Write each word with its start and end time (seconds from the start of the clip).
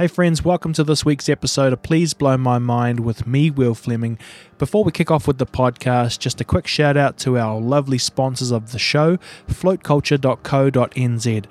Hey, 0.00 0.06
friends, 0.06 0.42
welcome 0.42 0.72
to 0.72 0.82
this 0.82 1.04
week's 1.04 1.28
episode 1.28 1.74
of 1.74 1.82
Please 1.82 2.14
Blow 2.14 2.38
My 2.38 2.58
Mind 2.58 3.00
with 3.00 3.26
me, 3.26 3.50
Will 3.50 3.74
Fleming. 3.74 4.18
Before 4.56 4.82
we 4.82 4.92
kick 4.92 5.10
off 5.10 5.28
with 5.28 5.36
the 5.36 5.44
podcast, 5.44 6.18
just 6.18 6.40
a 6.40 6.44
quick 6.44 6.66
shout 6.66 6.96
out 6.96 7.18
to 7.18 7.36
our 7.36 7.60
lovely 7.60 7.98
sponsors 7.98 8.50
of 8.50 8.72
the 8.72 8.78
show, 8.78 9.18
floatculture.co.nz. 9.46 11.44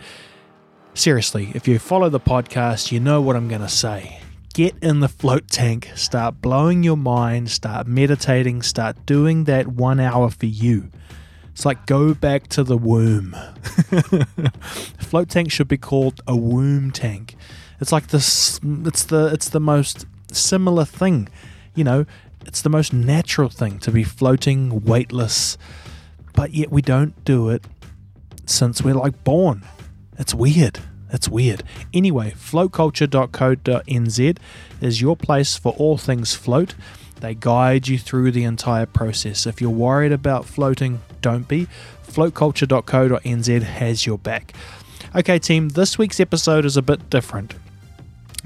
Seriously, 0.95 1.51
if 1.53 1.67
you 1.67 1.77
follow 1.77 2.09
the 2.09 2.19
podcast, 2.19 2.91
you 2.91 2.99
know 2.99 3.21
what 3.21 3.35
I'm 3.35 3.49
going 3.49 3.61
to 3.61 3.69
say. 3.69 4.19
Get 4.55 4.75
in 4.81 4.99
the 5.01 5.07
float 5.07 5.47
tank, 5.47 5.91
start 5.93 6.41
blowing 6.41 6.81
your 6.81 6.97
mind, 6.97 7.51
start 7.51 7.85
meditating, 7.85 8.63
start 8.63 9.05
doing 9.05 9.43
that 9.43 9.67
one 9.67 9.99
hour 9.99 10.31
for 10.31 10.47
you. 10.47 10.89
It's 11.51 11.65
like 11.65 11.85
go 11.85 12.15
back 12.15 12.47
to 12.47 12.63
the 12.63 12.77
womb. 12.77 13.35
float 14.97 15.29
tank 15.29 15.51
should 15.51 15.67
be 15.67 15.77
called 15.77 16.21
a 16.25 16.35
womb 16.35 16.89
tank. 16.89 17.35
It's 17.79 17.91
like 17.91 18.07
this. 18.07 18.59
It's 18.63 19.03
the 19.03 19.31
it's 19.33 19.49
the 19.49 19.59
most 19.59 20.05
similar 20.31 20.85
thing. 20.85 21.29
You 21.75 21.83
know, 21.83 22.05
it's 22.45 22.61
the 22.61 22.69
most 22.69 22.93
natural 22.93 23.49
thing 23.49 23.79
to 23.79 23.91
be 23.91 24.03
floating, 24.03 24.83
weightless, 24.83 25.57
but 26.33 26.53
yet 26.53 26.71
we 26.71 26.81
don't 26.81 27.23
do 27.25 27.49
it 27.49 27.63
since 28.45 28.81
we're 28.81 28.95
like 28.95 29.23
born. 29.23 29.63
It's 30.17 30.33
weird. 30.33 30.79
It's 31.11 31.29
weird. 31.29 31.63
Anyway, 31.93 32.31
floatculture.co.nz 32.31 34.37
is 34.81 35.01
your 35.01 35.15
place 35.15 35.57
for 35.57 35.73
all 35.73 35.97
things 35.97 36.35
float. 36.35 36.75
They 37.19 37.35
guide 37.35 37.87
you 37.87 37.97
through 37.97 38.31
the 38.31 38.43
entire 38.43 38.85
process. 38.85 39.45
If 39.45 39.59
you're 39.59 39.69
worried 39.69 40.11
about 40.11 40.45
floating, 40.45 41.01
don't 41.21 41.47
be. 41.47 41.67
Floatculture.co.nz 42.07 43.63
has 43.63 44.05
your 44.05 44.17
back. 44.17 44.53
Okay, 45.15 45.39
team, 45.39 45.69
this 45.69 45.97
week's 45.97 46.19
episode 46.19 46.65
is 46.65 46.77
a 46.77 46.81
bit 46.81 47.09
different. 47.09 47.55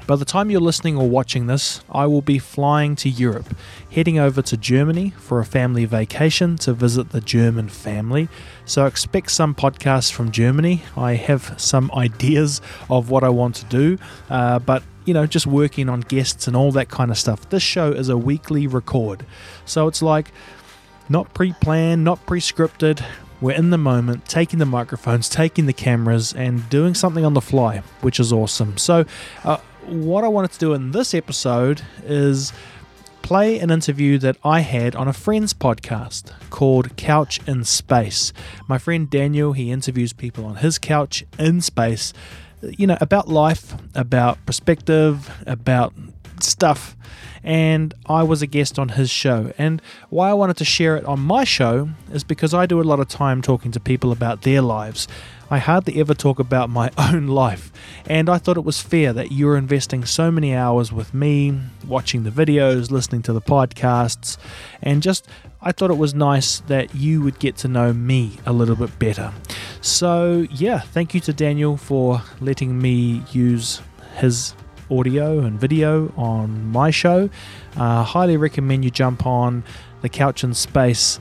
By 0.06 0.18
the 0.18 0.26
time 0.26 0.52
you're 0.52 0.60
listening 0.60 0.98
or 0.98 1.08
watching 1.08 1.48
this, 1.48 1.82
I 1.90 2.08
will 2.08 2.22
be 2.22 2.38
flying 2.38 2.98
to 2.98 3.10
Europe, 3.10 3.56
heading 3.90 4.20
over 4.20 4.42
to 4.42 4.58
Germany 4.58 5.12
for 5.12 5.40
a 5.40 5.46
family 5.46 5.86
vacation 5.86 6.58
to 6.58 6.74
visit 6.74 7.12
the 7.12 7.22
German 7.22 7.70
family. 7.70 8.28
So 8.66 8.86
expect 8.86 9.32
some 9.32 9.56
podcasts 9.56 10.12
from 10.12 10.32
Germany. 10.32 10.84
I 10.98 11.14
have 11.14 11.56
some 11.58 11.90
ideas 11.96 12.60
of 12.90 13.10
what 13.10 13.24
I 13.24 13.30
want 13.30 13.56
to 13.56 13.66
do, 13.66 13.98
uh, 14.30 14.60
but 14.60 14.84
you 15.06 15.14
know, 15.14 15.26
just 15.26 15.48
working 15.48 15.88
on 15.88 16.02
guests 16.02 16.48
and 16.48 16.56
all 16.56 16.74
that 16.74 16.90
kind 16.90 17.10
of 17.10 17.18
stuff. 17.18 17.50
This 17.50 17.64
show 17.64 17.92
is 17.92 18.10
a 18.10 18.18
weekly 18.18 18.68
record. 18.68 19.26
So 19.66 19.88
it's 19.88 20.02
like 20.02 20.32
not 21.08 21.34
pre 21.34 21.54
planned, 21.54 22.04
not 22.04 22.26
pre 22.26 22.42
scripted. 22.42 23.06
We're 23.40 23.56
in 23.56 23.70
the 23.70 23.78
moment, 23.78 24.28
taking 24.28 24.60
the 24.60 24.66
microphones, 24.66 25.28
taking 25.30 25.66
the 25.66 25.74
cameras, 25.74 26.34
and 26.34 26.70
doing 26.70 26.94
something 26.94 27.26
on 27.26 27.34
the 27.34 27.42
fly, 27.42 27.84
which 28.02 28.20
is 28.20 28.32
awesome. 28.32 28.78
So, 28.78 29.06
uh, 29.44 29.58
what 29.88 30.24
I 30.24 30.28
wanted 30.28 30.52
to 30.54 30.60
do 30.60 30.74
in 30.74 30.92
this 30.92 31.14
episode 31.14 31.82
is 32.06 32.54
play 33.22 33.60
an 33.60 33.70
interview 33.70 34.18
that 34.20 34.38
I 34.44 34.62
had 34.62 34.96
on 34.96 35.08
a 35.08 35.14
friend's 35.14 35.54
podcast 35.54 36.32
called 36.50 36.96
Couch 36.98 37.40
in 37.48 37.64
Space. 37.64 38.34
My 38.68 38.78
friend 38.78 39.10
Daniel, 39.10 39.54
he 39.54 39.72
interviews 39.72 40.14
people 40.14 40.46
on 40.46 40.58
his 40.58 40.78
couch 40.78 41.26
in 41.40 41.62
space, 41.62 42.14
you 42.62 42.88
know, 42.88 42.98
about 43.02 43.28
life, 43.28 43.76
about 43.96 44.44
perspective, 44.46 45.30
about 45.46 45.94
stuff. 46.40 46.96
And 47.44 47.94
I 48.06 48.24
was 48.24 48.42
a 48.42 48.48
guest 48.48 48.80
on 48.80 48.90
his 48.90 49.10
show. 49.10 49.52
And 49.58 49.82
why 50.10 50.30
I 50.30 50.34
wanted 50.34 50.58
to 50.58 50.66
share 50.66 50.96
it 50.96 51.06
on 51.06 51.20
my 51.20 51.44
show 51.44 51.90
is 52.12 52.24
because 52.24 52.54
I 52.54 52.66
do 52.66 52.82
a 52.82 52.84
lot 52.84 53.00
of 53.00 53.08
time 53.10 53.42
talking 53.42 53.72
to 53.72 53.80
people 53.80 54.12
about 54.12 54.44
their 54.44 54.62
lives. 54.62 55.08
I 55.50 55.60
hardly 55.60 56.00
ever 56.00 56.14
talk 56.14 56.40
about 56.40 56.70
my 56.70 56.90
own 56.98 57.28
life, 57.28 57.72
and 58.06 58.30
I 58.30 58.38
thought 58.38 58.58
it 58.58 58.64
was 58.64 58.82
fair 58.82 59.14
that 59.14 59.32
you're 59.32 59.58
investing 59.58 60.06
so 60.06 60.32
many 60.32 60.56
hours 60.56 60.92
with 60.92 61.14
me, 61.14 61.60
watching 61.88 62.24
the 62.24 62.30
videos, 62.30 62.92
listening 62.92 63.22
to 63.24 63.34
the 63.34 63.42
podcasts, 63.42 64.38
and 64.82 65.02
just 65.02 65.28
I 65.62 65.72
thought 65.72 65.92
it 65.92 65.98
was 65.98 66.14
nice 66.14 66.60
that 66.62 66.94
you 66.94 67.22
would 67.22 67.40
get 67.40 67.56
to 67.58 67.68
know 67.68 67.94
me 67.94 68.38
a 68.46 68.52
little 68.52 68.76
bit 68.76 68.98
better. 69.00 69.32
So, 69.82 70.48
yeah, 70.52 70.80
thank 70.80 71.14
you 71.14 71.20
to 71.22 71.34
Daniel 71.34 71.78
for 71.78 72.22
letting 72.42 72.82
me 72.82 73.24
use 73.32 73.82
his 74.16 74.56
audio 74.90 75.40
and 75.40 75.60
video 75.60 76.12
on 76.18 76.72
my 76.72 76.92
show. 76.92 77.30
Uh, 77.78 78.04
highly 78.04 78.38
recommend 78.38 78.84
you 78.84 78.92
jump 78.92 79.26
on 79.26 79.64
the 80.02 80.10
Couch 80.10 80.44
in 80.44 80.54
Space 80.54 81.20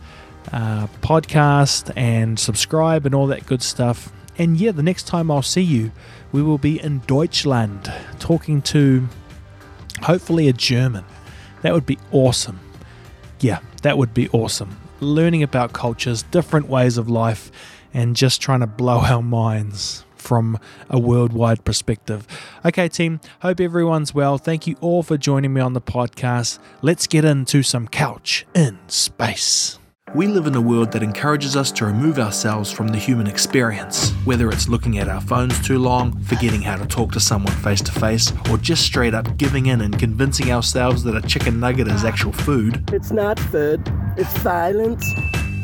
uh, 0.50 0.86
podcast 1.00 1.92
and 1.97 2.38
subscribe 2.38 3.06
and 3.06 3.14
all 3.14 3.26
that 3.28 3.47
good 3.47 3.62
stuff. 3.62 4.12
And 4.38 4.56
yeah, 4.56 4.72
the 4.72 4.82
next 4.82 5.06
time 5.06 5.30
I'll 5.30 5.42
see 5.42 5.62
you, 5.62 5.92
we 6.32 6.42
will 6.42 6.58
be 6.58 6.80
in 6.80 7.00
Deutschland 7.00 7.92
talking 8.19 8.62
to 8.62 9.06
hopefully 10.03 10.48
a 10.48 10.53
German. 10.53 11.04
That 11.62 11.75
would 11.75 11.86
be 11.86 11.98
awesome. 12.10 12.60
Yeah, 13.41 13.60
that 13.82 13.98
would 13.98 14.14
be 14.14 14.28
awesome. 14.30 14.78
Learning 15.00 15.42
about 15.42 15.72
cultures, 15.72 16.22
different 16.25 16.69
ways 16.69 16.97
of 16.97 17.09
life, 17.09 17.50
and 17.92 18.16
just 18.16 18.41
trying 18.41 18.60
to 18.60 18.66
blow 18.66 19.00
our 19.03 19.22
minds 19.22 20.04
from 20.16 20.59
a 20.88 20.98
worldwide 20.98 21.64
perspective. 21.64 22.26
Okay, 22.64 22.88
team, 22.88 23.20
hope 23.41 23.60
everyone's 23.60 24.14
well. 24.14 24.38
Thank 24.38 24.66
you 24.66 24.76
all 24.80 25.03
for 25.03 25.19
joining 25.19 25.53
me 25.53 25.60
on 25.60 25.72
the 25.72 25.80
podcast. 25.80 26.59
Let's 26.80 27.06
get 27.06 27.24
into 27.24 27.62
some 27.62 27.88
couch 27.88 28.47
in 28.54 28.78
space. 28.88 29.78
We 30.14 30.26
live 30.26 30.46
in 30.46 30.54
a 30.54 30.60
world 30.60 30.92
that 30.92 31.02
encourages 31.02 31.56
us 31.56 31.72
to 31.72 31.86
remove 31.86 32.18
ourselves 32.18 32.70
from 32.70 32.88
the 32.88 32.98
human 32.98 33.26
experience, 33.26 34.10
whether 34.26 34.50
it's 34.50 34.68
looking 34.68 34.98
at 34.98 35.08
our 35.08 35.22
phones 35.22 35.58
too 35.66 35.78
long, 35.78 36.20
forgetting 36.24 36.60
how 36.60 36.76
to 36.76 36.84
talk 36.84 37.12
to 37.12 37.20
someone 37.20 37.54
face 37.54 37.80
to 37.80 37.92
face, 37.92 38.30
or 38.50 38.58
just 38.58 38.82
straight 38.82 39.14
up 39.14 39.38
giving 39.38 39.66
in 39.66 39.80
and 39.80 39.98
convincing 39.98 40.52
ourselves 40.52 41.02
that 41.04 41.16
a 41.16 41.26
chicken 41.26 41.58
nugget 41.58 41.88
is 41.88 42.04
actual 42.04 42.32
food. 42.32 42.90
It's 42.92 43.10
not 43.10 43.40
food, 43.40 43.80
it's 44.18 44.36
violence. 44.40 45.02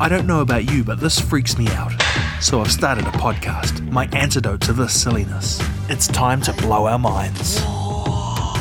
I 0.01 0.09
don't 0.09 0.27
know 0.27 0.41
about 0.41 0.71
you, 0.71 0.83
but 0.83 0.99
this 0.99 1.21
freaks 1.21 1.59
me 1.59 1.69
out. 1.73 1.93
So 2.41 2.63
I've 2.63 2.73
started 2.73 3.05
a 3.05 3.11
podcast, 3.11 3.87
my 3.91 4.07
antidote 4.15 4.63
to 4.63 4.73
this 4.73 4.99
silliness. 4.99 5.61
It's 5.91 6.07
time 6.07 6.41
to 6.43 6.55
blow 6.55 6.87
our 6.87 6.99
minds. 6.99 7.63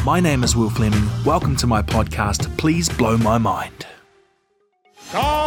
My 0.04 0.20
name 0.20 0.44
is 0.44 0.54
Will 0.54 0.70
Fleming. 0.70 1.08
Welcome 1.24 1.56
to 1.56 1.68
my 1.68 1.82
podcast, 1.82 2.58
Please 2.58 2.90
Blow 2.90 3.16
My 3.16 3.38
Mind. 3.38 3.86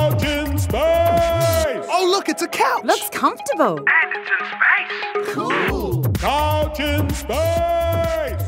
Couch 0.01 0.25
in 0.25 0.57
space! 0.59 1.87
Oh, 1.93 2.09
look, 2.11 2.31
it's 2.31 2.41
a 2.41 2.49
couch. 2.49 2.85
Looks 2.85 3.11
comfortable. 3.11 3.79
And 3.79 3.87
it's 4.17 4.31
in 4.31 5.25
space. 5.27 5.35
cool. 5.35 6.03
Couch 6.15 6.81
in 6.81 7.11
space! 7.11 8.43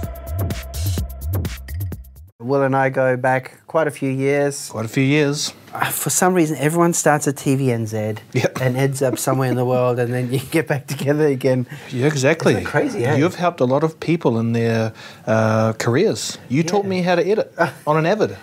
Will 2.41 2.63
and 2.63 2.75
I 2.75 2.89
go 2.89 3.19
back 3.19 3.61
quite 3.67 3.87
a 3.87 3.91
few 3.91 4.09
years. 4.09 4.71
Quite 4.71 4.87
a 4.87 4.89
few 4.89 5.03
years. 5.05 5.53
Uh, 5.75 5.85
For 5.91 6.09
some 6.09 6.33
reason, 6.33 6.57
everyone 6.57 6.95
starts 6.95 7.29
at 7.29 7.35
TVNZ 7.37 8.19
Yep. 8.33 8.59
and 8.63 8.75
ends 8.77 9.03
up 9.03 9.19
somewhere 9.19 9.51
in 9.51 9.57
the 9.57 9.65
world, 9.67 9.99
and 9.99 10.11
then 10.13 10.33
you 10.33 10.39
get 10.51 10.67
back 10.67 10.87
together 10.87 11.27
again. 11.27 11.67
Yeah, 11.91 12.07
exactly. 12.07 12.53
Isn't 12.55 12.65
that 12.65 12.71
crazy? 12.71 13.01
You've 13.19 13.35
helped 13.35 13.61
a 13.61 13.67
lot 13.67 13.85
of 13.85 14.01
people 14.01 14.39
in 14.39 14.55
their 14.55 14.95
uh, 15.27 15.75
careers. 15.75 16.39
You 16.49 16.63
taught 16.63 16.87
me 16.87 17.03
how 17.03 17.15
to 17.17 17.23
edit 17.27 17.53
on 17.87 17.99
an 17.99 18.07
Avid. 18.07 18.39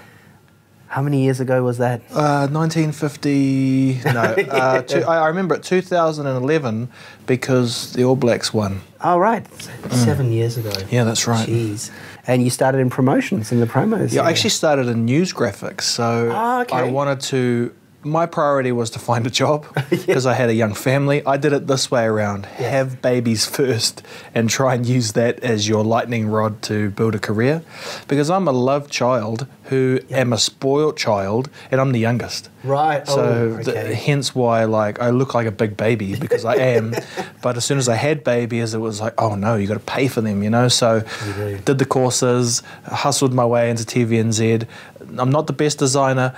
How 0.90 1.04
many 1.04 1.22
years 1.24 1.40
ago 1.40 1.64
was 1.64 1.78
that? 1.78 2.02
Uh, 2.12 2.48
1950. 2.50 4.02
No, 4.06 4.12
uh, 4.22 4.82
two, 4.88 5.04
I 5.04 5.20
I 5.20 5.28
remember 5.28 5.54
it 5.56 5.64
2011 5.64 6.90
because 7.28 7.94
the 7.94 8.04
All 8.04 8.16
Blacks 8.16 8.52
won. 8.54 8.82
Oh, 9.02 9.20
right. 9.20 9.46
Seven 9.92 10.32
years 10.32 10.58
ago. 10.58 10.72
Yeah, 10.90 11.04
that's 11.04 11.28
right. 11.28 11.48
Jeez. 11.48 11.92
And 12.26 12.44
you 12.44 12.50
started 12.50 12.80
in 12.80 12.90
promotions, 12.90 13.52
in 13.52 13.60
the 13.60 13.66
promos. 13.68 14.12
Yeah, 14.14 14.24
I 14.24 14.32
actually 14.32 14.50
started 14.50 14.88
in 14.88 15.06
news 15.06 15.32
graphics, 15.32 15.82
so 15.84 16.30
Ah, 16.34 16.62
okay. 16.62 16.76
I 16.76 16.84
wanted 16.84 17.20
to. 17.22 17.72
My 18.04 18.26
priority 18.26 18.72
was 18.72 18.90
to 18.92 19.00
find 19.00 19.28
a 19.28 19.30
job 19.30 19.66
because 19.90 20.26
I 20.26 20.34
had 20.34 20.50
a 20.50 20.54
young 20.54 20.74
family. 20.74 21.26
I 21.26 21.36
did 21.38 21.52
it 21.52 21.68
this 21.68 21.92
way 21.92 22.06
around: 22.06 22.46
have 22.46 23.02
babies 23.02 23.46
first, 23.46 24.04
and 24.34 24.50
try 24.50 24.76
and 24.76 24.86
use 24.86 25.14
that 25.14 25.40
as 25.42 25.68
your 25.68 25.84
lightning 25.84 26.28
rod 26.28 26.62
to 26.64 26.92
build 26.92 27.16
a 27.16 27.20
career. 27.20 27.62
Because 28.08 28.30
I'm 28.30 28.48
a 28.48 28.52
love 28.52 28.90
child 28.90 29.48
who 29.64 30.00
am 30.10 30.34
a 30.34 30.38
spoiled 30.38 30.98
child, 30.98 31.50
and 31.72 31.82
I'm 31.82 31.92
the 31.92 32.00
youngest. 32.00 32.50
Right. 32.64 33.08
So 33.08 33.62
oh, 33.66 33.70
okay. 33.70 33.94
hence 33.94 34.34
why 34.34 34.66
like 34.66 35.00
I 35.00 35.10
look 35.10 35.34
like 35.34 35.48
a 35.48 35.52
big 35.52 35.78
baby 35.78 36.16
because 36.20 36.46
I 36.46 36.56
am. 36.56 36.96
but 37.42 37.58
as 37.58 37.66
soon 37.66 37.78
as 37.78 37.90
I 37.90 37.96
had 37.96 38.24
babies, 38.24 38.74
it 38.74 38.80
was 38.80 39.02
like, 39.02 39.14
oh 39.18 39.36
no, 39.36 39.56
you 39.56 39.68
got 39.68 39.76
to 39.76 39.80
pay 39.82 40.08
for 40.08 40.22
them, 40.22 40.42
you 40.42 40.50
know. 40.50 40.68
So 40.68 41.02
did 41.66 41.80
the 41.80 41.86
courses, 41.86 42.64
hustled 42.86 43.34
my 43.34 43.46
way 43.46 43.70
into 43.70 43.84
TVNZ. 43.84 44.66
I'm 45.18 45.32
not 45.32 45.48
the 45.48 45.54
best 45.54 45.80
designer, 45.80 46.36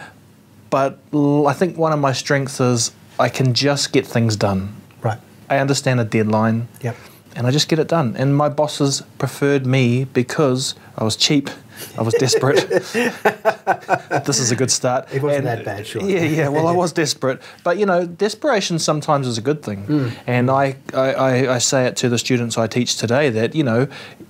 but 0.72 0.98
I 1.14 1.54
think 1.54 1.78
one 1.78 1.94
of 1.94 2.00
my 2.00 2.14
strengths 2.14 2.60
is 2.60 2.92
I 3.20 3.30
can 3.30 3.54
just 3.54 3.94
get 3.94 4.08
things 4.08 4.36
done. 4.36 4.76
Right. 5.04 5.20
I 5.50 5.60
understand 5.60 6.00
a 6.00 6.04
deadline. 6.04 6.68
Yep. 6.82 6.96
And 7.36 7.46
I 7.46 7.52
just 7.52 7.70
get 7.70 7.78
it 7.78 7.88
done. 7.88 8.16
And 8.18 8.36
my 8.36 8.50
bosses 8.50 9.04
preferred 9.20 9.66
me 9.66 10.06
because 10.06 10.74
I 10.98 11.04
was 11.04 11.16
cheap 11.16 11.50
I 11.98 12.02
was 12.02 12.14
desperate. 12.16 12.70
this 14.26 14.40
is 14.40 14.52
a 14.52 14.56
good 14.56 14.72
start. 14.72 15.08
It 15.14 15.22
wasn't 15.22 15.46
that 15.46 15.66
bad, 15.66 15.86
sure. 15.88 16.02
Yeah, 16.04 16.24
yeah. 16.24 16.48
Well, 16.50 16.68
I 16.68 16.72
was 16.72 16.92
desperate, 16.92 17.42
but 17.64 17.78
you 17.78 17.86
know, 17.86 18.06
desperation 18.06 18.80
sometimes 18.80 19.28
is 19.28 19.38
a 19.38 19.42
good 19.42 19.64
thing. 19.64 19.84
Hmm. 19.86 20.10
And 20.28 20.50
I, 20.50 20.76
I, 20.94 21.48
I, 21.48 21.58
say 21.58 21.86
it 21.86 21.96
to 21.98 22.10
the 22.10 22.18
students 22.18 22.58
I 22.58 22.68
teach 22.68 22.98
today 22.98 23.30
that 23.30 23.56
you 23.56 23.64
know, 23.64 23.88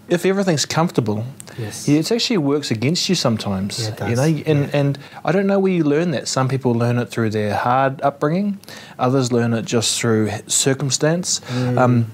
if 0.09 0.25
everything's 0.25 0.65
comfortable, 0.65 1.25
Yes. 1.57 1.87
it 1.87 2.11
actually 2.11 2.37
works 2.37 2.71
against 2.71 3.09
you 3.09 3.15
sometimes. 3.15 3.79
Yeah, 3.79 4.05
it 4.05 4.09
You 4.09 4.15
know, 4.15 4.43
and 4.45 4.75
and 4.75 4.99
I 5.23 5.31
don't 5.31 5.47
know 5.47 5.59
where 5.59 5.71
you 5.71 5.83
learn 5.83 6.11
that. 6.11 6.27
Some 6.27 6.47
people 6.47 6.73
learn 6.73 6.97
it 6.97 7.09
through 7.09 7.31
their 7.31 7.55
hard 7.55 8.01
upbringing, 8.01 8.59
others 8.97 9.31
learn 9.31 9.53
it 9.53 9.65
just 9.65 9.99
through 9.99 10.31
circumstance. 10.47 11.39
Mm. 11.41 11.77
Um, 11.77 12.11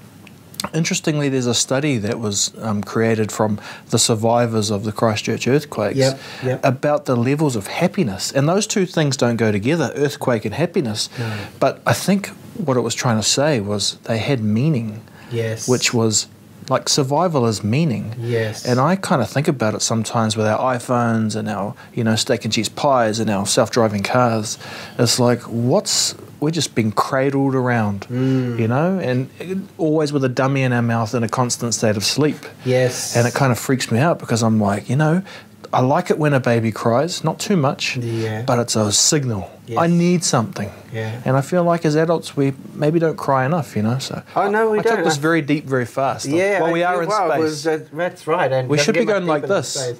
Interestingly, 0.74 1.28
there's 1.28 1.46
a 1.46 1.54
study 1.54 1.98
that 1.98 2.18
was 2.18 2.52
um, 2.58 2.82
created 2.82 3.30
from 3.30 3.60
the 3.90 3.98
survivors 3.98 4.70
of 4.70 4.84
the 4.84 4.92
Christchurch 4.92 5.46
earthquakes 5.46 5.96
Yep, 5.96 6.20
yep. 6.44 6.60
about 6.64 7.04
the 7.04 7.16
levels 7.16 7.54
of 7.56 7.68
happiness. 7.68 8.32
And 8.32 8.48
those 8.48 8.66
two 8.66 8.84
things 8.84 9.16
don't 9.16 9.36
go 9.36 9.52
together 9.52 9.92
earthquake 9.94 10.44
and 10.44 10.54
happiness. 10.54 11.08
But 11.60 11.80
I 11.86 11.92
think 11.92 12.28
what 12.56 12.76
it 12.76 12.80
was 12.80 12.94
trying 12.94 13.18
to 13.18 13.22
say 13.22 13.60
was 13.60 13.98
they 14.04 14.18
had 14.18 14.40
meaning, 14.42 15.02
Yes. 15.30 15.68
which 15.68 15.94
was 15.94 16.26
like 16.70 16.88
survival 16.88 17.46
is 17.46 17.64
meaning. 17.64 18.14
Yes. 18.18 18.64
And 18.66 18.78
I 18.80 18.96
kind 18.96 19.22
of 19.22 19.28
think 19.30 19.48
about 19.48 19.74
it 19.74 19.82
sometimes 19.82 20.36
with 20.36 20.46
our 20.46 20.76
iPhones 20.76 21.34
and 21.36 21.48
our, 21.48 21.74
you 21.94 22.04
know, 22.04 22.16
steak 22.16 22.44
and 22.44 22.52
cheese 22.52 22.68
pies 22.68 23.18
and 23.20 23.30
our 23.30 23.46
self 23.46 23.70
driving 23.70 24.02
cars. 24.02 24.58
It's 24.98 25.18
like, 25.18 25.40
what's, 25.42 26.14
we're 26.40 26.50
just 26.50 26.74
being 26.74 26.92
cradled 26.92 27.54
around, 27.54 28.02
Mm. 28.08 28.58
you 28.58 28.68
know, 28.68 28.98
and 28.98 29.28
it- 29.38 29.58
always 29.78 30.12
with 30.12 30.24
a 30.24 30.28
dummy 30.28 30.62
in 30.62 30.72
our 30.72 30.82
mouth 30.82 31.14
in 31.14 31.22
a 31.22 31.28
constant 31.28 31.74
state 31.74 31.96
of 31.96 32.04
sleep. 32.04 32.38
Yes. 32.64 33.16
And 33.16 33.26
it 33.26 33.34
kind 33.34 33.50
of 33.52 33.58
freaks 33.58 33.90
me 33.90 33.98
out 33.98 34.18
because 34.18 34.42
I'm 34.42 34.60
like, 34.60 34.88
you 34.90 34.96
know, 34.96 35.22
I 35.72 35.80
like 35.80 36.10
it 36.10 36.18
when 36.18 36.32
a 36.32 36.40
baby 36.40 36.72
cries, 36.72 37.22
not 37.24 37.38
too 37.38 37.56
much, 37.56 37.96
Yeah. 37.96 38.42
but 38.42 38.58
it's 38.58 38.74
a 38.76 38.90
signal. 38.92 39.50
I 39.76 39.86
need 39.86 40.24
something. 40.24 40.70
Yeah. 40.92 41.20
And 41.24 41.36
I 41.36 41.40
feel 41.42 41.64
like 41.64 41.84
as 41.84 41.94
adults, 41.96 42.36
we 42.36 42.52
maybe 42.74 42.98
don't 42.98 43.16
cry 43.16 43.44
enough, 43.44 43.76
you 43.76 43.82
know. 43.82 43.98
So 43.98 44.22
Oh, 44.36 44.48
no, 44.48 44.70
we 44.70 44.78
I 44.78 44.82
took 44.82 44.92
don't. 44.94 45.04
this 45.04 45.16
very 45.18 45.42
deep, 45.42 45.64
very 45.66 45.84
fast. 45.84 46.26
Yeah. 46.26 46.62
Well, 46.62 46.72
we 46.72 46.82
are 46.84 47.02
in 47.02 47.08
well, 47.08 47.28
space. 47.30 47.40
was, 47.42 47.66
uh, 47.66 47.84
that's 47.92 48.26
right. 48.26 48.50
And 48.52 48.68
We 48.68 48.78
should 48.78 48.94
be 48.94 49.04
going 49.04 49.26
like 49.26 49.46
this. 49.46 49.92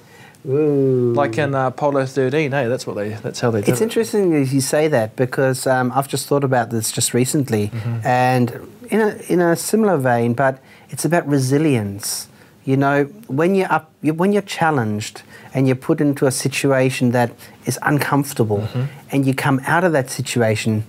Ooh. 0.47 1.11
like 1.15 1.37
in 1.37 1.53
uh, 1.53 1.67
Apollo 1.67 2.05
13, 2.05 2.51
hey, 2.53 2.67
that's 2.69 2.87
what 2.87 2.95
they, 2.95 3.09
that's 3.09 3.41
how 3.41 3.51
they 3.51 3.59
did 3.59 3.67
It's 3.69 3.81
it. 3.81 3.83
interesting 3.83 4.31
that 4.31 4.49
you 4.53 4.61
say 4.61 4.87
that 4.87 5.17
because 5.17 5.67
um, 5.67 5.91
I've 5.93 6.07
just 6.07 6.27
thought 6.27 6.45
about 6.45 6.69
this 6.69 6.93
just 6.93 7.13
recently, 7.13 7.67
Mm-hmm. 7.67 8.07
and 8.07 8.67
in 8.89 9.01
a 9.01 9.15
in 9.27 9.39
a 9.41 9.55
similar 9.57 9.97
vein, 9.97 10.33
but 10.33 10.59
it's 10.89 11.03
about 11.03 11.27
resilience. 11.27 12.28
You 12.69 12.77
know, 12.77 13.05
when 13.39 13.55
you're 13.55 13.71
up, 13.71 13.85
when 14.03 14.31
you're 14.31 14.43
challenged 14.59 15.23
and 15.55 15.65
you're 15.67 15.75
put 15.89 15.99
into 16.01 16.27
a 16.27 16.31
situation 16.31 17.11
that 17.17 17.29
is 17.65 17.79
uncomfortable, 17.81 18.59
Mm-hmm. 18.59 18.83
and 19.11 19.25
you 19.25 19.33
come 19.33 19.59
out 19.65 19.83
of 19.83 19.91
that 19.93 20.09
situation, 20.11 20.83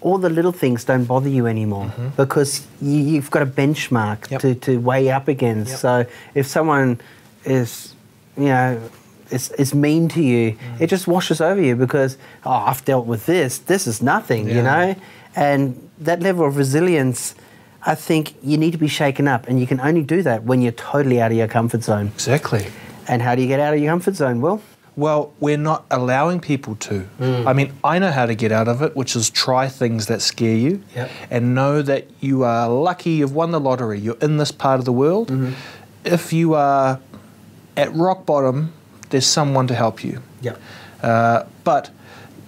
all 0.00 0.16
the 0.18 0.30
little 0.30 0.52
things 0.52 0.84
don't 0.84 1.04
bother 1.04 1.28
you 1.28 1.46
anymore 1.46 1.92
because 2.16 2.66
you, 2.80 2.98
you've 3.12 3.30
got 3.30 3.42
a 3.42 3.46
benchmark. 3.62 4.30
Yep. 4.30 4.40
to, 4.40 4.54
to 4.54 4.80
weigh 4.80 5.10
up 5.10 5.28
against. 5.28 5.72
Yep. 5.72 5.78
So 5.80 6.06
if 6.34 6.46
someone 6.46 7.00
is, 7.44 7.94
you 8.38 8.44
know, 8.54 8.80
is, 9.30 9.50
is 9.58 9.74
mean 9.74 10.08
to 10.16 10.22
you, 10.22 10.52
Mm. 10.52 10.80
it 10.80 10.86
just 10.86 11.06
washes 11.06 11.40
over 11.40 11.60
you 11.60 11.76
because, 11.76 12.16
oh, 12.46 12.50
I've 12.70 12.82
dealt 12.84 13.06
with 13.06 13.26
this. 13.26 13.58
This 13.58 13.86
is 13.86 14.00
nothing, 14.00 14.48
you 14.48 14.62
know? 14.62 14.94
And 15.34 15.74
that 16.00 16.20
level 16.22 16.46
of 16.46 16.56
resilience, 16.56 17.34
I 17.86 17.94
think 17.94 18.34
you 18.42 18.56
need 18.58 18.72
to 18.72 18.78
be 18.78 18.88
shaken 18.88 19.28
up. 19.28 19.46
And 19.48 19.60
you 19.60 19.66
can 19.66 19.80
only 19.80 20.02
do 20.02 20.22
that 20.22 20.42
when 20.44 20.60
you're 20.60 20.72
totally 20.72 21.20
out 21.20 21.30
of 21.30 21.36
your 21.38 21.48
comfort 21.48 21.82
zone. 21.84 22.08
Exactly. 22.14 22.66
And 23.08 23.22
how 23.22 23.34
do 23.36 23.42
you 23.42 23.48
get 23.48 23.60
out 23.60 23.72
of 23.74 23.80
your 23.80 23.92
comfort 23.92 24.16
zone? 24.16 24.40
Well, 24.40 24.60
Well, 24.96 25.32
we're 25.40 25.58
not 25.58 25.84
allowing 25.90 26.40
people 26.40 26.74
to. 26.88 27.06
I 27.20 27.52
mean, 27.52 27.72
I 27.84 27.98
know 27.98 28.10
how 28.10 28.26
to 28.26 28.34
get 28.34 28.50
out 28.50 28.66
of 28.66 28.80
it, 28.82 28.96
which 28.96 29.14
is 29.14 29.28
try 29.30 29.68
things 29.68 30.06
that 30.06 30.20
scare 30.22 30.56
you 30.56 30.82
Yep. 30.96 31.10
and 31.30 31.54
know 31.54 31.82
that 31.82 32.06
you 32.20 32.42
are 32.44 32.66
lucky 32.68 33.10
you've 33.10 33.34
won 33.34 33.50
the 33.52 33.60
lottery. 33.60 34.00
You're 34.00 34.16
in 34.22 34.38
this 34.38 34.50
part 34.52 34.78
of 34.80 34.84
the 34.86 34.92
world. 34.92 35.30
If 36.04 36.32
you 36.32 36.54
are 36.54 36.98
at 37.76 37.94
rock 37.94 38.24
bottom, 38.26 38.72
there's 39.10 39.26
someone 39.26 39.66
to 39.68 39.74
help 39.74 40.02
you. 40.02 40.22
yeah. 40.40 40.56
Uh, 41.02 41.44
but 41.62 41.90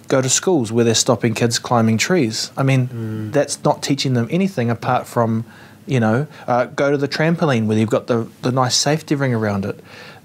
go 0.09 0.21
to 0.21 0.27
schools 0.29 0.71
where 0.71 0.83
they're 0.83 0.93
stopping 0.95 1.33
kids 1.33 1.57
climbing 1.59 1.97
trees. 1.97 2.51
I 2.57 2.63
mean, 2.63 3.31
that's 3.31 3.63
not 3.63 3.81
teaching 3.81 4.13
them 4.15 4.27
anything 4.29 4.69
apart 4.69 5.07
from, 5.07 5.45
you 5.85 5.99
know, 6.01 6.27
uh, 6.47 6.65
go 6.65 6.91
to 6.91 6.97
the 6.97 7.07
trampoline 7.07 7.67
where 7.67 7.77
you've 7.77 7.89
got 7.89 8.07
the, 8.07 8.27
the 8.41 8.51
nice 8.51 8.75
safety 8.75 9.15
ring 9.15 9.33
around 9.33 9.63
it. 9.65 9.79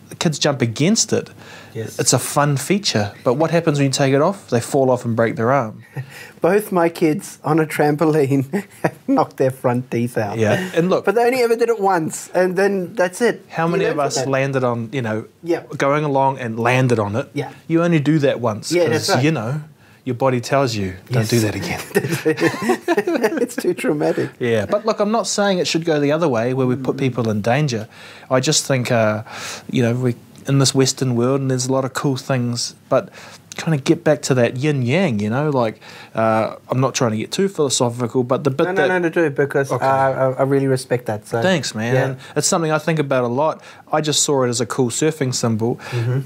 The 0.09 0.17
kids 0.17 0.39
jump 0.39 0.61
against 0.63 1.13
it. 1.13 1.31
Yes. 1.75 1.99
It's 1.99 2.13
a 2.13 2.19
fun 2.19 2.57
feature. 2.57 3.13
But 3.25 3.35
what 3.35 3.51
happens 3.51 3.79
when 3.79 3.87
you 3.87 3.93
take 3.93 4.15
it 4.15 4.21
off? 4.23 4.49
They 4.49 4.61
fall 4.61 4.91
off 4.91 5.05
and 5.05 5.17
break 5.17 5.35
their 5.37 5.51
arm. 5.51 5.83
Both 6.41 6.71
my 6.73 6.89
kids 6.89 7.39
on 7.43 7.59
a 7.59 7.67
trampoline 7.67 8.65
knocked 9.09 9.39
their 9.39 9.51
front 9.51 9.91
teeth 9.91 10.17
out. 10.17 10.39
Yeah. 10.39 10.71
And 10.75 10.89
look, 10.89 11.05
But 11.05 11.15
they 11.17 11.25
only 11.25 11.43
ever 11.43 11.57
did 11.57 11.69
it 11.71 11.81
once, 11.81 12.29
and 12.35 12.55
then 12.57 12.95
that's 12.95 13.21
it. 13.21 13.45
how 13.49 13.67
many 13.67 13.87
of 13.87 13.99
us 13.99 14.25
landed 14.27 14.63
on, 14.63 14.91
you 14.93 15.03
know, 15.03 15.25
Yeah. 15.43 15.65
going 15.77 16.05
along 16.05 16.39
and 16.39 16.61
landed 16.61 16.99
on 16.99 17.17
it? 17.17 17.29
Yeah. 17.35 17.53
You 17.67 17.83
only 17.83 17.99
do 17.99 18.19
that 18.21 18.41
once. 18.41 18.71
Yeah, 18.71 18.89
that's 18.89 19.09
right. 19.09 19.25
You 19.25 19.33
know, 19.33 19.63
your 20.05 20.15
body 20.15 20.41
tells 20.41 20.75
you, 20.77 20.97
don't 21.11 21.29
do 21.29 21.41
that 21.41 21.55
again. 21.55 21.81
it's 23.41 23.57
too 23.57 23.73
traumatic. 23.73 24.31
Yeah, 24.39 24.67
but 24.67 24.85
look, 24.85 25.01
I'm 25.01 25.11
not 25.11 25.27
saying 25.27 25.59
it 25.59 25.67
should 25.67 25.87
go 25.87 25.99
the 25.99 26.13
other 26.13 26.29
way 26.29 26.53
where 26.53 26.67
we 26.67 26.77
put 26.77 26.99
people 26.99 27.31
in 27.31 27.41
danger. 27.41 27.89
I 28.31 28.41
just 28.41 28.67
think, 28.67 28.93
uh, 28.93 29.23
you 29.71 29.83
know, 29.83 29.95
we 29.95 30.15
in 30.47 30.59
this 30.59 30.75
Western 30.75 31.17
world, 31.17 31.41
and 31.41 31.51
there's 31.51 31.67
a 31.67 31.73
lot 31.73 31.87
of 31.87 31.95
cool 31.95 32.17
things, 32.17 32.75
but 32.91 33.09
kind 33.57 33.75
of 33.75 33.85
get 33.85 34.05
back 34.05 34.23
to 34.23 34.35
that 34.35 34.57
yin 34.57 34.83
yang. 34.83 35.19
You 35.21 35.31
know, 35.31 35.51
like 35.51 35.81
uh, 36.15 36.57
I'm 36.71 36.81
not 36.81 36.95
trying 36.95 37.13
to 37.13 37.17
get 37.17 37.31
too 37.33 37.49
philosophical, 37.49 38.25
but 38.25 38.45
the 38.45 38.51
bit 38.51 38.65
No, 38.69 38.73
that 38.75 38.89
no, 38.89 38.99
no, 38.99 38.99
no, 38.99 39.09
do 39.09 39.31
because 39.31 39.71
Okay. 39.73 39.85
uh, 39.85 39.89
I, 39.89 40.31
I 40.33 40.43
really 40.43 40.67
respect 40.67 41.07
that. 41.07 41.27
So 41.27 41.41
Thanks, 41.43 41.75
man. 41.75 41.95
Yeah. 41.95 42.05
And 42.05 42.17
it's 42.37 42.47
something 42.47 42.71
I 42.71 42.79
think 42.79 42.99
about 42.99 43.25
a 43.25 43.29
lot. 43.29 43.63
I 43.93 44.01
just 44.01 44.23
saw 44.25 44.43
it 44.45 44.49
as 44.49 44.61
a 44.61 44.67
cool 44.67 44.91
surfing 44.91 45.33
symbol, 45.35 45.79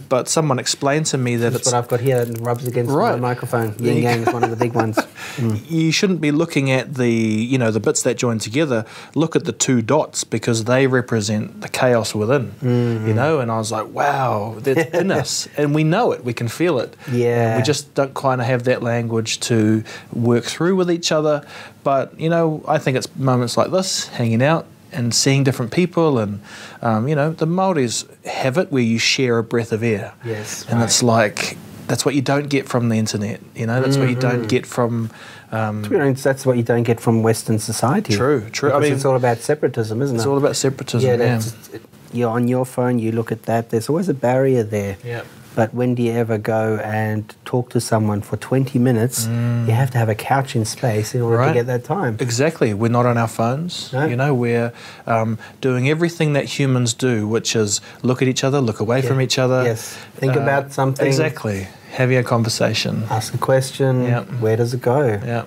but 0.08 0.28
someone 0.28 0.58
explained 0.58 1.06
to 1.06 1.18
me 1.18 1.36
that 1.36 1.50
That's 1.52 1.66
it's 1.66 1.72
what 1.72 1.78
I've 1.78 1.88
got 1.88 2.00
here 2.00 2.18
and 2.22 2.40
rubs 2.44 2.66
against 2.66 2.90
Right. 2.92 3.12
my 3.18 3.28
microphone. 3.34 3.74
Yin 3.78 4.02
Yang 4.02 4.20
is 4.28 4.32
one 4.32 4.42
of 4.44 4.50
the 4.50 4.56
big 4.56 4.72
ones. 4.74 4.98
you 5.68 5.92
shouldn't 5.92 6.20
be 6.20 6.30
looking 6.32 6.70
at 6.70 6.94
the 6.94 7.10
you 7.10 7.58
know 7.58 7.70
the 7.70 7.80
bits 7.80 8.02
that 8.02 8.16
join 8.16 8.38
together 8.38 8.84
look 9.14 9.36
at 9.36 9.44
the 9.44 9.52
two 9.52 9.82
dots 9.82 10.24
because 10.24 10.64
they 10.64 10.86
represent 10.86 11.60
the 11.60 11.68
chaos 11.68 12.14
within 12.14 12.52
you 12.62 13.14
know 13.14 13.38
and 13.40 13.50
i 13.50 13.58
was 13.58 13.70
like 13.70 13.86
wow 13.92 14.54
that's 14.58 14.90
in 15.00 15.10
us 15.10 15.48
and 15.56 15.74
we 15.74 15.84
know 15.84 16.10
it 16.12 16.24
we 16.24 16.32
can 16.32 16.48
feel 16.48 16.78
it 16.78 16.96
Yeah. 17.12 17.17
We 17.56 17.62
just 17.62 17.94
don't 17.94 18.14
kind 18.14 18.40
of 18.40 18.46
have 18.46 18.64
that 18.64 18.82
language 18.82 19.40
to 19.40 19.82
work 20.12 20.44
through 20.44 20.76
with 20.76 20.90
each 20.90 21.10
other 21.12 21.46
but 21.84 22.18
you 22.18 22.28
know 22.28 22.62
i 22.68 22.78
think 22.78 22.96
it's 22.96 23.08
moments 23.16 23.56
like 23.56 23.70
this 23.70 24.08
hanging 24.08 24.42
out 24.42 24.66
and 24.92 25.14
seeing 25.14 25.44
different 25.44 25.70
people 25.72 26.18
and 26.18 26.40
um, 26.82 27.06
you 27.08 27.14
know 27.14 27.30
the 27.32 27.46
Maoris 27.46 28.06
have 28.24 28.56
it 28.56 28.72
where 28.72 28.82
you 28.82 28.98
share 28.98 29.38
a 29.38 29.42
breath 29.42 29.72
of 29.72 29.82
air 29.82 30.14
Yes, 30.24 30.64
and 30.68 30.78
right. 30.78 30.84
it's 30.84 31.02
like 31.02 31.56
that's 31.86 32.04
what 32.04 32.14
you 32.14 32.22
don't 32.22 32.48
get 32.48 32.68
from 32.68 32.88
the 32.88 32.96
internet 32.96 33.40
you 33.54 33.66
know 33.66 33.80
that's 33.82 33.96
what 33.98 34.08
you 34.08 34.16
don't 34.16 34.48
get 34.48 34.64
from 34.66 35.10
um, 35.50 35.82
To 35.82 35.90
be 35.90 35.96
honest, 35.96 36.24
that's 36.24 36.44
what 36.44 36.56
you 36.58 36.62
don't 36.62 36.82
get 36.82 37.00
from 37.00 37.22
Western 37.22 37.58
society. 37.58 38.14
True, 38.14 38.50
true. 38.50 38.70
I 38.70 38.80
mean- 38.80 38.92
it's 38.92 39.06
all 39.06 39.16
about 39.16 39.38
separatism, 39.38 40.02
isn't 40.02 40.16
it's 40.16 40.24
it? 40.24 40.26
It's 40.26 40.30
all 40.30 40.36
about 40.36 40.56
separatism 40.56 41.20
yeah, 41.20 41.40
yeah, 41.40 41.78
you're 42.12 42.30
on 42.30 42.48
your 42.48 42.66
phone, 42.66 42.98
you 42.98 43.12
look 43.12 43.32
at 43.32 43.44
that, 43.44 43.70
there's 43.70 43.88
always 43.88 44.08
a 44.08 44.14
barrier 44.14 44.62
there. 44.62 44.96
Yeah. 45.04 45.22
But 45.54 45.74
when 45.74 45.94
do 45.96 46.02
you 46.02 46.12
ever 46.12 46.38
go 46.38 46.76
and 46.84 47.34
talk 47.44 47.70
to 47.70 47.80
someone 47.80 48.20
for 48.22 48.36
20 48.36 48.78
minutes? 48.78 49.26
You 49.26 49.72
have 49.72 49.90
to 49.90 49.98
have 49.98 50.08
a 50.08 50.14
couch 50.14 50.54
in 50.54 50.64
space 50.64 51.14
in 51.14 51.20
order 51.20 51.36
Mm. 51.36 51.40
Right. 51.40 51.48
to 51.48 51.54
get 51.54 51.66
that 51.66 51.84
time. 51.84 52.16
Exactly. 52.20 52.74
We're 52.74 52.90
not 52.90 53.06
on 53.06 53.18
our 53.18 53.28
phones. 53.28 53.92
No. 53.92 54.06
You 54.06 54.16
know, 54.16 54.32
we're 54.34 54.72
um, 55.06 55.38
doing 55.60 55.88
everything 55.88 56.32
that 56.34 56.44
humans 56.58 56.94
do, 56.94 57.26
which 57.26 57.56
is 57.56 57.80
look 58.02 58.22
at 58.22 58.28
each 58.28 58.44
other, 58.44 58.60
look 58.60 58.80
away 58.80 59.02
from 59.02 59.20
each 59.20 59.38
other. 59.38 59.60
Uh, 59.60 59.64
Yes. 59.64 59.96
Think 60.16 60.36
about 60.36 60.72
something. 60.72 61.06
Exactly. 61.06 61.66
Having 61.92 62.18
a 62.18 62.24
conversation. 62.24 63.02
Ask 63.10 63.34
a 63.34 63.38
question. 63.38 64.04
Yeah. 64.04 64.22
Where 64.40 64.56
does 64.56 64.74
it 64.74 64.80
go? 64.82 65.00
Yeah. 65.24 65.44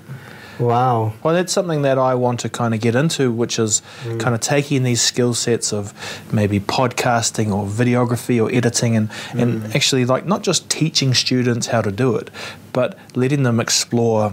Wow. 0.62 1.14
Well, 1.24 1.34
that's 1.34 1.52
something 1.52 1.82
that 1.82 1.98
I 1.98 2.14
want 2.16 2.40
to 2.42 2.50
kind 2.50 2.74
of 2.74 2.80
get 2.80 2.96
into, 2.96 3.32
which 3.32 3.58
is 3.60 3.82
Mm. 4.06 4.20
kind 4.20 4.36
of 4.36 4.42
taking 4.42 4.84
these 4.84 5.02
skill 5.02 5.34
sets 5.34 5.74
of 5.74 5.94
maybe 6.32 6.60
podcasting 6.60 7.52
or 7.52 7.66
videography 7.66 8.42
or 8.42 8.50
editing 8.56 8.96
and, 8.96 9.10
Mm. 9.34 9.42
and 9.42 9.76
actually 9.76 10.06
like 10.06 10.26
not 10.26 10.44
just 10.44 10.70
teaching 10.70 11.14
students 11.14 11.68
how 11.68 11.82
to 11.82 11.92
do 11.92 12.16
it, 12.16 12.30
but 12.74 12.98
letting 13.16 13.44
them 13.44 13.60
explore 13.60 14.32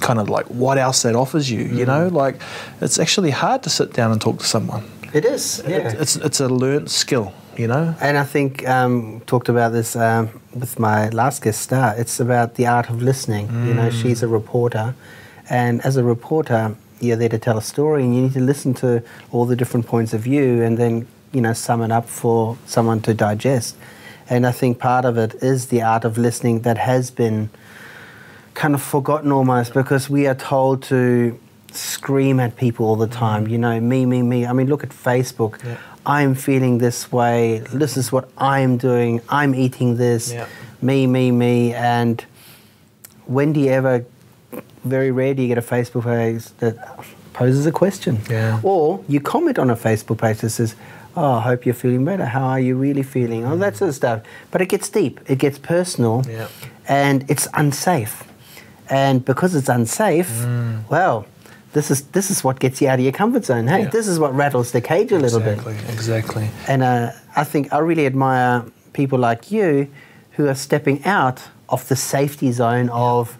kind 0.00 0.18
of 0.18 0.28
like 0.28 0.46
what 0.46 0.76
else 0.78 1.02
that 1.02 1.14
offers 1.16 1.50
you, 1.50 1.60
you 1.62 1.84
Mm. 1.84 1.86
know? 1.86 2.08
Like 2.24 2.36
it's 2.80 2.98
actually 2.98 3.30
hard 3.30 3.62
to 3.62 3.70
sit 3.70 3.92
down 3.94 4.12
and 4.12 4.20
talk 4.20 4.38
to 4.40 4.46
someone. 4.46 4.82
It 5.14 5.24
is. 5.24 5.62
Yeah. 5.66 5.94
It's, 6.02 6.16
it's 6.16 6.40
a 6.40 6.48
learnt 6.48 6.90
skill, 6.90 7.32
you 7.56 7.66
know? 7.66 7.94
And 8.00 8.18
I 8.18 8.24
think 8.24 8.68
um, 8.68 9.22
talked 9.26 9.48
about 9.48 9.72
this 9.72 9.96
um, 9.96 10.28
with 10.54 10.78
my 10.78 11.08
last 11.10 11.42
guest 11.42 11.62
star. 11.62 11.94
It's 11.96 12.20
about 12.20 12.56
the 12.56 12.66
art 12.66 12.90
of 12.90 13.00
listening. 13.00 13.46
You 13.66 13.74
know, 13.74 13.88
Mm. 13.88 14.02
she's 14.02 14.22
a 14.22 14.28
reporter, 14.28 14.94
and 15.50 15.84
as 15.84 15.96
a 15.96 16.04
reporter, 16.04 16.76
you're 17.00 17.16
there 17.16 17.28
to 17.28 17.38
tell 17.38 17.58
a 17.58 17.62
story, 17.62 18.02
and 18.02 18.14
you 18.14 18.22
need 18.22 18.32
to 18.34 18.40
listen 18.40 18.74
to 18.74 19.02
all 19.30 19.46
the 19.46 19.56
different 19.56 19.86
points 19.86 20.12
of 20.12 20.22
view, 20.22 20.62
and 20.62 20.78
then 20.78 21.06
you 21.32 21.40
know, 21.40 21.52
sum 21.52 21.82
it 21.82 21.90
up 21.90 22.08
for 22.08 22.56
someone 22.66 23.00
to 23.02 23.14
digest. 23.14 23.76
And 24.30 24.46
I 24.46 24.52
think 24.52 24.78
part 24.78 25.04
of 25.04 25.16
it 25.16 25.34
is 25.36 25.66
the 25.66 25.82
art 25.82 26.04
of 26.04 26.18
listening 26.18 26.60
that 26.60 26.78
has 26.78 27.10
been 27.10 27.50
kind 28.54 28.74
of 28.74 28.82
forgotten 28.82 29.32
almost 29.32 29.72
because 29.72 30.10
we 30.10 30.26
are 30.26 30.34
told 30.34 30.82
to 30.84 31.38
scream 31.72 32.40
at 32.40 32.56
people 32.56 32.86
all 32.86 32.96
the 32.96 33.06
time. 33.06 33.46
You 33.46 33.58
know, 33.58 33.80
me, 33.80 34.04
me, 34.04 34.22
me. 34.22 34.46
I 34.46 34.52
mean, 34.52 34.68
look 34.68 34.82
at 34.82 34.90
Facebook. 34.90 35.62
Yeah. 35.64 35.78
I'm 36.04 36.34
feeling 36.34 36.78
this 36.78 37.12
way. 37.12 37.58
This 37.72 37.96
is 37.96 38.10
what 38.10 38.30
I'm 38.38 38.76
doing. 38.78 39.20
I'm 39.28 39.54
eating 39.54 39.96
this. 39.96 40.32
Yeah. 40.32 40.46
Me, 40.80 41.06
me, 41.06 41.30
me. 41.30 41.74
And 41.74 42.24
when 43.26 43.52
do 43.52 43.60
you 43.60 43.70
ever, 43.70 44.04
very 44.84 45.10
rare 45.10 45.34
do 45.34 45.42
you 45.42 45.48
get 45.48 45.58
a 45.58 45.62
Facebook 45.62 46.04
page 46.04 46.44
that 46.58 46.76
poses 47.32 47.66
a 47.66 47.72
question? 47.72 48.18
Yeah. 48.30 48.60
Or 48.62 49.02
you 49.08 49.20
comment 49.20 49.58
on 49.58 49.70
a 49.70 49.76
Facebook 49.76 50.18
page 50.18 50.38
that 50.38 50.50
says, 50.50 50.74
Oh, 51.16 51.32
I 51.32 51.40
hope 51.40 51.66
you're 51.66 51.74
feeling 51.74 52.04
better. 52.04 52.26
How 52.26 52.44
are 52.44 52.60
you 52.60 52.76
really 52.76 53.02
feeling? 53.02 53.44
Oh, 53.44 53.56
that 53.56 53.76
sort 53.76 53.88
of 53.88 53.94
stuff. 53.96 54.22
But 54.52 54.60
it 54.62 54.66
gets 54.68 54.88
deep, 54.88 55.20
it 55.26 55.38
gets 55.38 55.58
personal, 55.58 56.22
Yeah. 56.28 56.46
and 56.86 57.24
it's 57.28 57.48
unsafe. 57.54 58.24
And 58.88 59.24
because 59.24 59.54
it's 59.56 59.68
unsafe, 59.68 60.30
Mm. 60.44 60.88
well, 60.88 61.26
this 61.72 61.90
is 61.90 62.02
this 62.12 62.30
is 62.30 62.44
what 62.44 62.60
gets 62.60 62.80
you 62.80 62.88
out 62.88 62.98
of 63.00 63.04
your 63.04 63.12
comfort 63.12 63.44
zone. 63.44 63.66
Hey, 63.66 63.82
Yeah. 63.82 63.88
this 63.90 64.06
is 64.06 64.18
what 64.18 64.32
rattles 64.34 64.70
the 64.70 64.80
cage 64.80 65.10
a 65.12 65.18
little 65.18 65.40
exactly, 65.40 65.74
bit. 65.74 65.82
exactly. 65.92 66.44
Exactly. 66.44 66.50
And 66.72 66.82
uh, 66.82 67.10
I 67.36 67.44
think 67.44 67.72
I 67.72 67.78
really 67.78 68.06
admire 68.06 68.62
people 68.92 69.18
like 69.18 69.50
you 69.50 69.88
who 70.36 70.46
are 70.46 70.54
stepping 70.54 71.04
out 71.04 71.40
of 71.68 71.86
the 71.88 71.96
safety 71.96 72.52
zone 72.52 72.88
of, 72.90 73.36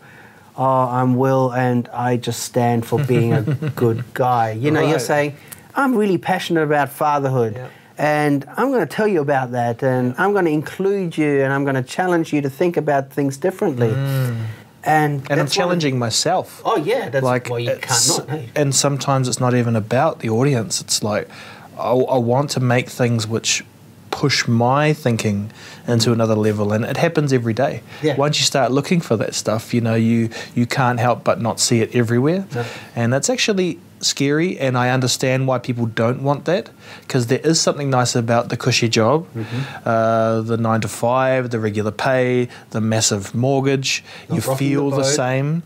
oh, 0.59 0.65
I'm 0.89 1.17
Will 1.17 1.53
and 1.53 1.89
I 1.89 2.17
just 2.17 2.41
stand 2.43 2.85
for 2.85 3.03
being 3.05 3.33
a 3.33 3.43
good 3.77 4.05
guy. 4.13 4.51
You 4.53 4.71
know, 4.71 4.87
you're 4.87 4.99
saying, 4.99 5.37
I'm 5.75 5.95
really 5.95 6.19
passionate 6.19 6.63
about 6.65 6.91
fatherhood. 6.91 7.55
Yeah. 7.57 7.69
And 7.97 8.45
I'm 8.57 8.71
going 8.71 8.87
to 8.87 8.95
tell 8.95 9.09
you 9.09 9.21
about 9.21 9.51
that, 9.53 9.83
and 9.83 10.15
I'm 10.19 10.33
going 10.33 10.45
to 10.45 10.53
include 10.53 11.19
you, 11.19 11.43
and 11.43 11.53
I'm 11.53 11.65
going 11.65 11.75
to 11.75 11.83
challenge 11.83 12.33
you 12.33 12.41
to 12.43 12.51
think 12.51 12.77
about 12.77 13.11
things 13.13 13.37
differently. 13.37 13.89
Mm. 13.89 13.97
And, 13.97 14.47
And 14.85 15.17
I'm 15.21 15.21
that's 15.23 15.39
one 15.39 15.41
of- 15.41 15.53
challenging 15.53 15.99
myself. 15.99 16.63
Oh 16.65 16.77
yeah, 16.77 17.09
that's 17.09 17.25
like 17.25 17.51
well 17.51 17.59
you 17.59 17.77
can't 17.81 18.09
not. 18.19 18.29
Hey. 18.31 18.51
and 18.55 18.73
sometimes 18.75 19.27
it's 19.27 19.41
not 19.41 19.55
even 19.55 19.75
about 19.75 20.21
the 20.21 20.31
audience 20.31 20.81
it's 20.81 21.03
like 21.03 21.29
I, 21.77 21.91
I 21.91 22.19
want 22.19 22.51
to 22.51 22.61
make 22.61 22.89
things 22.89 23.27
which 23.27 23.65
push 24.13 24.47
my 24.47 24.93
thinking 24.93 25.51
into 25.89 26.13
another 26.13 26.35
level 26.37 26.73
and 26.73 26.85
it 26.85 26.97
happens 26.97 27.33
every 27.33 27.55
day 27.55 27.83
Yeah. 28.03 28.17
once 28.17 28.39
you 28.39 28.45
start 28.45 28.71
looking 28.71 29.01
for 29.01 29.17
that 29.17 29.35
stuff 29.35 29.73
you 29.75 29.81
know 29.81 29.95
you 29.95 30.29
you 30.55 30.67
can't 30.67 31.01
help 31.01 31.25
but 31.25 31.41
not 31.41 31.59
see 31.61 31.81
it 31.81 31.95
everywhere 31.95 32.47
No. 32.55 32.65
and 32.95 33.13
that's 33.13 33.31
actually 33.31 33.79
scary 34.01 34.59
and 34.59 34.77
i 34.79 34.91
understand 34.91 35.47
why 35.47 35.59
people 35.59 35.87
don't 35.87 36.23
want 36.23 36.45
that 36.45 36.71
because 37.03 37.27
there 37.27 37.41
is 37.41 37.61
something 37.61 37.91
nice 37.91 38.15
about 38.15 38.49
the 38.49 38.57
cushy 38.57 38.89
job 38.89 39.27
Mm-hmm. 39.35 39.89
uh, 39.89 40.41
the 40.43 40.57
nine 40.57 40.81
to 40.81 40.89
five 40.89 41.51
the 41.51 41.59
regular 41.59 41.91
pay 41.91 42.49
the 42.71 42.81
massive 42.81 43.35
mortgage 43.35 44.05
Not 44.29 44.35
you 44.37 44.41
the 44.43 44.57
feel 44.57 44.91
the 44.91 44.97
boat. 44.99 45.05
same 45.23 45.63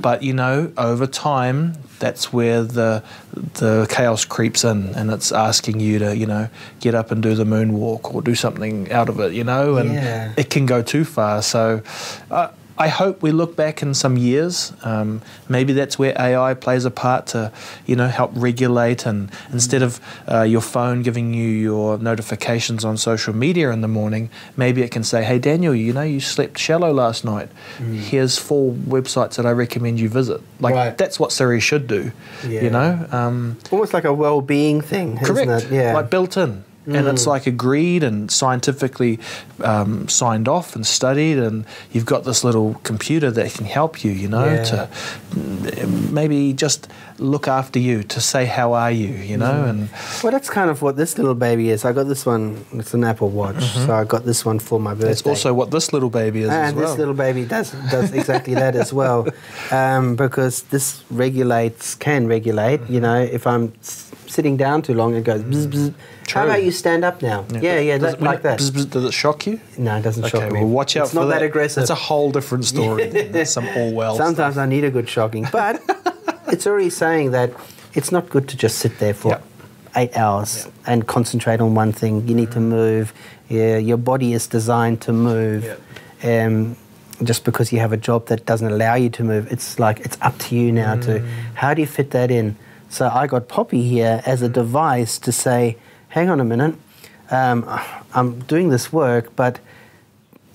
but 0.00 0.22
you 0.22 0.32
know 0.32 0.72
over 0.76 1.06
time 1.06 1.74
that's 1.98 2.32
where 2.32 2.62
the 2.62 3.02
the 3.54 3.86
chaos 3.88 4.24
creeps 4.24 4.64
in 4.64 4.94
and 4.94 5.10
it's 5.10 5.30
asking 5.32 5.80
you 5.80 5.98
to 6.00 6.16
you 6.16 6.26
know 6.26 6.48
get 6.80 6.94
up 6.94 7.10
and 7.10 7.22
do 7.22 7.34
the 7.34 7.44
moonwalk 7.44 8.12
or 8.14 8.22
do 8.22 8.34
something 8.34 8.90
out 8.92 9.08
of 9.08 9.20
it 9.20 9.32
you 9.32 9.44
know 9.44 9.76
and 9.76 9.94
Yeah. 9.94 10.32
it 10.36 10.50
can 10.50 10.66
go 10.66 10.82
too 10.82 11.04
far 11.04 11.42
so 11.42 11.82
uh, 12.30 12.48
I 12.82 12.88
hope 12.88 13.22
we 13.22 13.30
look 13.30 13.54
back 13.64 13.76
in 13.84 13.94
some 13.94 14.16
years. 14.16 14.72
Um, 14.82 15.08
maybe 15.48 15.72
that's 15.72 15.96
where 16.00 16.14
AI 16.28 16.54
plays 16.54 16.84
a 16.84 16.90
part 16.90 17.22
to, 17.32 17.40
you 17.86 17.94
know, 18.00 18.08
help 18.08 18.32
regulate. 18.34 19.06
And 19.06 19.30
instead 19.52 19.82
of 19.82 20.00
uh, 20.28 20.42
your 20.54 20.60
phone 20.74 21.02
giving 21.02 21.32
you 21.40 21.48
your 21.68 21.98
notifications 21.98 22.84
on 22.84 22.96
social 22.96 23.34
media 23.46 23.70
in 23.70 23.80
the 23.82 23.88
morning, 24.00 24.30
maybe 24.56 24.82
it 24.82 24.90
can 24.90 25.04
say, 25.04 25.22
"Hey 25.30 25.38
Daniel, 25.38 25.74
you 25.74 25.92
know, 25.92 26.02
you 26.14 26.18
slept 26.20 26.58
shallow 26.58 26.92
last 26.92 27.24
night. 27.24 27.48
Here's 28.10 28.34
four 28.48 28.72
websites 28.96 29.34
that 29.36 29.46
I 29.46 29.52
recommend 29.52 30.00
you 30.00 30.08
visit." 30.08 30.40
Like 30.58 30.74
Right. 30.74 30.98
that's 30.98 31.20
what 31.20 31.30
Siri 31.30 31.60
should 31.60 31.86
do. 31.86 32.10
Yeah. 32.48 32.62
You 32.64 32.70
know, 32.70 32.90
um, 33.12 33.58
Almost 33.70 33.92
like 33.94 34.04
a 34.04 34.12
well-being 34.24 34.80
thing, 34.80 35.18
correct? 35.18 35.50
isn't 35.50 35.72
it? 35.72 35.76
Yeah. 35.78 35.94
Like 35.94 36.10
built 36.10 36.36
in. 36.36 36.64
And 36.84 37.06
it's 37.06 37.26
like 37.28 37.46
agreed 37.46 38.02
and 38.02 38.28
scientifically 38.30 39.20
um, 39.62 40.08
signed 40.08 40.48
off 40.48 40.74
and 40.74 40.84
studied, 40.86 41.38
and 41.38 41.64
you've 41.92 42.06
got 42.06 42.24
this 42.24 42.42
little 42.42 42.74
computer 42.82 43.30
that 43.30 43.54
can 43.54 43.66
help 43.66 44.02
you, 44.04 44.10
you 44.10 44.28
know, 44.28 44.44
Yeah. 44.44 44.64
to 44.64 44.88
mm, 45.30 46.10
maybe 46.10 46.52
just 46.52 46.88
look 47.18 47.46
after 47.46 47.78
you, 47.78 48.02
to 48.02 48.20
say 48.20 48.46
how 48.46 48.72
are 48.72 48.90
you, 48.90 49.08
you 49.08 49.36
know, 49.36 49.64
and 49.64 49.88
Well, 50.22 50.32
that's 50.32 50.50
kind 50.50 50.70
of 50.70 50.82
what 50.82 50.96
this 50.96 51.18
little 51.18 51.34
baby 51.36 51.70
is. 51.70 51.84
I 51.84 51.92
got 51.92 52.08
this 52.08 52.26
one. 52.26 52.64
It's 52.72 52.94
an 52.94 53.04
Apple 53.04 53.30
Watch, 53.30 53.62
so 53.62 53.92
I 53.94 54.04
got 54.04 54.24
this 54.24 54.44
one 54.44 54.58
for 54.58 54.80
my 54.80 54.94
birthday. 54.94 55.12
it's 55.12 55.26
also 55.26 55.54
what 55.54 55.70
this 55.70 55.92
little 55.92 56.10
baby 56.10 56.42
is 56.42 56.50
as 56.50 56.68
and 56.70 56.76
well. 56.76 56.88
this 56.88 56.98
little 56.98 57.14
baby 57.14 57.44
does 57.44 57.70
does 57.90 58.12
exactly 58.12 58.54
that 58.54 58.74
as 58.74 58.92
well, 58.92 59.28
um, 59.70 60.16
because 60.16 60.62
this 60.64 61.04
regulates 61.10 61.94
can 61.94 62.26
regulate. 62.26 62.80
You 62.88 63.00
know, 63.00 63.20
if 63.20 63.46
I'm 63.46 63.72
sitting 64.32 64.56
down 64.56 64.82
too 64.82 64.94
long, 64.94 65.14
it 65.14 65.24
goes. 65.24 65.42
Bzz, 65.42 65.66
mm. 65.66 65.72
bzz. 65.72 65.94
How 66.30 66.44
about 66.44 66.62
you 66.62 66.70
stand 66.70 67.04
up 67.04 67.20
now? 67.20 67.44
Yeah, 67.52 67.78
yeah, 67.78 67.98
Does 67.98 68.12
that, 68.12 68.20
it- 68.20 68.24
like 68.24 68.42
that. 68.42 68.58
bzz, 68.58 68.70
bzz, 68.70 68.90
does 68.90 69.04
it 69.04 69.12
shock 69.12 69.46
you? 69.46 69.60
No, 69.76 69.96
it 69.96 70.02
doesn't 70.02 70.24
Okay, 70.24 70.38
shock 70.38 70.52
me. 70.52 70.60
well, 70.60 70.68
watch 70.68 70.96
out 70.96 71.04
it's 71.04 71.10
for 71.12 71.20
not 71.20 71.26
that. 71.26 71.40
that 71.40 71.44
aggressive. 71.44 71.82
That's 71.82 71.90
a 71.90 71.94
whole 71.94 72.32
different 72.32 72.64
story. 72.64 73.06
That's 73.08 73.50
some 73.58 73.68
Orwell. 73.68 74.16
Sometimes 74.16 74.56
I 74.58 74.66
need 74.66 74.84
a 74.84 74.90
good 74.90 75.08
shocking, 75.08 75.46
but 75.52 75.80
it's 76.48 76.66
already 76.66 76.90
saying 76.90 77.32
that 77.32 77.52
it's 77.94 78.10
not 78.10 78.30
good 78.30 78.48
to 78.48 78.56
just 78.56 78.78
sit 78.78 78.98
there 78.98 79.14
for 79.14 79.28
Yep. 79.28 79.44
eight 79.96 80.16
hours 80.16 80.68
and 80.86 81.06
concentrate 81.06 81.60
on 81.60 81.74
one 81.74 81.92
thing. 81.92 82.26
You 82.26 82.34
need 82.34 82.52
to 82.52 82.58
mm-hmm. 82.58 82.70
move. 82.70 83.12
Yeah, 83.48 83.76
your 83.76 83.98
body 83.98 84.32
is 84.32 84.46
designed 84.46 85.02
to 85.02 85.12
move. 85.12 85.78
Um, 86.24 86.76
just 87.22 87.44
because 87.44 87.72
you 87.72 87.78
have 87.78 87.92
a 87.92 87.96
job 87.96 88.26
that 88.26 88.46
doesn't 88.46 88.70
allow 88.70 88.94
you 88.94 89.10
to 89.10 89.22
move, 89.22 89.52
it's 89.52 89.78
like 89.78 90.00
it's 90.00 90.16
up 90.22 90.36
to 90.38 90.56
you 90.56 90.72
now 90.72 90.96
to 90.96 91.20
mm. 91.20 91.28
how 91.54 91.74
do 91.74 91.80
you 91.82 91.86
fit 91.86 92.10
that 92.12 92.30
in. 92.30 92.56
So 92.92 93.08
I 93.08 93.26
got 93.26 93.48
Poppy 93.48 93.82
here 93.88 94.22
as 94.26 94.42
a 94.42 94.50
device 94.50 95.18
to 95.20 95.32
say, 95.32 95.78
hang 96.10 96.28
on 96.28 96.40
a 96.40 96.44
minute, 96.44 96.74
um, 97.30 97.64
I'm 98.12 98.40
doing 98.40 98.68
this 98.68 98.92
work, 98.92 99.34
but 99.34 99.60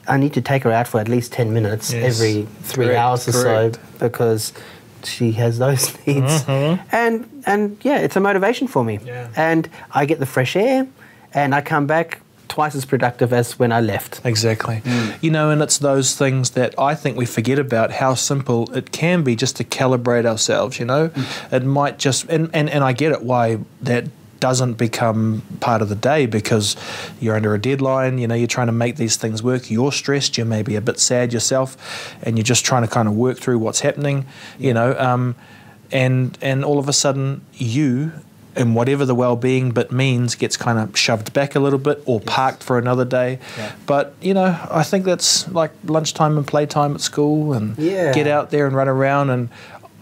I 0.08 0.18
need 0.18 0.34
to 0.34 0.42
take 0.42 0.62
her 0.62 0.72
out 0.72 0.88
for 0.88 1.00
at 1.00 1.10
least 1.10 1.34
10 1.34 1.52
minutes 1.52 1.92
Yes. 1.92 2.22
every 2.22 2.48
three 2.62 2.86
Correct, 2.86 3.00
hours 3.00 3.28
or 3.28 3.32
correct. 3.32 3.76
so 3.76 3.82
because 4.08 4.54
she 5.04 5.32
has 5.32 5.58
those 5.58 5.98
needs. 6.08 6.46
And, 6.48 7.44
and 7.48 7.76
yeah, 7.82 7.98
it's 7.98 8.16
a 8.16 8.20
motivation 8.20 8.68
for 8.68 8.84
me. 8.84 8.98
Mm-hmm. 9.00 9.08
Yeah. 9.08 9.30
And 9.36 9.68
I 9.92 10.06
get 10.06 10.20
the 10.20 10.28
fresh 10.28 10.56
air 10.56 10.88
and 11.34 11.56
I 11.56 11.62
come 11.62 11.88
back 11.88 12.20
twice 12.58 12.74
as 12.74 12.86
productive 12.86 13.32
as 13.34 13.60
when 13.60 13.72
I 13.72 13.82
left. 13.82 14.20
Exactly. 14.26 14.82
You 15.22 15.30
know, 15.30 15.52
and 15.52 15.62
it's 15.62 15.78
those 15.78 16.16
things 16.16 16.50
that 16.52 16.74
I 16.80 16.96
think 16.96 17.16
we 17.16 17.28
forget 17.28 17.60
about 17.60 17.92
how 17.92 18.16
simple 18.16 18.74
it 18.76 18.92
can 18.92 19.22
be 19.22 19.36
just 19.36 19.58
to 19.58 19.64
calibrate 19.64 20.26
ourselves, 20.26 20.80
you 20.80 20.86
know? 20.86 21.12
It 21.52 21.64
might 21.64 22.00
just, 22.00 22.28
and, 22.32 22.50
and, 22.56 22.68
and 22.68 22.84
I 22.84 22.94
get 22.94 23.12
it 23.12 23.22
why 23.22 23.60
that 23.84 24.06
doesn't 24.40 24.74
become 24.74 25.44
part 25.60 25.84
of 25.84 25.90
the 25.90 25.96
day 25.96 26.26
because 26.26 26.76
you're 27.20 27.36
under 27.36 27.54
a 27.54 27.62
deadline, 27.62 28.18
you 28.18 28.28
know, 28.28 28.34
you're 28.34 28.48
trying 28.48 28.66
to 28.74 28.74
make 28.74 28.96
these 28.96 29.18
things 29.18 29.44
work, 29.44 29.70
you're 29.70 29.92
stressed, 29.92 30.36
you're 30.36 30.48
maybe 30.48 30.76
a 30.76 30.82
bit 30.82 30.98
sad 30.98 31.34
yourself, 31.34 31.78
and 32.24 32.40
you're 32.40 32.44
just 32.44 32.66
trying 32.66 32.82
to 32.82 32.88
kind 32.88 33.08
of 33.08 33.14
work 33.14 33.38
through 33.38 33.60
what's 33.60 33.82
happening, 33.82 34.26
you 34.58 34.74
know, 34.74 34.98
um, 34.98 35.36
and 35.92 36.36
and 36.42 36.66
all 36.66 36.80
of 36.80 36.90
a 36.90 36.94
sudden 36.94 37.42
you 37.54 38.12
and 38.58 38.76
whatever 38.76 39.06
the 39.06 39.16
well-being 39.16 39.72
bit 39.72 39.92
means 39.92 40.36
gets 40.36 40.58
kind 40.58 40.78
of 40.80 40.98
shoved 40.98 41.32
back 41.34 41.56
a 41.56 41.60
little 41.60 41.80
bit 41.80 42.02
or 42.06 42.20
parked 42.20 42.64
for 42.64 42.78
another 42.78 43.06
day 43.06 43.40
Yeah. 43.58 43.72
but 43.86 44.14
you 44.22 44.34
know 44.34 44.58
i 44.72 44.84
think 44.84 45.06
that's 45.06 45.48
like 45.50 45.72
lunchtime 45.86 46.38
and 46.38 46.46
playtime 46.48 46.96
at 46.96 47.02
school 47.02 47.54
and 47.54 47.78
Yeah. 47.78 48.14
get 48.14 48.28
out 48.28 48.50
there 48.52 48.66
and 48.68 48.76
run 48.76 48.88
around 48.88 49.30
and 49.30 49.50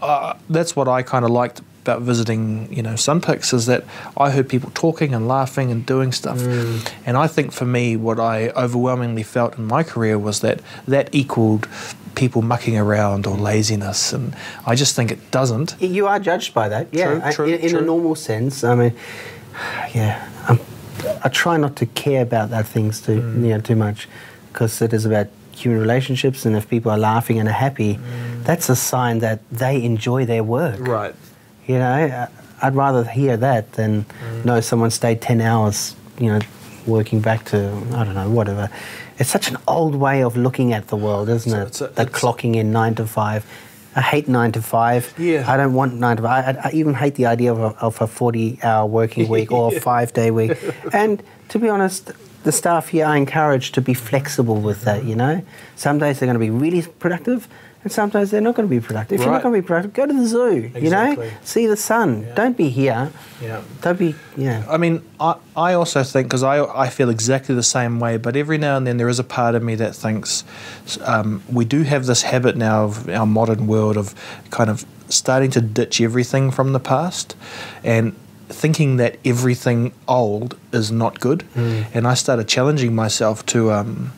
uh, 0.02 0.34
that's 0.50 0.74
what 0.76 0.88
i 0.88 1.02
kind 1.02 1.24
of 1.24 1.30
liked 1.30 1.60
about 1.82 2.02
visiting 2.02 2.68
you 2.72 2.82
know 2.82 2.94
sunpix 2.94 3.54
is 3.54 3.66
that 3.66 3.84
i 4.16 4.30
heard 4.30 4.48
people 4.48 4.70
talking 4.74 5.14
and 5.14 5.28
laughing 5.28 5.70
and 5.70 5.86
doing 5.86 6.10
stuff 6.12 6.38
Mm. 6.38 6.90
and 7.06 7.16
i 7.16 7.26
think 7.28 7.52
for 7.52 7.64
me 7.64 7.96
what 7.96 8.18
i 8.18 8.48
overwhelmingly 8.50 9.22
felt 9.22 9.56
in 9.58 9.64
my 9.66 9.82
career 9.84 10.18
was 10.18 10.40
that 10.40 10.60
that 10.88 11.08
equaled 11.12 11.68
people 12.16 12.42
mucking 12.42 12.76
around 12.76 13.26
or 13.26 13.36
laziness 13.36 14.12
and 14.12 14.34
i 14.66 14.74
just 14.74 14.96
think 14.96 15.10
it 15.12 15.30
doesn't 15.30 15.76
You 15.80 16.06
are 16.08 16.18
judged 16.18 16.52
by 16.54 16.66
that, 16.68 16.84
yeah. 16.92 17.30
True, 17.30 17.32
true, 17.32 17.46
in, 17.54 17.60
in 17.70 17.76
a 17.76 17.80
normal 17.92 18.14
sense, 18.16 18.64
I 18.64 18.74
mean, 18.74 18.92
yeah. 19.94 20.14
I'm, 20.48 20.58
I 21.24 21.28
try 21.28 21.56
not 21.56 21.76
to 21.76 21.86
care 21.86 22.22
about 22.22 22.50
that 22.50 22.66
things 22.66 23.00
too, 23.06 23.20
Mm. 23.20 23.42
you 23.44 23.50
know, 23.54 23.60
too 23.60 23.76
much, 23.76 24.08
because 24.52 24.80
it 24.86 24.92
is 24.92 25.04
about 25.06 25.26
human 25.52 25.80
relationships, 25.80 26.44
and 26.46 26.56
if 26.56 26.64
people 26.68 26.90
are 26.90 26.98
laughing 26.98 27.38
and 27.40 27.48
are 27.48 27.60
happy, 27.68 27.92
Mm. 27.94 28.44
that's 28.48 28.68
a 28.70 28.76
sign 28.76 29.18
that 29.20 29.38
they 29.52 29.82
enjoy 29.84 30.24
their 30.26 30.42
work. 30.58 30.76
right 30.98 31.14
You 31.66 31.78
know, 31.82 32.26
I'd 32.62 32.74
rather 32.76 33.02
hear 33.04 33.36
that 33.48 33.72
than 33.78 33.92
Mm. 34.04 34.44
know 34.48 34.60
someone 34.60 34.90
stayed 34.90 35.20
ten 35.20 35.40
hours, 35.40 35.94
you 36.18 36.28
know, 36.32 36.40
working 36.86 37.20
back 37.20 37.44
to 37.52 37.56
I 37.98 38.04
don't 38.04 38.14
know 38.14 38.30
whatever. 38.38 38.68
It's 39.18 39.30
such 39.30 39.50
an 39.50 39.56
old 39.66 39.94
way 39.94 40.22
of 40.22 40.36
looking 40.36 40.72
at 40.72 40.88
the 40.88 40.96
world, 40.96 41.28
isn't 41.28 41.50
So 41.50 41.60
it? 41.60 41.66
it's 41.68 41.80
a- 41.80 41.88
that 41.88 42.08
it's- 42.08 42.20
clocking 42.20 42.54
in 42.56 42.70
nine 42.72 42.94
to 42.96 43.06
five. 43.06 43.44
I 43.94 44.02
hate 44.02 44.28
nine 44.28 44.52
to 44.52 44.60
five. 44.60 45.14
Yeah. 45.18 45.44
I 45.50 45.56
don't 45.56 45.72
want 45.72 45.94
nine 45.94 46.16
to 46.18 46.22
five. 46.22 46.58
I, 46.58 46.68
I 46.68 46.70
even 46.72 46.92
hate 46.94 47.14
the 47.14 47.24
idea 47.26 47.50
of 47.52 47.58
a, 47.58 47.74
of 47.80 47.98
a 48.02 48.06
40 48.06 48.58
hour 48.62 48.84
working 48.86 49.26
week 49.36 49.50
or 49.50 49.74
a 49.74 49.80
five 49.80 50.12
day 50.12 50.30
week. 50.30 50.52
And 50.92 51.22
to 51.48 51.58
be 51.58 51.68
honest, 51.70 52.12
the 52.44 52.52
staff 52.52 52.88
here 52.88 53.06
are 53.06 53.16
encouraged 53.16 53.74
to 53.74 53.80
be 53.80 53.94
flexible 53.94 54.60
with 54.60 54.82
that, 54.82 55.04
you 55.04 55.16
know? 55.16 55.42
Some 55.76 55.98
days 55.98 56.18
they're 56.20 56.26
going 56.26 56.34
to 56.38 56.38
be 56.38 56.50
really 56.50 56.82
productive. 56.98 57.48
And 57.86 57.92
sometimes 57.92 58.32
they're 58.32 58.40
not 58.40 58.56
going 58.56 58.68
to 58.68 58.74
be 58.74 58.84
productive. 58.84 59.20
If 59.20 59.24
you're 59.24 59.32
not 59.32 59.44
going 59.44 59.54
to 59.54 59.62
be 59.62 59.64
productive, 59.64 59.92
go 59.92 60.06
to 60.06 60.12
the 60.12 60.26
zoo. 60.26 60.72
You 60.74 60.90
know, 60.90 61.30
see 61.44 61.68
the 61.68 61.76
sun. 61.76 62.26
Don't 62.34 62.56
be 62.56 62.68
here. 62.68 63.12
Yeah. 63.40 63.62
Don't 63.80 63.96
be. 63.96 64.16
Yeah. 64.36 64.66
I 64.68 64.76
mean, 64.76 65.04
I, 65.20 65.36
I 65.56 65.74
also 65.74 66.02
think 66.02 66.26
because 66.26 66.42
I, 66.42 66.64
I 66.64 66.88
feel 66.88 67.08
exactly 67.10 67.54
the 67.54 67.62
same 67.62 68.00
way, 68.00 68.16
but 68.16 68.34
every 68.34 68.58
now 68.58 68.76
and 68.76 68.88
then 68.88 68.96
there 68.96 69.08
is 69.08 69.20
a 69.20 69.22
part 69.22 69.54
of 69.54 69.62
me 69.62 69.76
that 69.76 69.94
thinks 69.94 70.42
um, 71.02 71.44
we 71.48 71.64
do 71.64 71.84
have 71.84 72.06
this 72.06 72.22
habit 72.22 72.56
now 72.56 72.86
of 72.86 73.08
our 73.08 73.24
modern 73.24 73.68
world 73.68 73.96
of 73.96 74.16
kind 74.50 74.68
of 74.68 74.84
starting 75.08 75.52
to 75.52 75.60
ditch 75.60 76.00
everything 76.00 76.50
from 76.50 76.72
the 76.72 76.80
past 76.80 77.36
and 77.84 78.16
thinking 78.48 78.96
that 78.96 79.16
everything 79.24 79.92
old 80.08 80.58
is 80.72 80.90
not 80.90 81.20
good. 81.20 81.44
And 81.54 82.08
I 82.08 82.14
started 82.14 82.48
challenging 82.48 82.96
myself 82.96 83.46
to 83.46 83.70
um, 83.70 84.12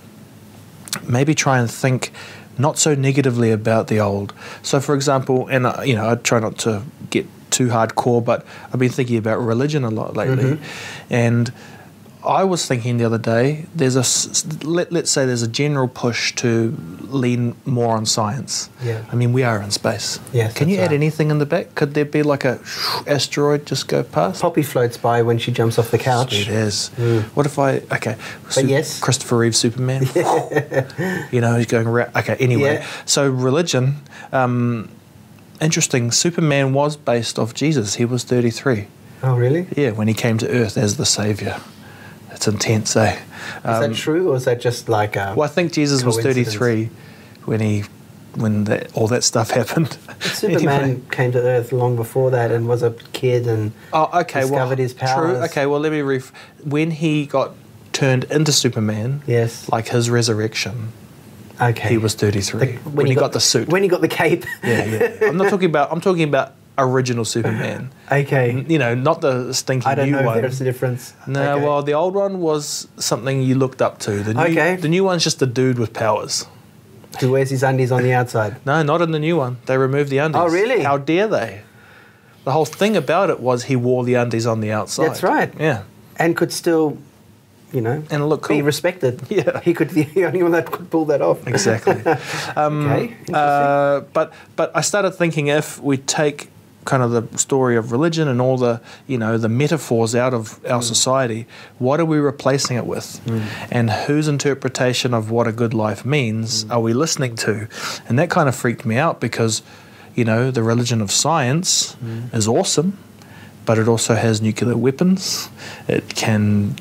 maybe 1.06 1.34
try 1.34 1.58
and 1.58 1.70
think 1.70 2.12
not 2.58 2.78
so 2.78 2.94
negatively 2.94 3.50
about 3.50 3.86
the 3.86 4.00
old. 4.00 4.34
So, 4.62 4.80
for 4.80 4.94
example, 4.94 5.46
and 5.48 5.66
uh, 5.66 5.82
you 5.84 5.94
know, 5.94 6.10
I 6.10 6.14
try 6.16 6.40
not 6.40 6.58
to 6.58 6.82
get 7.10 7.26
too 7.50 7.68
hardcore, 7.68 8.24
but 8.24 8.44
I've 8.72 8.78
been 8.78 8.90
thinking 8.90 9.16
about 9.16 9.38
religion 9.40 9.84
a 9.84 9.90
lot 9.90 10.16
lately, 10.16 10.58
and 11.08 11.52
I 12.24 12.44
was 12.44 12.66
thinking 12.66 12.98
the 12.98 13.04
other 13.04 13.18
day. 13.18 13.66
There's 13.74 13.94
a 13.96 14.66
let, 14.66 14.90
let's 14.92 15.10
say 15.10 15.24
there's 15.24 15.42
a 15.42 15.48
general 15.48 15.86
push 15.88 16.34
to 16.36 16.76
lean 17.02 17.54
more 17.64 17.96
on 17.96 18.06
science. 18.06 18.68
Yeah. 18.82 19.04
I 19.12 19.14
mean, 19.14 19.32
we 19.32 19.44
are 19.44 19.62
in 19.62 19.70
space. 19.70 20.18
Yes, 20.32 20.52
Can 20.54 20.68
you 20.68 20.76
add 20.78 20.90
right. 20.90 20.92
anything 20.92 21.30
in 21.30 21.38
the 21.38 21.46
back? 21.46 21.74
Could 21.74 21.94
there 21.94 22.04
be 22.04 22.22
like 22.22 22.44
a 22.44 22.58
asteroid 23.06 23.66
just 23.66 23.86
go 23.88 24.02
past? 24.02 24.42
Poppy 24.42 24.62
floats 24.62 24.96
by 24.96 25.22
when 25.22 25.38
she 25.38 25.52
jumps 25.52 25.78
off 25.78 25.90
the 25.90 25.98
couch. 25.98 26.32
It 26.34 26.48
is. 26.48 26.88
What 27.34 27.46
if 27.46 27.58
I? 27.58 27.78
Okay. 27.92 28.16
But 28.54 28.64
yes. 28.64 29.00
Christopher 29.00 29.38
Reeve 29.38 29.54
Superman. 29.56 30.02
you 31.32 31.40
know, 31.40 31.56
he's 31.56 31.66
going 31.66 31.86
around. 31.86 32.14
Okay. 32.16 32.36
Anyway, 32.40 32.74
Yeah. 32.74 32.86
so 33.06 33.30
religion. 33.30 33.96
Um, 34.32 34.90
interesting. 35.60 36.10
Superman 36.10 36.72
was 36.72 36.96
based 36.96 37.38
off 37.38 37.54
Jesus. 37.54 37.94
He 37.94 38.04
was 38.04 38.24
thirty-three. 38.24 38.88
Oh, 39.22 39.34
really? 39.36 39.66
Yeah, 39.76 39.90
when 39.92 40.06
he 40.08 40.14
came 40.14 40.38
to 40.38 40.48
Earth 40.48 40.76
as 40.76 40.96
the 40.96 41.06
savior. 41.06 41.60
It's 42.38 42.46
intense, 42.46 42.94
eh? 42.94 43.18
Um, 43.64 43.80
that 43.90 43.94
true, 43.96 44.30
or 44.30 44.36
is 44.36 44.44
that 44.44 44.60
just 44.60 44.88
like 44.88 45.16
a? 45.16 45.34
Well, 45.36 45.48
I 45.50 45.52
think 45.52 45.72
Jesus 45.72 46.04
was 46.04 46.18
thirty-three 46.20 46.88
when 47.46 47.58
he 47.58 47.82
when 48.36 48.62
that 48.64 48.92
all 48.94 49.08
that 49.08 49.24
stuff 49.24 49.50
happened. 49.60 49.98
Superman 50.20 50.80
Anyway. 50.82 51.00
came 51.10 51.32
to 51.32 51.40
Earth 51.40 51.72
long 51.72 51.96
before 51.96 52.30
that 52.30 52.52
and 52.52 52.68
was 52.68 52.84
a 52.84 52.92
kid 53.12 53.48
and 53.48 53.72
Oh, 53.92 54.20
okay. 54.20 54.44
well, 54.44 54.68
discovered 54.68 54.78
his 54.78 54.94
True. 54.94 55.42
Okay. 55.46 55.66
Well, 55.66 55.80
let 55.80 55.90
me 55.90 56.00
ref. 56.00 56.32
When 56.62 56.92
he 56.92 57.26
got 57.26 57.54
turned 57.92 58.22
into 58.30 58.52
Superman, 58.52 59.22
Yes. 59.26 59.68
like 59.72 59.88
his 59.88 60.08
resurrection, 60.08 60.92
Okay. 61.60 61.88
he 61.88 61.98
was 61.98 62.14
33 62.14 62.60
The- 62.60 62.72
when, 62.90 63.06
he 63.06 63.16
got, 63.16 63.32
the 63.32 63.40
suit. 63.40 63.68
When 63.68 63.82
he 63.82 63.88
got 63.88 64.00
the 64.00 64.06
cape. 64.06 64.44
yeah, 64.62 64.84
yeah. 64.84 65.28
I'm 65.28 65.36
not 65.36 65.50
talking 65.50 65.68
about. 65.68 65.90
I'm 65.90 66.00
talking 66.00 66.22
about 66.22 66.52
original 66.78 67.24
Superman. 67.24 67.90
okay. 68.12 68.64
You 68.68 68.78
know, 68.78 68.94
not 68.94 69.20
the 69.20 69.52
stinky 69.52 69.86
I 69.86 69.94
don't 69.96 70.06
new 70.10 70.16
know 70.16 70.22
one. 70.22 70.36
if 70.38 70.42
there's 70.42 70.60
a 70.60 70.64
difference. 70.64 71.12
no, 71.26 71.54
Okay. 71.56 71.64
well, 71.64 71.82
the 71.82 71.92
old 71.94 72.14
one 72.14 72.40
was 72.40 72.86
something 72.96 73.42
you 73.42 73.54
looked 73.56 73.82
up 73.82 73.98
to. 74.00 74.22
The 74.22 74.34
new, 74.34 74.40
Okay. 74.42 74.76
the 74.76 74.88
new 74.88 75.04
one's 75.04 75.24
just 75.24 75.42
a 75.42 75.46
dude 75.46 75.78
with 75.78 75.92
powers. 75.92 76.46
Who 77.20 77.32
wears 77.32 77.50
his 77.50 77.62
undies 77.62 77.90
on 77.90 78.02
the 78.02 78.12
outside? 78.12 78.56
No, 78.64 78.82
not 78.82 79.02
in 79.02 79.10
the 79.10 79.18
new 79.18 79.36
one. 79.36 79.56
They 79.66 79.76
removed 79.76 80.10
the 80.10 80.18
undies. 80.18 80.40
Oh, 80.40 80.48
really? 80.48 80.82
How 80.82 80.98
dare 80.98 81.26
they? 81.26 81.62
The 82.44 82.52
whole 82.52 82.64
thing 82.66 82.96
about 82.96 83.28
it 83.30 83.40
was 83.40 83.64
he 83.64 83.76
wore 83.76 84.04
the 84.04 84.14
undies 84.14 84.46
on 84.46 84.60
the 84.60 84.72
outside. 84.72 85.08
That's 85.08 85.22
right. 85.22 85.52
Yeah, 85.58 85.82
And 86.16 86.36
could 86.36 86.52
still, 86.52 86.96
you 87.72 87.80
know, 87.82 88.02
and 88.10 88.28
look 88.28 88.42
cool. 88.42 88.56
be 88.56 88.62
respected. 88.62 89.20
Yeah. 89.28 89.60
He 89.60 89.74
could 89.74 89.90
the 89.90 90.24
only 90.26 90.42
one 90.42 90.52
that 90.52 90.70
could 90.70 90.88
pull 90.90 91.04
that 91.06 91.20
off. 91.20 91.46
exactly. 91.46 92.00
Um, 92.56 92.86
Okay. 92.86 93.02
interesting. 93.04 93.34
Uh, 93.34 94.00
but 94.12 94.32
but 94.56 94.70
I 94.74 94.80
started 94.82 95.10
thinking 95.12 95.48
if 95.48 95.78
we 95.82 95.96
take 95.98 96.48
kind 96.88 97.02
of 97.02 97.10
the 97.10 97.38
story 97.38 97.76
of 97.76 97.92
religion 97.92 98.26
and 98.28 98.40
all 98.40 98.56
the 98.56 98.80
you 99.06 99.18
know 99.18 99.36
the 99.36 99.48
metaphors 99.48 100.14
out 100.14 100.32
of 100.32 100.58
our 100.64 100.80
mm. 100.80 100.82
society, 100.94 101.46
what 101.78 102.00
are 102.00 102.06
we 102.06 102.18
replacing 102.18 102.76
it 102.78 102.86
with, 102.86 103.20
mm. 103.26 103.44
and 103.70 103.90
whose 103.90 104.26
interpretation 104.26 105.12
of 105.12 105.30
what 105.30 105.46
a 105.46 105.52
good 105.52 105.74
life 105.74 106.04
means 106.04 106.64
mm. 106.64 106.72
are 106.72 106.80
we 106.80 106.94
listening 106.94 107.36
to? 107.36 107.68
And 108.08 108.18
that 108.18 108.30
kind 108.30 108.48
of 108.48 108.56
freaked 108.56 108.86
me 108.86 108.96
out 108.96 109.20
because 109.20 109.62
you 110.14 110.24
know 110.24 110.50
the 110.50 110.62
religion 110.62 111.02
of 111.02 111.10
science 111.12 111.96
is 112.32 112.48
awesome, 112.48 112.96
but 113.66 113.76
it 113.78 113.86
also 113.86 114.14
has 114.14 114.40
nuclear 114.40 114.76
weapons. 114.76 115.50
It 115.86 116.14
can 116.16 116.74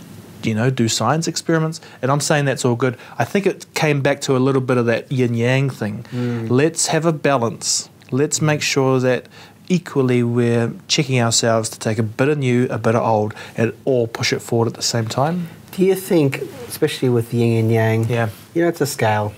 you 0.43 0.53
know, 0.53 0.69
do 0.69 0.87
science 0.87 1.27
experiments. 1.27 1.81
And 2.01 2.09
I'm 2.11 2.21
saying 2.21 2.45
that's 2.45 2.63
all 2.63 2.75
good. 2.75 2.95
I 3.17 3.25
think 3.25 3.45
it 3.45 3.65
came 3.73 4.01
back 4.01 4.21
to 4.21 4.37
a 4.37 4.41
little 4.47 4.61
bit 4.61 4.77
of 4.77 4.85
that 4.85 5.11
yin 5.11 5.33
yang 5.33 5.69
thing. 5.69 6.05
Let's 6.47 6.87
have 6.87 7.05
a 7.05 7.11
balance. 7.11 7.89
Let's 8.11 8.41
make 8.41 8.61
sure 8.61 8.99
that 8.99 9.27
equally 9.69 10.23
we're 10.23 10.71
checking 10.87 11.19
ourselves 11.21 11.69
to 11.69 11.79
take 11.79 11.97
a 11.99 12.03
bit 12.03 12.29
of 12.29 12.37
new, 12.37 12.67
a 12.69 12.77
bit 12.77 12.95
of 12.95 13.03
old, 13.03 13.33
and 13.55 13.73
all 13.85 14.07
push 14.07 14.31
it 14.33 14.39
forward 14.41 14.67
at 14.67 14.73
the 14.75 14.81
same 14.81 15.07
time. 15.07 15.49
Do 15.71 15.83
you 15.83 15.95
think, 15.95 16.41
especially 16.67 17.09
with 17.09 17.33
yin 17.33 17.59
and 17.65 17.71
yang, 17.71 18.05
Yeah. 18.09 18.29
you 18.53 18.61
know, 18.63 18.67
it's 18.69 18.81
a 18.81 18.85
scale. 18.87 19.33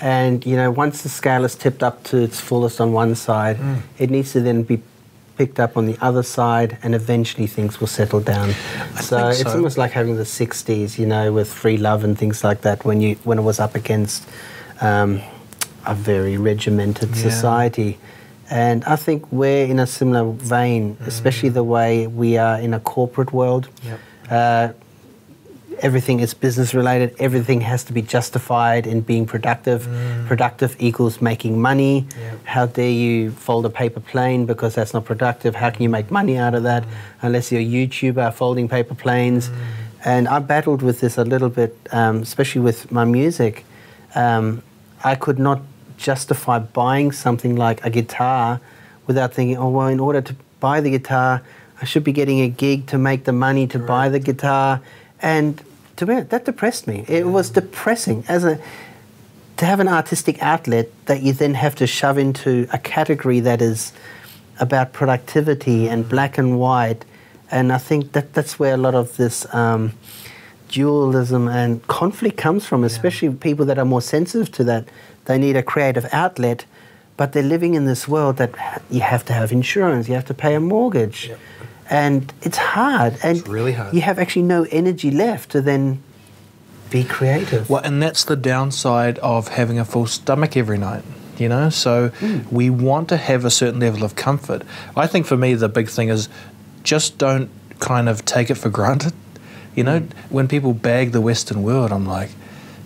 And, 0.00 0.44
you 0.44 0.56
know, 0.56 0.70
once 0.70 1.02
the 1.02 1.08
scale 1.08 1.44
is 1.44 1.54
tipped 1.54 1.82
up 1.82 2.04
to 2.04 2.18
its 2.18 2.38
fullest 2.40 2.80
on 2.80 2.92
one 2.92 3.14
side, 3.14 3.56
Mm. 3.58 3.76
it 3.98 4.10
needs 4.10 4.32
to 4.32 4.40
then 4.40 4.62
be 4.62 4.80
picked 5.38 5.58
up 5.60 5.76
on 5.76 5.86
the 5.86 5.96
other 6.00 6.22
side, 6.22 6.76
and 6.82 6.94
eventually 6.94 7.46
things 7.46 7.80
will 7.80 7.86
settle 7.88 8.20
down. 8.20 8.54
so 9.00 9.18
think 9.30 9.40
it's 9.40 9.54
almost 9.54 9.76
like 9.78 9.92
having 9.92 10.16
the 10.16 10.24
60s, 10.24 10.98
you 10.98 11.06
know, 11.06 11.32
with 11.32 11.48
free 11.48 11.76
love 11.76 12.04
and 12.04 12.18
things 12.18 12.42
like 12.44 12.60
that 12.62 12.84
when, 12.84 13.00
you, 13.00 13.16
when 13.24 13.38
it 13.38 13.42
was 13.42 13.58
up 13.60 13.74
against 13.74 14.22
um, 14.80 15.20
a 15.86 15.94
very 15.94 16.36
regimented 16.36 17.10
Yeah. 17.14 17.22
society. 17.30 17.98
And 18.50 18.84
I 18.84 18.96
think 18.96 19.30
we're 19.32 19.66
in 19.66 19.78
a 19.78 19.86
similar 19.86 20.30
vein, 20.32 20.96
especially 21.06 21.48
the 21.48 21.64
way 21.64 22.06
we 22.06 22.36
are 22.38 22.60
in 22.60 22.74
a 22.74 22.80
corporate 22.80 23.32
world. 23.32 23.68
Yep. 23.84 24.00
Uh, 24.30 24.68
everything 25.80 26.20
is 26.20 26.32
business 26.32 26.72
related. 26.72 27.14
Everything 27.18 27.60
has 27.60 27.84
to 27.84 27.92
be 27.92 28.02
justified 28.02 28.86
in 28.86 29.00
being 29.00 29.26
productive. 29.26 29.88
Productive 30.26 30.76
equals 30.78 31.20
making 31.20 31.60
money. 31.60 32.06
Yep. 32.18 32.44
How 32.44 32.66
dare 32.66 32.90
you 32.90 33.32
fold 33.32 33.66
a 33.66 33.70
paper 33.70 34.00
plane 34.00 34.46
because 34.46 34.74
that's 34.74 34.94
not 34.94 35.04
productive? 35.04 35.56
How 35.56 35.70
can 35.70 35.82
you 35.82 35.88
make 35.88 36.10
money 36.10 36.38
out 36.38 36.54
of 36.54 36.62
that 36.62 36.84
unless 37.22 37.50
you're 37.50 37.60
a 37.60 37.64
YouTuber 37.64 38.32
folding 38.34 38.68
paper 38.68 38.94
planes? 38.94 39.50
And 40.04 40.28
I 40.28 40.38
battled 40.38 40.82
with 40.82 41.00
this 41.00 41.18
a 41.18 41.24
little 41.24 41.48
bit, 41.48 41.76
um, 41.90 42.22
especially 42.22 42.60
with 42.60 42.92
my 42.92 43.04
music. 43.04 43.64
Um, 44.14 44.62
I 45.02 45.14
could 45.14 45.38
not 45.38 45.60
justify 45.96 46.58
buying 46.58 47.12
something 47.12 47.56
like 47.56 47.84
a 47.84 47.90
guitar 47.90 48.60
without 49.06 49.32
thinking, 49.32 49.56
oh, 49.56 49.68
well, 49.68 49.88
in 49.88 50.00
order 50.00 50.20
to 50.20 50.36
buy 50.60 50.80
the 50.80 50.90
guitar, 50.90 51.42
I 51.80 51.84
should 51.84 52.04
be 52.04 52.12
getting 52.12 52.40
a 52.40 52.48
gig 52.48 52.86
to 52.88 52.98
make 52.98 53.24
the 53.24 53.32
money 53.32 53.66
to 53.68 53.78
buy 53.78 54.08
the 54.08 54.18
guitar. 54.18 54.80
And 55.20 55.62
to 55.96 56.06
be 56.06 56.12
honest, 56.12 56.30
that 56.30 56.44
depressed 56.44 56.86
me. 56.86 57.04
It 57.08 57.26
was 57.26 57.50
depressing 57.50 58.24
as 58.28 58.44
a 58.44 58.60
to 59.56 59.64
have 59.64 59.80
an 59.80 59.88
artistic 59.88 60.42
outlet 60.42 60.88
that 61.06 61.22
you 61.22 61.32
then 61.32 61.54
have 61.54 61.74
to 61.76 61.86
shove 61.86 62.18
into 62.18 62.68
a 62.72 62.78
category 62.78 63.40
that 63.40 63.62
is 63.62 63.92
about 64.60 64.92
productivity 64.92 65.88
and 65.88 66.06
black 66.06 66.36
and 66.36 66.58
white. 66.58 67.04
And 67.50 67.72
I 67.72 67.78
think 67.78 68.12
that 68.12 68.34
that's 68.34 68.58
where 68.58 68.74
a 68.74 68.76
lot 68.76 68.94
of 68.94 69.16
this 69.16 69.52
um, 69.54 69.92
dualism 70.68 71.48
and 71.48 71.86
conflict 71.86 72.36
comes 72.36 72.66
from, 72.66 72.84
especially 72.84 73.30
people 73.30 73.64
that 73.66 73.78
are 73.78 73.84
more 73.84 74.02
sensitive 74.02 74.52
to 74.52 74.64
that. 74.64 74.88
They 75.26 75.38
need 75.38 75.56
a 75.56 75.62
creative 75.62 76.06
outlet, 76.12 76.64
but 77.16 77.32
they're 77.32 77.42
living 77.42 77.74
in 77.74 77.84
this 77.84 78.08
world 78.08 78.36
that 78.38 78.52
you 78.90 79.00
have 79.00 79.24
to 79.26 79.32
have 79.32 79.52
insurance, 79.52 80.08
you 80.08 80.14
have 80.14 80.26
to 80.26 80.34
pay 80.34 80.54
a 80.54 80.60
mortgage. 80.60 81.28
Yep. 81.28 81.38
And 81.88 82.32
it's 82.42 82.58
hard. 82.58 83.16
And 83.22 83.38
It's 83.38 83.48
really 83.48 83.72
hard. 83.72 83.94
You 83.94 84.00
have 84.00 84.18
actually 84.18 84.42
no 84.42 84.66
energy 84.70 85.10
left 85.10 85.50
to 85.50 85.60
then 85.60 86.02
be 86.90 87.04
creative. 87.04 87.68
Well, 87.70 87.82
and 87.82 88.02
that's 88.02 88.24
the 88.24 88.36
downside 88.36 89.18
of 89.18 89.48
having 89.48 89.78
a 89.78 89.84
full 89.84 90.06
stomach 90.06 90.56
every 90.56 90.78
night. 90.78 91.04
You 91.38 91.50
know, 91.50 91.68
so 91.68 92.08
mm. 92.08 92.50
we 92.50 92.70
want 92.70 93.10
to 93.10 93.18
have 93.18 93.44
a 93.44 93.50
certain 93.50 93.78
level 93.80 94.02
of 94.04 94.16
comfort. 94.16 94.62
I 94.96 95.06
think 95.06 95.26
for 95.26 95.36
me, 95.36 95.52
the 95.52 95.68
big 95.68 95.90
thing 95.90 96.08
is 96.08 96.30
just 96.82 97.18
don't 97.18 97.50
kind 97.78 98.08
of 98.08 98.24
take 98.24 98.48
it 98.48 98.54
for 98.54 98.70
granted. 98.70 99.12
You 99.74 99.84
know, 99.84 100.00
mm. 100.00 100.12
when 100.30 100.48
people 100.48 100.72
bag 100.72 101.12
the 101.12 101.20
Western 101.20 101.62
world, 101.62 101.92
I'm 101.92 102.06
like, 102.06 102.30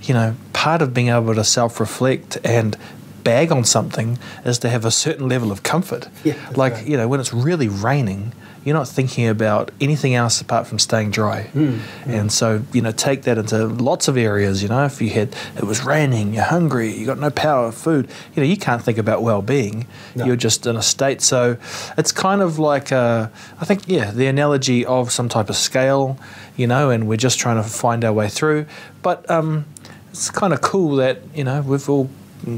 you 0.03 0.15
know, 0.15 0.35
part 0.53 0.83
of 0.83 0.93
being 0.95 1.09
able 1.09 1.35
to 1.35 1.45
self 1.45 1.81
reflect 1.81 2.39
and 2.45 2.77
bag 3.23 3.53
on 3.53 3.65
something 3.65 4.19
is 4.45 4.59
to 4.61 4.71
have 4.71 4.85
a 4.85 4.91
certain 4.91 5.29
level 5.29 5.53
of 5.53 5.63
comfort. 5.63 6.09
Yeah, 6.25 6.35
like, 6.57 6.73
right. 6.75 6.87
you 6.87 6.97
know, 6.97 7.07
when 7.07 7.21
it's 7.21 7.33
really 7.35 7.69
raining, 7.69 8.33
you're 8.65 8.75
not 8.77 8.89
thinking 8.89 9.27
about 9.27 9.71
anything 9.81 10.15
else 10.15 10.41
apart 10.41 10.67
from 10.67 10.79
staying 10.79 11.11
dry. 11.11 11.51
Mm, 11.55 11.81
And 12.07 12.33
so, 12.33 12.63
you 12.73 12.83
know, 12.83 12.93
take 12.93 13.23
that 13.23 13.39
into 13.39 13.67
lots 13.67 14.07
of 14.09 14.17
areas. 14.19 14.63
You 14.63 14.69
know, 14.69 14.85
if 14.85 15.01
you 15.01 15.11
had, 15.11 15.35
it 15.57 15.65
was 15.65 15.85
raining, 15.85 16.35
you're 16.35 16.45
hungry, 16.45 16.95
you 16.95 17.07
got 17.07 17.19
no 17.19 17.31
power, 17.31 17.67
of 17.69 17.75
food, 17.75 18.09
you 18.35 18.43
know, 18.43 18.47
you 18.47 18.57
can't 18.59 18.83
think 18.83 18.99
about 18.99 19.23
well 19.23 19.41
being. 19.43 19.87
No. 20.15 20.27
You're 20.27 20.37
just 20.37 20.67
in 20.67 20.77
a 20.77 20.83
state. 20.83 21.23
So 21.23 21.57
it's 21.97 22.13
kind 22.13 22.43
of 22.43 22.59
like, 22.59 22.93
uh, 22.93 23.29
I 23.61 23.65
think, 23.65 23.87
yeah, 23.87 24.11
the 24.11 24.27
analogy 24.27 24.85
of 24.85 25.11
some 25.11 25.29
type 25.29 25.49
of 25.49 25.57
scale, 25.57 26.19
you 26.57 26.67
know, 26.67 26.91
and 26.91 27.09
we're 27.09 27.17
just 27.17 27.39
trying 27.39 27.63
to 27.63 27.69
find 27.69 28.05
our 28.05 28.13
way 28.13 28.29
through. 28.29 28.67
But 29.03 29.29
um, 29.31 29.65
it's 30.11 30.31
kind 30.31 30.53
of 30.53 30.61
cool 30.61 30.97
that, 30.97 31.19
you 31.35 31.45
know, 31.45 31.63
we've 31.63 31.89
all 31.89 32.11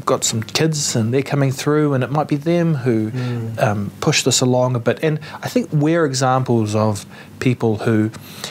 got 0.05 0.25
some 0.25 0.43
kids 0.43 0.95
and 0.95 1.13
they're 1.13 1.23
coming 1.23 1.51
through 1.51 1.95
and 1.95 2.05
it 2.05 2.11
might 2.11 2.29
be 2.29 2.37
them 2.37 2.75
who 2.77 3.11
um, 3.59 3.91
push 4.01 4.23
this 4.23 4.41
along 4.41 4.77
a 4.77 4.79
bit. 4.79 4.99
And 5.03 5.19
i 5.43 5.49
think 5.49 5.71
we're 5.73 6.05
examples 6.05 6.75
of 6.75 7.05
people 7.41 7.79
who 7.79 8.11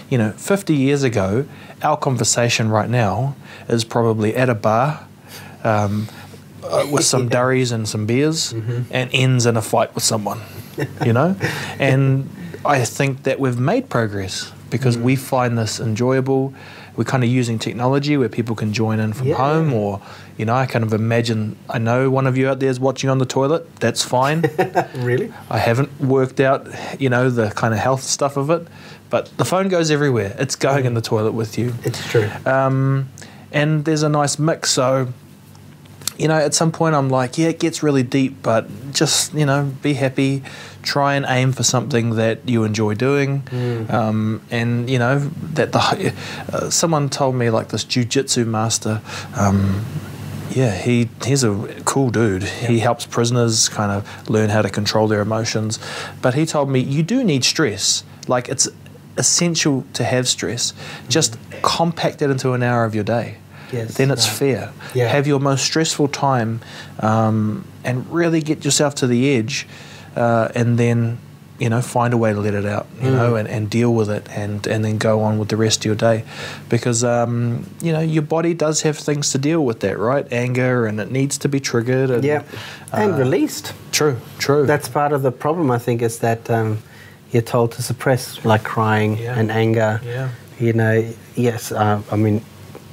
you 0.10 0.18
know 0.18 0.32
50 0.32 0.76
years 0.76 1.04
ago 1.04 1.46
our 1.82 1.96
conversation 1.98 2.70
right 2.70 2.90
now 2.90 3.36
is 3.70 3.86
probably 3.86 4.36
at 4.36 4.50
a 4.50 4.56
bar 4.56 5.08
um, 5.64 6.10
uh, 6.64 6.86
with 6.92 7.06
some 7.06 7.30
durries 7.36 7.72
and 7.72 7.88
some 7.88 8.06
beers 8.06 8.52
and 8.52 9.10
ends 9.14 9.46
in 9.46 9.56
a 9.56 9.62
fight 9.62 9.96
with 9.96 10.04
someone 10.04 10.42
you 11.06 11.14
know? 11.14 11.36
And 11.80 12.30
i 12.66 12.84
think 12.84 13.24
that 13.24 13.40
we've 13.40 13.60
made 13.60 13.90
progress 13.90 14.52
because 14.70 14.98
we 14.98 15.16
find 15.16 15.58
this 15.58 15.80
enjoyable 15.80 16.54
we're 16.96 17.04
kind 17.06 17.24
of 17.24 17.30
using 17.30 17.58
technology 17.60 18.18
where 18.18 18.30
people 18.30 18.56
can 18.56 18.74
join 18.74 19.00
in 19.00 19.14
from 19.14 19.28
Yeah. 19.28 19.36
home 19.36 19.74
or 19.74 20.02
you 20.38 20.46
know 20.46 20.54
i 20.56 20.66
kind 20.66 20.84
of 20.84 20.94
imagine 20.94 21.56
i 21.70 21.78
know 21.78 22.10
one 22.10 22.28
of 22.28 22.38
you 22.38 22.50
out 22.50 22.60
there 22.60 22.70
is 22.70 22.80
watching 22.80 23.10
on 23.10 23.18
the 23.18 23.26
toilet 23.26 23.64
that's 23.78 24.04
fine 24.04 24.42
really? 24.96 25.32
i 25.50 25.58
haven't 25.58 25.90
worked 26.02 26.40
out 26.40 26.68
you 27.00 27.10
know 27.10 27.30
the 27.30 27.50
kind 27.52 27.74
of 27.74 27.80
health 27.80 28.04
stuff 28.04 28.36
of 28.38 28.50
it 28.50 28.68
but 29.10 29.36
the 29.38 29.46
phone 29.46 29.68
goes 29.70 29.90
everywhere 29.92 30.36
it's 30.40 30.56
going 30.56 30.86
in 30.86 30.94
the 30.94 31.02
toilet 31.02 31.32
with 31.34 31.58
you 31.58 31.74
It's 31.84 32.06
true. 32.10 32.30
um, 32.46 33.10
and 33.52 33.84
there's 33.86 34.04
a 34.04 34.08
nice 34.10 34.40
mix. 34.40 34.72
So, 34.72 35.10
you 36.18 36.30
know, 36.30 36.38
at 36.38 36.54
some 36.54 36.72
point 36.72 36.96
I'm 36.96 37.10
like, 37.10 37.38
yeah, 37.38 37.50
it 37.50 37.60
gets 37.60 37.84
really 37.84 38.02
deep, 38.04 38.42
but 38.42 38.66
just 38.94 39.34
you 39.34 39.46
know, 39.46 39.74
be 39.82 39.94
happy. 39.94 40.44
Try 40.84 41.16
and 41.16 41.26
aim 41.28 41.52
for 41.52 41.64
something 41.64 42.16
that 42.16 42.48
you 42.50 42.64
enjoy 42.64 42.96
doing, 42.96 43.44
um, 43.90 44.42
and 44.50 44.90
you 44.90 45.00
know 45.00 45.20
that 45.54 45.72
the 45.72 46.14
uh, 46.52 46.70
someone 46.70 47.10
told 47.10 47.36
me 47.36 47.50
like 47.50 47.70
this 47.70 47.86
jujitsu 47.86 48.46
master. 48.48 49.02
Um, 49.36 49.86
yeah, 50.56 50.76
he 50.76 51.10
he's 51.24 51.44
a 51.44 51.82
cool 51.86 52.10
dude. 52.10 52.44
He 52.44 52.80
helps 52.80 53.06
prisoners 53.06 53.70
kind 53.70 53.92
of 53.92 54.30
learn 54.30 54.50
how 54.50 54.62
to 54.62 54.70
control 54.70 55.08
their 55.08 55.22
emotions. 55.22 55.80
But 56.22 56.34
he 56.34 56.46
told 56.46 56.70
me 56.70 56.80
you 56.80 57.04
do 57.04 57.24
need 57.24 57.44
stress. 57.44 58.04
Like 58.28 58.50
it's 58.50 58.68
essential 59.18 59.86
to 59.94 60.04
have 60.04 60.28
stress. 60.28 60.74
Just 61.08 61.38
compact 61.62 62.22
it 62.22 62.30
into 62.30 62.54
an 62.54 62.64
hour 62.64 62.86
of 62.86 62.96
your 62.96 63.04
day. 63.04 63.38
Yes, 63.72 63.96
then 63.96 64.12
it's 64.12 64.28
right. 64.28 64.38
fair. 64.38 64.74
Yeah. 64.94 65.08
Have 65.08 65.28
your 65.28 65.40
most 65.40 65.64
stressful 65.64 66.10
time, 66.10 66.62
um, 67.00 67.66
and 67.84 68.12
really 68.12 68.42
get 68.42 68.66
yourself 68.66 68.96
to 68.96 69.08
the 69.08 69.34
edge, 69.34 69.66
uh, 70.16 70.50
and 70.56 70.78
then 70.78 71.18
you 71.60 71.70
know 71.70 71.80
find 71.82 72.14
a 72.14 72.18
way 72.18 72.34
to 72.34 72.40
let 72.40 72.54
it 72.56 72.66
out. 72.66 72.88
You 73.02 73.10
Mm. 73.10 73.16
know, 73.16 73.36
and, 73.36 73.48
and 73.48 73.70
deal 73.70 73.94
with 73.94 74.10
it, 74.10 74.28
and 74.36 74.66
and 74.68 74.84
then 74.84 74.98
go 74.98 75.22
on 75.22 75.38
with 75.40 75.50
the 75.50 75.58
rest 75.58 75.80
of 75.82 75.86
your 75.86 75.96
day, 75.96 76.24
because 76.70 77.04
um, 77.04 77.66
you 77.82 77.92
know 77.94 78.00
your 78.02 78.24
body 78.24 78.54
does 78.54 78.82
have 78.82 78.98
things 78.98 79.32
to 79.32 79.38
deal 79.38 79.64
with 79.64 79.80
that, 79.82 79.98
right? 80.00 80.26
Anger, 80.32 80.86
and 80.88 81.00
it 81.00 81.12
needs 81.12 81.38
to 81.40 81.48
be 81.50 81.60
triggered. 81.60 82.10
And, 82.10 82.24
Yeah. 82.24 82.44
And 82.94 83.14
uh, 83.14 83.18
released. 83.18 83.74
True, 83.92 84.16
true. 84.40 84.66
That's 84.66 84.90
part 84.90 85.14
of 85.14 85.22
the 85.22 85.32
problem, 85.32 85.70
I 85.72 85.78
think, 85.78 86.02
is 86.02 86.18
that 86.20 86.50
um, 86.50 86.78
you're 87.32 87.44
told 87.44 87.72
to 87.74 87.82
suppress, 87.82 88.44
like 88.46 88.64
crying 88.64 89.18
Yeah. 89.18 89.40
and 89.40 89.52
anger. 89.52 90.02
Yeah. 90.06 90.30
You 90.60 90.74
know, 90.74 91.14
yes, 91.36 91.72
uh, 91.72 92.02
I 92.12 92.16
mean, 92.16 92.42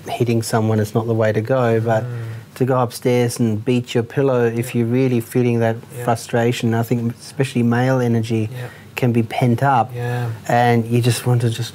hitting 0.09 0.43
someone 0.43 0.79
is 0.83 0.95
not 0.95 1.07
the 1.07 1.15
way 1.15 1.33
to 1.33 1.41
go, 1.41 1.81
but 1.81 2.05
Mm. 2.05 2.23
To 2.59 2.65
go 2.65 2.81
upstairs 2.81 3.39
and 3.39 3.65
beat 3.65 3.95
your 3.95 4.03
pillow 4.03 4.45
if 4.45 4.75
you're 4.75 4.85
really 4.87 5.21
feeling 5.21 5.61
that 5.61 5.77
frustration, 6.05 6.75
I 6.75 6.83
think, 6.83 7.15
especially 7.15 7.63
male 7.63 8.01
energy, 8.01 8.51
can 8.97 9.13
be 9.13 9.23
pent 9.23 9.63
up. 9.63 9.95
Yeah. 9.95 10.33
And 10.49 10.85
you 10.85 11.01
just 11.01 11.25
want 11.25 11.43
to 11.43 11.51
just. 11.51 11.73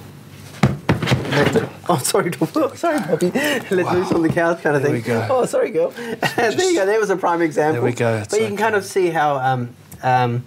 Oh, 1.90 1.98
sorry, 1.98 2.32
oh, 2.42 2.74
sorry, 2.76 3.00
Poppy. 3.00 3.30
Let 3.32 3.70
loose 3.94 4.12
on 4.14 4.22
the 4.24 4.30
couch, 4.30 4.62
kind 4.62 4.76
of 4.78 4.82
There 4.84 4.92
thing. 4.92 5.02
we 5.02 5.02
go. 5.02 5.28
Oh, 5.30 5.46
sorry, 5.46 5.70
girl. 5.72 5.90
there 6.36 6.52
you 6.52 6.76
go. 6.76 6.86
There 6.86 7.00
was 7.00 7.10
a 7.10 7.18
prime 7.18 7.42
example. 7.42 7.82
There 7.82 7.92
we 7.92 7.94
go, 7.94 8.18
it's 8.18 8.30
But 8.30 8.40
you 8.42 8.48
can 8.48 8.56
kind 8.58 8.76
of 8.76 8.86
see 8.86 9.10
how 9.10 9.36
um, 9.38 9.76
um, 10.02 10.46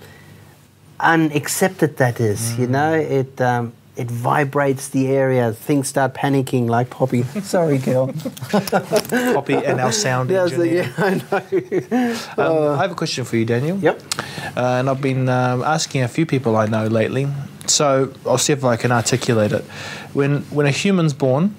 unaccepted 1.00 1.96
that 1.98 2.20
is. 2.20 2.58
You 2.58 2.66
know, 2.68 2.92
Mm. 2.92 3.10
it 3.10 3.40
um, 3.40 3.72
it 3.96 4.10
vibrates 4.10 4.88
the 4.88 5.08
area. 5.08 5.52
Things 5.52 5.88
start 5.88 6.14
panicking, 6.14 6.68
like 6.68 6.90
Poppy. 6.90 7.22
Sorry, 7.42 7.78
girl. 7.78 8.12
Poppy 8.50 9.54
and 9.54 9.80
our 9.80 9.92
sound 9.92 10.30
yeah, 10.30 10.46
so, 10.46 10.60
engineer. 10.60 10.92
yeah, 10.98 11.04
I 11.04 11.14
know. 11.14 12.16
Um, 12.38 12.78
I 12.78 12.82
have 12.82 12.92
a 12.92 12.94
question 12.94 13.24
for 13.24 13.36
you, 13.36 13.44
Daniel. 13.44 13.78
Yep. 13.78 14.02
Uh, 14.56 14.60
and 14.60 14.90
I've 14.90 15.00
been 15.00 15.28
um, 15.28 15.62
asking 15.62 16.02
a 16.02 16.08
few 16.08 16.26
people 16.26 16.56
I 16.56 16.66
know 16.66 16.86
lately. 16.86 17.26
So 17.66 18.12
I'll 18.26 18.38
see 18.38 18.52
if 18.52 18.64
I 18.64 18.76
can 18.76 18.92
articulate 18.92 19.52
it. 19.52 19.64
When 20.12 20.42
when 20.50 20.66
a 20.66 20.70
human's 20.70 21.14
born, 21.14 21.54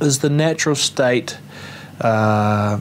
is 0.00 0.20
the 0.20 0.30
natural 0.30 0.74
state. 0.74 1.38
Uh, 2.00 2.80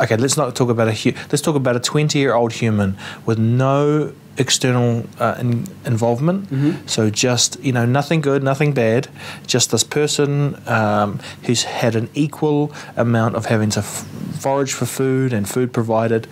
okay, 0.00 0.16
let's 0.16 0.36
not 0.36 0.54
talk 0.54 0.68
about 0.68 0.88
a 0.88 0.92
hu- 0.92 1.12
let's 1.30 1.40
talk 1.40 1.56
about 1.56 1.76
a 1.76 1.80
twenty-year-old 1.80 2.52
human 2.52 2.96
with 3.24 3.38
no 3.38 4.12
external 4.38 5.04
uh, 5.18 5.36
in- 5.38 5.66
involvement. 5.84 6.48
So 6.88 7.10
just 7.10 7.58
you 7.64 7.72
know 7.72 7.84
nothing 7.86 8.20
good, 8.20 8.42
nothing 8.42 8.72
bad. 8.74 9.08
Just 9.46 9.70
this 9.70 9.84
person 9.84 10.56
um, 10.68 11.18
who's 11.44 11.64
had 11.64 11.94
an 11.96 12.08
equal 12.14 12.72
amount 12.96 13.34
of 13.36 13.46
having 13.46 13.70
to 13.70 13.80
f- 13.80 14.06
forage 14.40 14.72
for 14.72 14.86
food 14.86 15.32
and 15.32 15.48
food 15.48 15.72
provided. 15.72 16.26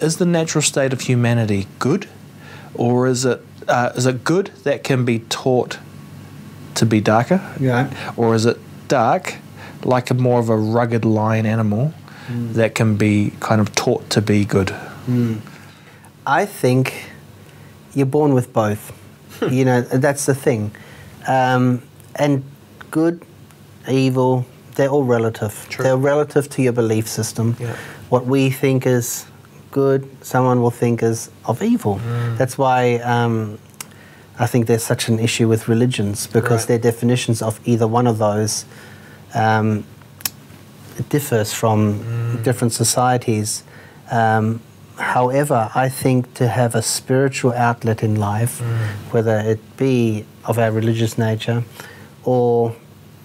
Is 0.00 0.16
the 0.16 0.26
natural 0.26 0.62
state 0.62 0.92
of 0.92 1.00
humanity 1.02 1.66
good, 1.78 2.06
or 2.74 3.06
is 3.06 3.24
it 3.24 3.40
uh, 3.68 3.92
is 3.96 4.06
it 4.06 4.24
good 4.24 4.46
that 4.64 4.82
can 4.84 5.04
be 5.04 5.20
taught 5.28 5.78
to 6.74 6.86
be 6.86 7.00
darker? 7.00 7.40
Yeah. 7.60 7.88
or 8.16 8.34
is 8.34 8.44
it 8.46 8.58
dark, 8.88 9.36
like 9.84 10.10
a 10.10 10.14
more 10.14 10.38
of 10.40 10.48
a 10.50 10.56
rugged 10.56 11.04
lion 11.04 11.46
animal 11.46 11.92
that 12.54 12.74
can 12.74 12.96
be 12.96 13.32
kind 13.40 13.60
of 13.60 13.74
taught 13.74 14.10
to 14.10 14.20
be 14.20 14.44
good? 14.44 14.74
I 16.26 16.44
think 16.46 16.92
you're 17.96 18.06
born 18.06 18.34
with 18.34 18.52
both. 18.52 18.92
you 19.50 19.64
know, 19.64 19.80
that's 19.80 20.26
the 20.26 20.34
thing. 20.34 20.70
Um, 21.26 21.82
and 22.14 22.42
good, 22.90 23.24
evil, 23.90 24.44
they're 24.76 24.88
all 24.90 25.04
relative. 25.04 25.66
True. 25.68 25.82
They're 25.82 25.96
relative 25.96 26.48
to 26.50 26.62
your 26.62 26.72
belief 26.72 27.08
system. 27.08 27.56
Yeah. 27.58 27.74
What 28.10 28.26
we 28.26 28.50
think 28.50 28.86
is 28.86 29.26
good, 29.72 30.08
someone 30.22 30.60
will 30.62 30.70
think 30.70 31.02
is 31.02 31.30
of 31.46 31.62
evil. 31.62 31.96
Mm. 31.96 32.38
That's 32.38 32.56
why 32.56 32.96
um, 32.98 33.58
I 34.38 34.46
think 34.46 34.66
there's 34.66 34.84
such 34.84 35.08
an 35.08 35.18
issue 35.18 35.48
with 35.48 35.66
religions 35.68 36.26
because 36.26 36.62
Right. 36.62 36.68
their 36.80 36.92
definitions 36.92 37.42
of 37.42 37.58
either 37.64 37.86
one 37.88 38.06
of 38.06 38.18
those 38.18 38.64
um, 39.34 39.84
differs 41.08 41.52
from 41.52 42.00
Mm. 42.00 42.42
different 42.44 42.72
societies. 42.72 43.62
Um, 44.10 44.60
however, 44.96 45.70
I 45.74 45.88
think 45.88 46.34
to 46.34 46.48
have 46.48 46.74
a 46.74 46.82
spiritual 46.82 47.52
outlet 47.52 48.02
in 48.02 48.14
life, 48.16 48.60
Mm. 48.62 49.12
whether 49.12 49.38
it 49.38 49.60
be 49.76 50.24
of 50.44 50.58
our 50.58 50.70
religious 50.70 51.18
nature 51.18 51.64
or 52.24 52.74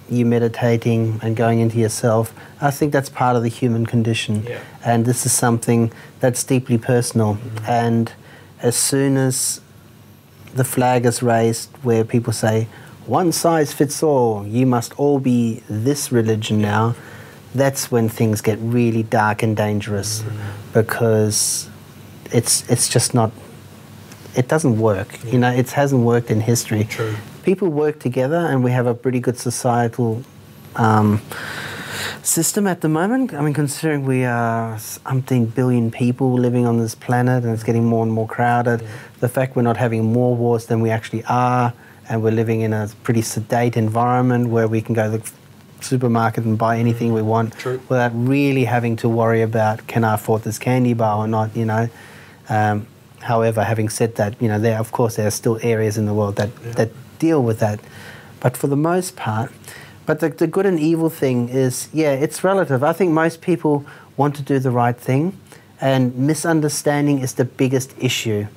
you 0.10 0.26
meditating 0.26 1.20
and 1.24 1.36
going 1.36 1.60
into 1.60 1.78
yourself, 1.78 2.34
I 2.60 2.70
think 2.72 2.92
that's 2.92 3.10
part 3.10 3.36
of 3.38 3.44
the 3.44 3.50
human 3.50 3.86
condition. 3.86 4.44
Yeah. 4.48 4.58
And 4.84 5.06
this 5.06 5.26
is 5.26 5.32
something 5.32 5.92
that's 6.20 6.44
deeply 6.44 6.78
personal. 6.78 7.38
And 7.68 8.12
as 8.62 8.76
soon 8.76 9.16
as 9.18 9.62
the 10.54 10.66
flag 10.66 11.06
is 11.06 11.24
raised 11.24 11.70
where 11.82 12.04
people 12.04 12.34
say, 12.34 12.68
one 13.08 13.32
size 13.32 13.72
fits 13.74 14.04
all, 14.04 14.46
you 14.46 14.66
must 14.66 14.92
all 15.00 15.20
be 15.20 15.64
this 15.70 16.12
religion 16.12 16.62
now, 16.62 16.94
that's 17.54 17.92
when 17.92 18.10
things 18.10 18.42
get 18.42 18.58
really 18.60 19.04
dark 19.04 19.44
and 19.44 19.56
dangerous 19.56 20.24
because 20.74 21.70
it's, 22.32 22.70
it's 22.70 22.88
just 22.88 23.14
not, 23.14 23.32
it 24.36 24.48
doesn't 24.48 24.80
work. 24.80 25.24
You 25.26 25.40
know, 25.40 25.52
it 25.52 25.70
hasn't 25.72 26.04
worked 26.04 26.32
in 26.32 26.42
history. 26.42 26.86
True. 26.86 27.16
People 27.44 27.70
work 27.70 28.00
together 28.00 28.38
and 28.38 28.64
we 28.64 28.72
have 28.72 28.88
a 28.88 28.94
pretty 28.94 29.20
good 29.20 29.38
societal 29.38 30.24
um, 30.76 31.22
system 32.24 32.68
at 32.68 32.82
the 32.82 32.90
moment. 32.90 33.34
I 33.34 33.42
mean, 33.42 33.54
considering 33.54 34.06
we 34.06 34.24
are 34.24 34.76
umpteen 35.06 35.54
billion 35.54 35.92
people 35.92 36.34
living 36.34 36.66
on 36.66 36.78
this 36.78 36.96
planet 36.96 37.44
and 37.44 37.54
it's 37.54 37.64
getting 37.64 37.86
more 37.86 38.04
and 38.04 38.12
more 38.12 38.28
crowded, 38.28 38.86
the 39.20 39.28
fact 39.28 39.56
we're 39.56 39.62
not 39.64 39.78
having 39.78 40.14
more 40.14 40.36
wars 40.36 40.68
than 40.68 40.82
we 40.82 40.90
actually 40.90 41.24
are, 41.26 41.74
and 42.10 42.24
we're 42.24 42.32
living 42.32 42.62
in 42.62 42.74
a 42.74 42.90
pretty 43.04 43.22
sedate 43.22 43.78
environment 43.78 44.50
where 44.50 44.68
we 44.68 44.82
can 44.82 44.94
go 44.94 45.10
supermarket 45.84 46.44
and 46.46 46.58
buy 46.58 46.78
anything 46.78 47.14
we 47.14 47.22
want 47.22 47.54
True. 47.58 47.82
without 47.90 48.12
really 48.14 48.66
having 48.66 48.96
to 48.98 49.10
worry 49.10 49.42
about 49.42 49.88
can 49.88 50.04
I 50.04 50.16
afford 50.16 50.44
this 50.44 50.60
candy 50.60 50.94
bar 50.94 51.18
or 51.18 51.28
not, 51.28 51.56
you 51.56 51.66
know. 51.66 51.90
Um, 52.50 52.88
However, 53.22 53.64
having 53.64 53.90
said 53.90 54.16
that, 54.16 54.42
you 54.42 54.48
know, 54.48 54.60
there 54.60 54.80
of 54.80 54.92
course 54.92 55.16
there 55.16 55.28
are 55.28 55.32
still 55.32 55.60
areas 55.62 55.98
in 55.98 56.06
the 56.06 56.14
world 56.14 56.36
that, 56.38 56.56
that 56.76 56.90
deal 57.20 57.44
with 57.44 57.60
that. 57.60 57.80
But 58.40 58.58
for 58.58 58.68
the 58.68 58.76
most 58.76 59.16
part, 59.16 59.52
but 60.06 60.20
the, 60.20 60.30
the 60.30 60.48
good 60.48 60.66
and 60.66 60.80
evil 60.80 61.10
thing 61.10 61.50
is, 61.50 61.88
yeah, 61.94 62.14
it's 62.14 62.44
relative. 62.44 62.84
I 62.84 62.94
think 62.94 63.12
most 63.12 63.42
people 63.42 63.86
want 64.18 64.36
to 64.38 64.42
do 64.42 64.58
the 64.58 64.72
right 64.72 64.98
thing, 64.98 65.38
and 65.80 66.16
misunderstanding 66.16 67.20
is 67.20 67.36
the 67.36 67.46
biggest 67.46 67.94
issue. 68.00 68.48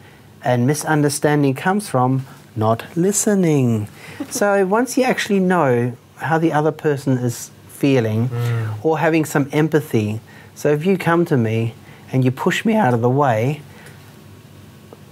And 0.42 0.66
misunderstanding 0.66 1.54
comes 1.54 1.88
from 1.88 2.26
not 2.56 2.84
listening. 2.96 3.88
so 4.30 4.66
once 4.66 4.96
you 4.96 5.04
actually 5.04 5.40
know 5.40 5.96
how 6.16 6.38
the 6.38 6.52
other 6.52 6.72
person 6.72 7.18
is 7.18 7.50
feeling 7.68 8.28
mm. 8.28 8.84
or 8.84 8.98
having 8.98 9.24
some 9.24 9.48
empathy, 9.52 10.20
so 10.54 10.70
if 10.70 10.86
you 10.86 10.96
come 10.96 11.24
to 11.26 11.36
me 11.36 11.74
and 12.12 12.24
you 12.24 12.30
push 12.30 12.64
me 12.64 12.74
out 12.74 12.94
of 12.94 13.00
the 13.00 13.10
way, 13.10 13.60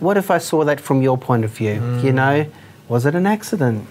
what 0.00 0.16
if 0.16 0.30
I 0.30 0.38
saw 0.38 0.64
that 0.64 0.80
from 0.80 1.02
your 1.02 1.18
point 1.18 1.44
of 1.44 1.50
view? 1.50 1.74
You 1.74 2.12
mm. 2.12 2.14
know, 2.14 2.46
was 2.88 3.06
it 3.06 3.14
an 3.14 3.26
accident? 3.26 3.86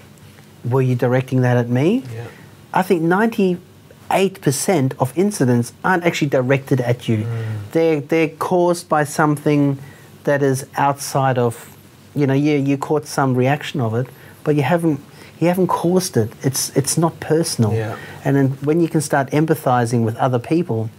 Were 0.63 0.81
you 0.81 0.95
directing 0.95 1.41
that 1.41 1.57
at 1.57 1.69
me? 1.69 2.03
Yeah. 2.13 2.27
I 2.73 2.81
think 2.81 3.01
98% 3.01 4.93
of 4.99 5.17
incidents 5.17 5.73
aren't 5.83 6.03
actually 6.03 6.29
directed 6.29 6.81
at 6.81 7.07
you. 7.07 7.17
Mm. 7.19 7.71
They're, 7.71 8.01
they're 8.01 8.29
caused 8.29 8.87
by 8.89 9.03
something 9.03 9.77
that 10.23 10.43
is 10.43 10.65
outside 10.75 11.37
of, 11.37 11.75
you 12.15 12.27
know, 12.27 12.33
you, 12.33 12.57
you 12.57 12.77
caught 12.77 13.05
some 13.05 13.35
reaction 13.35 13.81
of 13.81 13.95
it, 13.95 14.07
but 14.43 14.55
you 14.55 14.63
haven't, 14.63 14.99
you 15.41 15.47
haven't 15.47 15.67
caused 15.67 16.15
it. 16.17 16.31
It's, 16.43 16.69
it's 16.77 16.97
not 16.97 17.19
personal. 17.19 17.73
Yeah. 17.73 17.97
And 18.23 18.35
then 18.35 18.47
when 18.63 18.79
you 18.79 18.87
can 18.87 19.01
start 19.01 19.31
empathizing 19.31 20.05
with 20.05 20.15
other 20.17 20.39
people, 20.39 20.89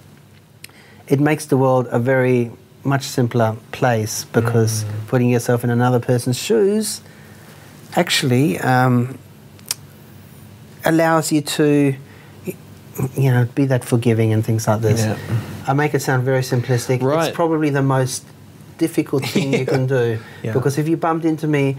it 1.07 1.21
makes 1.21 1.47
the 1.47 1.57
world 1.57 1.87
a 1.91 1.99
very 2.01 2.51
much 2.85 3.05
simpler 3.05 3.57
place 3.71 4.25
because 4.25 4.85
putting 5.07 5.31
yourself 5.31 5.63
in 5.63 5.71
another 5.71 6.01
person's 6.01 6.37
shoes 6.37 7.01
actually 7.95 8.59
um, 8.59 9.17
allows 10.85 11.31
you 11.33 11.41
to 11.43 11.95
you 13.15 13.31
know 13.31 13.47
be 13.55 13.65
that 13.67 13.85
forgiving 13.85 14.33
and 14.33 14.45
things 14.45 14.67
like 14.67 14.81
this 14.83 15.01
Yeah. 15.05 15.17
i 15.67 15.73
make 15.73 15.95
it 15.95 16.01
sound 16.03 16.25
very 16.25 16.43
simplistic 16.43 17.01
Right. 17.03 17.29
it's 17.29 17.35
probably 17.37 17.71
the 17.71 17.83
most 17.83 18.25
difficult 18.79 19.25
thing 19.25 19.53
you 19.55 19.65
can 19.75 19.87
do 19.87 20.19
Yeah. 20.43 20.53
because 20.53 20.77
if 20.77 20.89
you 20.89 20.97
bumped 20.97 21.25
into 21.25 21.47
me 21.47 21.77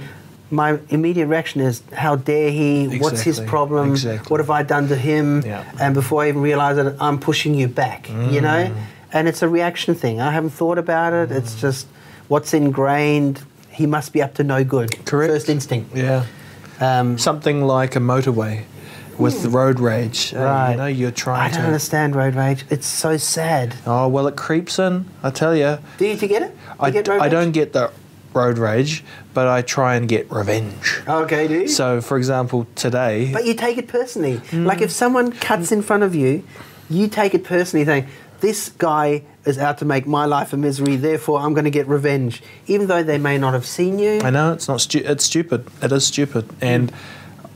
my 0.54 0.78
immediate 0.90 1.28
reaction 1.28 1.62
is 1.62 1.82
how 1.94 2.16
dare 2.16 2.52
he 2.52 3.00
what's 3.00 3.22
his 3.22 3.40
problem 3.40 3.92
Exactly. 3.92 4.30
what 4.30 4.40
have 4.40 4.50
i 4.60 4.62
done 4.64 4.88
to 4.90 4.96
him 4.96 5.42
Yeah. 5.46 5.64
and 5.82 5.94
before 5.96 6.24
i 6.24 6.28
even 6.30 6.42
realize 6.42 6.78
it 6.78 6.96
i'm 7.00 7.18
pushing 7.20 7.54
you 7.56 7.68
back 7.68 8.10
you 8.36 8.42
know 8.42 8.62
Mm. 8.70 8.76
and 9.14 9.28
it's 9.28 9.42
a 9.42 9.50
reaction 9.50 9.96
thing 9.96 10.22
i 10.22 10.32
haven't 10.32 10.52
thought 10.52 10.78
about 10.78 11.12
it 11.14 11.32
it's 11.32 11.54
just 11.66 11.88
what's 12.28 12.54
ingrained 12.54 13.42
he 13.70 13.86
must 13.88 14.14
be 14.14 14.22
up 14.22 14.34
to 14.36 14.44
no 14.44 14.64
good 14.64 14.90
Correct. 15.06 15.34
first 15.34 15.50
instinct 15.50 15.96
Yeah. 15.96 16.26
um, 16.80 17.18
Something 17.18 17.58
like 17.66 17.96
a 17.96 18.00
motorway 18.00 18.56
with 19.18 19.44
the 19.44 19.50
road 19.50 19.80
rage. 19.80 20.34
uh, 20.36 20.40
right 20.40 20.72
you 20.72 20.78
know, 20.78 20.86
you're 21.00 21.12
trying 21.26 21.40
to. 21.40 21.46
i 21.46 21.50
don't 21.50 21.62
to. 21.62 21.68
understand 21.68 22.16
road 22.16 22.36
rage 22.36 22.66
it's 22.70 22.88
so 22.88 23.18
sad 23.18 23.76
Oh 23.88 24.08
well, 24.08 24.28
it 24.28 24.36
creeps 24.36 24.78
in. 24.80 25.06
I 25.24 25.30
tell 25.32 25.56
you. 25.56 25.78
do 25.98 26.06
you, 26.06 26.16
do 26.16 26.26
you 26.26 26.30
get 26.36 26.42
it 26.44 26.52
Do 26.52 26.86
I, 26.86 26.90
get 26.92 27.08
road 27.08 27.22
I 27.22 27.30
don't 27.30 27.52
get 27.52 27.74
the 27.74 27.92
road 28.36 28.58
rage, 28.58 29.04
but 29.34 29.48
I 29.48 29.62
try 29.62 29.96
and 29.96 30.08
get 30.08 30.32
revenge. 30.32 31.02
okay 31.08 31.48
do 31.48 31.62
you 31.62 31.68
So, 31.68 32.02
for 32.02 32.18
example, 32.18 32.68
today. 32.76 33.32
But 33.32 33.46
you 33.46 33.54
take 33.54 33.78
it 33.78 33.88
personally. 33.88 34.38
Mm. 34.52 34.66
Like 34.66 34.82
if 34.82 34.92
someone 34.92 35.32
cuts 35.32 35.72
in 35.72 35.82
front 35.82 36.04
of 36.04 36.14
you, 36.16 36.44
you 36.90 37.08
take 37.08 37.34
it 37.34 37.44
personally, 37.44 37.86
saying, 37.86 38.08
"This 38.42 38.70
guy 38.78 39.24
is 39.46 39.58
out 39.58 39.78
to 39.80 39.86
make 39.86 40.06
my 40.06 40.26
life 40.26 40.54
a 40.54 40.58
misery. 40.58 40.96
Therefore, 40.96 41.40
I'm 41.40 41.54
going 41.54 41.66
to 41.66 41.72
get 41.72 41.88
revenge," 41.88 42.42
even 42.68 42.88
though 42.88 43.04
they 43.04 43.18
may 43.18 43.38
not 43.38 43.54
have 43.54 43.66
seen 43.66 44.00
you. 44.00 44.20
I 44.22 44.30
know 44.30 44.54
it's 44.54 44.68
not 44.68 44.82
stu- 44.82 45.04
it's 45.06 45.26
stupid. 45.26 45.68
It 45.82 45.92
is 45.92 46.06
stupid, 46.06 46.50
and 46.62 46.92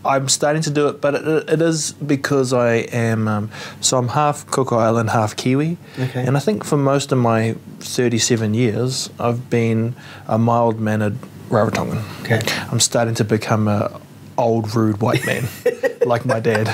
I'm 0.06 0.30
starting 0.30 0.62
to 0.64 0.70
do 0.70 0.88
it. 0.88 1.02
But 1.02 1.16
it, 1.16 1.50
it 1.50 1.62
is 1.62 1.92
because 1.94 2.54
I 2.54 2.76
am 2.92 3.28
um, 3.28 3.50
so 3.82 3.98
I'm 3.98 4.10
half 4.10 4.46
Cook 4.48 4.72
Island, 4.72 5.10
half 5.10 5.36
Kiwi, 5.36 5.78
Okay. 6.00 6.26
and 6.26 6.38
I 6.38 6.40
think 6.40 6.64
for 6.64 6.78
most 6.78 7.12
of 7.12 7.18
my 7.18 7.56
37 7.80 8.54
years, 8.54 9.10
I've 9.20 9.50
been 9.50 9.96
a 10.28 10.38
mild 10.38 10.80
mannered 10.80 11.18
Rarotongan. 11.50 12.04
Okay. 12.24 12.42
I'm 12.72 12.80
starting 12.80 13.16
to 13.16 13.24
become 13.24 13.68
a 13.68 14.00
old 14.38 14.76
rude 14.76 15.02
white 15.02 15.26
man, 15.26 15.48
like 16.06 16.26
my 16.26 16.40
dad. 16.40 16.68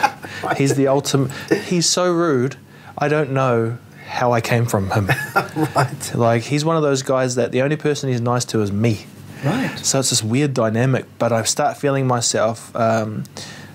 He's 0.57 0.75
the 0.75 0.87
ultimate. 0.87 1.31
He's 1.65 1.87
so 1.87 2.11
rude. 2.11 2.57
I 2.97 3.07
don't 3.07 3.31
know 3.31 3.77
how 4.07 4.31
I 4.33 4.41
came 4.41 4.65
from 4.65 4.91
him. 4.91 5.07
right. 5.75 6.11
Like 6.13 6.43
he's 6.43 6.63
one 6.65 6.75
of 6.75 6.83
those 6.83 7.01
guys 7.03 7.35
that 7.35 7.51
the 7.51 7.61
only 7.61 7.77
person 7.77 8.09
he's 8.09 8.21
nice 8.21 8.45
to 8.45 8.61
is 8.61 8.71
me. 8.71 9.05
Right. 9.43 9.77
So 9.79 9.99
it's 9.99 10.09
this 10.09 10.23
weird 10.23 10.53
dynamic, 10.53 11.05
but 11.19 11.31
I 11.31 11.43
start 11.43 11.77
feeling 11.77 12.07
myself, 12.07 12.73
um, 12.75 13.23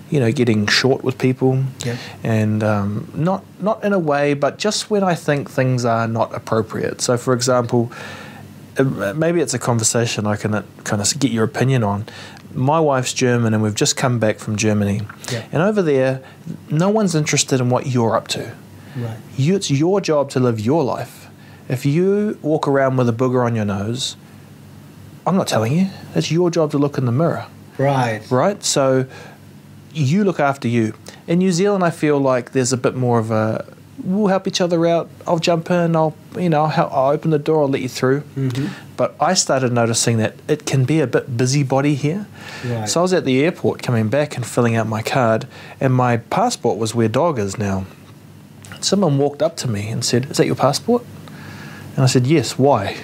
you 0.09 0.19
know, 0.19 0.31
getting 0.31 0.65
short 0.67 1.03
with 1.03 1.17
people, 1.17 1.63
Yep. 1.85 1.97
and 2.23 2.63
um, 2.63 3.11
not 3.13 3.43
not 3.61 3.83
in 3.83 3.93
a 3.93 3.99
way, 3.99 4.33
but 4.33 4.57
just 4.57 4.89
when 4.89 5.03
I 5.03 5.15
think 5.15 5.49
things 5.49 5.85
are 5.85 6.07
not 6.07 6.33
appropriate. 6.33 7.01
So, 7.01 7.17
for 7.17 7.33
example, 7.33 7.91
uh, 8.77 9.13
maybe 9.15 9.41
it's 9.41 9.53
a 9.53 9.59
conversation 9.59 10.25
I 10.25 10.35
can 10.35 10.55
uh, 10.55 10.63
kind 10.85 11.01
of 11.01 11.19
get 11.19 11.31
your 11.31 11.43
opinion 11.43 11.83
on. 11.83 12.05
My 12.55 12.79
wife's 12.79 13.13
German, 13.13 13.53
and 13.53 13.61
we've 13.61 13.75
just 13.75 13.95
come 13.95 14.17
back 14.17 14.39
from 14.39 14.55
Germany, 14.55 15.01
Yeah. 15.31 15.43
and 15.51 15.61
over 15.61 15.83
there, 15.83 16.21
no 16.69 16.89
one's 16.89 17.13
interested 17.13 17.59
in 17.61 17.69
what 17.69 17.85
you're 17.85 18.15
up 18.15 18.27
to. 18.29 18.53
Right. 18.97 19.17
You, 19.37 19.55
it's 19.55 19.69
your 19.69 20.01
job 20.01 20.31
to 20.31 20.39
live 20.39 20.59
your 20.59 20.83
life. 20.83 21.27
If 21.67 21.85
you 21.85 22.39
walk 22.41 22.67
around 22.67 22.97
with 22.97 23.07
a 23.07 23.13
booger 23.13 23.45
on 23.45 23.55
your 23.55 23.65
nose, 23.65 24.15
I'm 25.29 25.37
not 25.37 25.47
telling 25.47 25.73
you. 25.77 25.87
It's 26.15 26.31
your 26.31 26.49
job 26.49 26.71
to 26.71 26.79
look 26.79 26.97
in 26.97 27.05
the 27.05 27.11
mirror, 27.11 27.45
Right. 27.77 28.21
right? 28.31 28.63
So 28.63 29.05
you 29.93 30.23
look 30.23 30.39
after 30.39 30.67
you. 30.67 30.95
In 31.27 31.37
New 31.37 31.51
Zealand, 31.51 31.83
I 31.83 31.91
feel 31.91 32.17
like 32.19 32.51
there's 32.53 32.73
a 32.73 32.77
bit 32.77 32.95
more 32.95 33.19
of 33.19 33.29
a 33.29 33.63
we'll 34.03 34.25
help 34.27 34.47
each 34.47 34.59
other 34.59 34.87
out. 34.87 35.07
I'll 35.27 35.37
jump 35.37 35.69
in. 35.69 35.95
I'll 35.95 36.15
you 36.35 36.49
know 36.49 36.61
I'll, 36.63 36.69
help, 36.69 36.91
I'll 36.91 37.11
open 37.11 37.29
the 37.29 37.37
door. 37.37 37.61
I'll 37.61 37.69
let 37.69 37.81
you 37.81 37.89
through. 37.89 38.21
Mm-hmm. 38.35 38.69
But 38.97 39.15
I 39.19 39.35
started 39.35 39.71
noticing 39.71 40.17
that 40.17 40.33
it 40.47 40.65
can 40.65 40.83
be 40.83 40.99
a 40.99 41.05
bit 41.05 41.37
busybody 41.37 41.93
here. 41.93 42.25
Right. 42.65 42.89
So 42.89 43.01
I 43.01 43.03
was 43.03 43.13
at 43.13 43.23
the 43.23 43.43
airport 43.45 43.83
coming 43.83 44.09
back 44.09 44.35
and 44.35 44.43
filling 44.43 44.75
out 44.75 44.87
my 44.87 45.03
card, 45.03 45.47
and 45.79 45.93
my 45.93 46.17
passport 46.17 46.79
was 46.79 46.95
where 46.95 47.07
dog 47.07 47.37
is 47.37 47.55
now. 47.59 47.85
Someone 48.81 49.19
walked 49.19 49.43
up 49.43 49.57
to 49.57 49.67
me 49.67 49.89
and 49.89 50.03
said, 50.03 50.31
"Is 50.31 50.37
that 50.37 50.47
your 50.47 50.55
passport?" 50.55 51.03
And 51.95 52.03
I 52.03 52.07
said, 52.07 52.25
"Yes." 52.25 52.57
Why? 52.57 52.97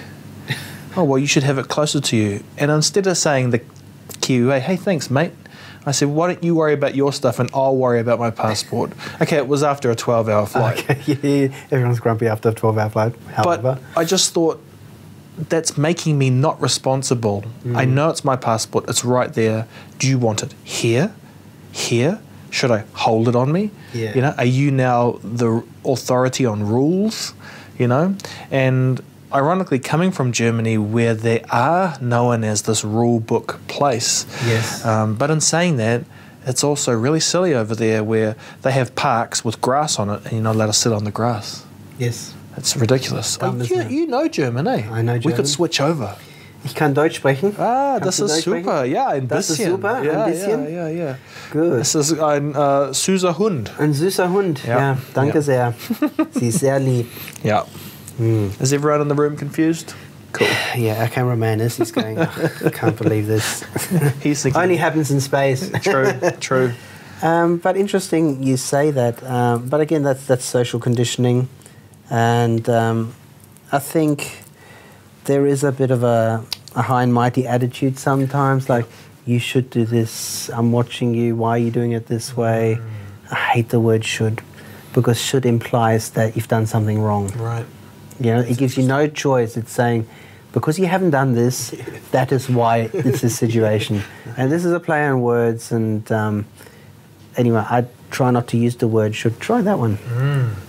Oh 0.96 1.04
well, 1.04 1.18
you 1.18 1.26
should 1.26 1.42
have 1.44 1.58
it 1.58 1.68
closer 1.68 2.00
to 2.00 2.16
you. 2.16 2.42
And 2.58 2.70
instead 2.70 3.06
of 3.06 3.16
saying 3.18 3.50
the 3.50 3.60
Kiwi, 4.20 4.60
"Hey, 4.60 4.76
thanks, 4.76 5.10
mate," 5.10 5.32
I 5.84 5.92
said, 5.92 6.08
"Why 6.08 6.28
don't 6.32 6.42
you 6.42 6.54
worry 6.54 6.72
about 6.74 6.94
your 6.94 7.12
stuff 7.12 7.38
and 7.38 7.48
I'll 7.54 7.76
worry 7.76 8.00
about 8.00 8.18
my 8.18 8.30
passport?" 8.30 8.92
Okay, 9.20 9.36
it 9.36 9.46
was 9.48 9.62
after 9.62 9.90
a 9.90 9.94
twelve-hour 9.94 10.46
flight. 10.46 10.78
Okay. 10.90 11.18
yeah, 11.48 11.54
everyone's 11.70 12.00
grumpy 12.00 12.26
after 12.26 12.48
a 12.48 12.52
12-hour 12.54 12.90
flight. 12.90 13.14
However, 13.34 13.78
But 13.94 14.00
I 14.00 14.04
just 14.04 14.32
thought 14.34 14.60
that's 15.48 15.76
making 15.76 16.16
me 16.18 16.30
not 16.30 16.60
responsible. 16.62 17.44
I 17.74 17.84
Mm. 17.84 17.88
know 17.90 18.08
it's 18.08 18.24
my 18.24 18.36
passport, 18.36 18.88
it's 18.88 19.04
right 19.04 19.32
there. 19.34 19.66
Do 19.98 20.08
you 20.08 20.18
want 20.18 20.42
it 20.42 20.54
here? 20.64 21.12
Here? 21.72 22.20
Should 22.50 22.70
I 22.70 22.84
hold 22.94 23.28
it 23.28 23.36
on 23.36 23.52
me? 23.52 23.70
Yeah. 23.92 24.14
You 24.14 24.22
know, 24.22 24.34
are 24.38 24.46
you 24.46 24.70
now 24.70 25.18
the 25.22 25.62
authority 25.84 26.46
on 26.46 26.66
rules? 26.66 27.34
You 27.78 27.86
know? 27.88 28.14
And 28.50 29.02
ironically, 29.32 29.78
coming 29.78 30.10
from 30.12 30.32
Germany 30.32 30.78
where 30.78 31.14
they 31.14 31.42
are 31.50 31.96
known 32.00 32.44
as 32.44 32.62
this 32.62 32.84
rule 32.84 33.20
book 33.20 33.58
place. 33.68 34.26
Yes. 34.46 34.84
Um, 34.84 35.14
but 35.14 35.30
in 35.30 35.40
saying 35.40 35.76
that, 35.78 36.04
it's 36.46 36.62
also 36.62 36.92
really 36.92 37.20
silly 37.20 37.54
over 37.54 37.74
there 37.74 38.04
where 38.04 38.36
they 38.62 38.72
have 38.72 38.94
parks 38.94 39.44
with 39.44 39.60
grass 39.60 39.98
on 39.98 40.10
it 40.10 40.22
and 40.24 40.32
you're 40.32 40.42
not 40.42 40.54
allowed 40.54 40.66
to 40.66 40.72
sit 40.72 40.92
on 40.92 41.04
the 41.04 41.10
grass. 41.12 41.64
yes. 41.98 42.32
It's 42.58 42.74
ridiculous. 42.74 43.36
Dumb, 43.36 43.60
you, 43.60 43.80
it? 43.80 43.90
you 43.90 44.06
know 44.06 44.28
German, 44.28 44.66
eh? 44.66 44.88
I 44.90 45.02
know 45.02 45.18
Germany. 45.18 45.26
We 45.26 45.32
could 45.34 45.46
switch 45.46 45.78
over. 45.78 46.16
Ich 46.64 46.74
kann 46.74 46.94
Deutsch 46.94 47.16
sprechen. 47.16 47.54
Ah, 47.58 48.00
das 48.00 48.18
ist 48.18 48.30
Deutsch 48.34 48.44
sprechen? 48.44 48.64
super. 48.64 48.84
Ja, 48.86 49.08
ein 49.08 49.28
Das 49.28 49.50
ist 49.50 49.58
bisschen. 49.58 49.72
super, 49.72 49.96
ein 49.96 50.04
ja, 50.04 50.26
bisschen. 50.26 50.64
Ja, 50.74 50.88
ja, 50.88 50.88
ja. 50.88 51.16
Good. 51.52 51.80
Das 51.80 51.94
ist 51.94 52.18
ein 52.18 52.54
äh, 52.54 52.94
süßer 52.94 53.36
Hund. 53.36 53.72
Ein 53.78 53.92
süßer 53.92 54.30
Hund. 54.30 54.64
Ja. 54.66 54.78
Ja, 54.78 54.98
danke 55.12 55.36
Ja. 55.36 55.42
sehr. 55.42 55.74
Sie 56.30 56.48
ist 56.48 56.60
sehr 56.60 56.78
lieb. 56.78 57.10
Yeah. 57.44 57.66
Hmm. 58.16 58.48
Is 58.60 58.72
everyone 58.72 59.00
in 59.02 59.08
the 59.08 59.14
room 59.14 59.36
confused? 59.36 59.94
Cool. 60.32 60.48
Yeah, 60.76 61.00
our 61.00 61.08
cameraman 61.08 61.62
is. 61.62 61.76
He's 61.76 61.90
going, 61.90 62.18
"Oh, 62.18 62.50
I 62.66 62.68
can't 62.68 62.96
believe 62.98 63.26
this. 63.26 63.62
He's 64.22 64.42
thinking. 64.42 64.60
Only 64.60 64.76
happens 64.76 65.10
in 65.10 65.20
space. 65.20 65.70
true, 65.82 66.12
true. 66.38 66.74
Um, 67.22 67.56
but 67.56 67.78
interesting 67.78 68.42
you 68.42 68.58
say 68.58 68.90
that. 68.90 69.22
Um, 69.22 69.68
but 69.68 69.80
again, 69.80 70.02
that's, 70.02 70.26
that's 70.26 70.44
social 70.44 70.78
conditioning. 70.78 71.48
And 72.10 72.68
um, 72.68 73.14
I 73.72 73.78
think 73.78 74.44
there 75.24 75.46
is 75.46 75.64
a 75.64 75.72
bit 75.72 75.90
of 75.90 76.02
a, 76.02 76.44
a 76.74 76.82
high 76.82 77.04
and 77.04 77.14
mighty 77.14 77.46
attitude 77.46 77.98
sometimes. 77.98 78.68
Like, 78.68 78.84
you 79.24 79.38
should 79.38 79.70
do 79.70 79.86
this. 79.86 80.50
I'm 80.50 80.72
watching 80.72 81.14
you. 81.14 81.36
Why 81.36 81.50
are 81.50 81.58
you 81.58 81.70
doing 81.70 81.92
it 81.92 82.06
this 82.06 82.36
way? 82.36 82.78
I 83.30 83.34
hate 83.34 83.70
the 83.70 83.80
word 83.80 84.04
should 84.04 84.42
because 84.92 85.20
should 85.20 85.46
implies 85.46 86.10
that 86.10 86.36
you've 86.36 86.48
done 86.48 86.66
something 86.66 87.00
wrong. 87.00 87.28
Right. 87.32 87.66
You 88.20 88.34
know, 88.34 88.40
it 88.40 88.56
gives 88.58 88.76
you 88.76 88.84
no 88.84 89.06
choice. 89.08 89.56
It's 89.56 89.72
saying, 89.72 90.06
because 90.52 90.78
you 90.78 90.86
haven't 90.86 91.10
done 91.10 91.34
this, 91.34 91.74
that 92.12 92.32
is 92.32 92.48
why 92.48 92.90
it's 92.92 93.20
this 93.20 93.36
situation. 93.38 94.02
And 94.36 94.50
this 94.50 94.64
is 94.64 94.72
a 94.72 94.80
play 94.80 95.06
on 95.06 95.20
words. 95.22 95.72
And 95.72 96.10
um, 96.10 96.46
anyway, 97.36 97.64
I 97.68 97.86
try 98.10 98.30
not 98.30 98.46
to 98.48 98.56
use 98.56 98.76
the 98.76 98.88
word 98.88 99.14
should. 99.14 99.38
Try 99.40 99.60
that 99.62 99.78
one. 99.78 99.98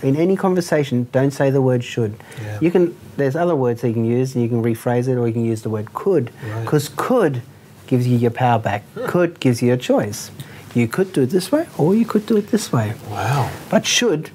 In 0.04 0.16
any 0.16 0.36
conversation, 0.36 1.08
don't 1.12 1.32
say 1.32 1.50
the 1.50 1.62
word 1.62 1.84
should. 1.84 2.16
Yeah. 2.42 2.60
You 2.62 2.72
can. 2.72 2.98
There's 3.16 3.36
other 3.36 3.56
words 3.56 3.82
that 3.82 3.88
you 3.88 3.94
can 3.96 4.06
use, 4.06 4.36
and 4.36 4.44
you 4.44 4.50
can 4.50 4.62
rephrase 4.62 5.08
it, 5.08 5.16
or 5.18 5.26
you 5.28 5.34
can 5.34 5.44
use 5.46 5.64
the 5.64 5.70
word 5.70 5.94
could, 5.94 6.32
Right. 6.44 6.62
because 6.64 6.90
could 6.96 7.42
gives 7.88 8.06
you 8.08 8.16
your 8.18 8.30
power 8.32 8.60
back. 8.60 8.84
Could 9.08 9.40
gives 9.40 9.62
you 9.62 9.74
a 9.74 9.78
choice. 9.78 10.30
You 10.76 10.88
could 10.88 11.14
do 11.14 11.22
it 11.24 11.28
this 11.32 11.52
way, 11.52 11.66
or 11.78 11.96
you 11.96 12.06
could 12.06 12.26
do 12.28 12.38
it 12.38 12.52
this 12.52 12.72
way. 12.72 12.94
Wow. 13.10 13.50
But 13.72 13.86
should, 13.88 14.30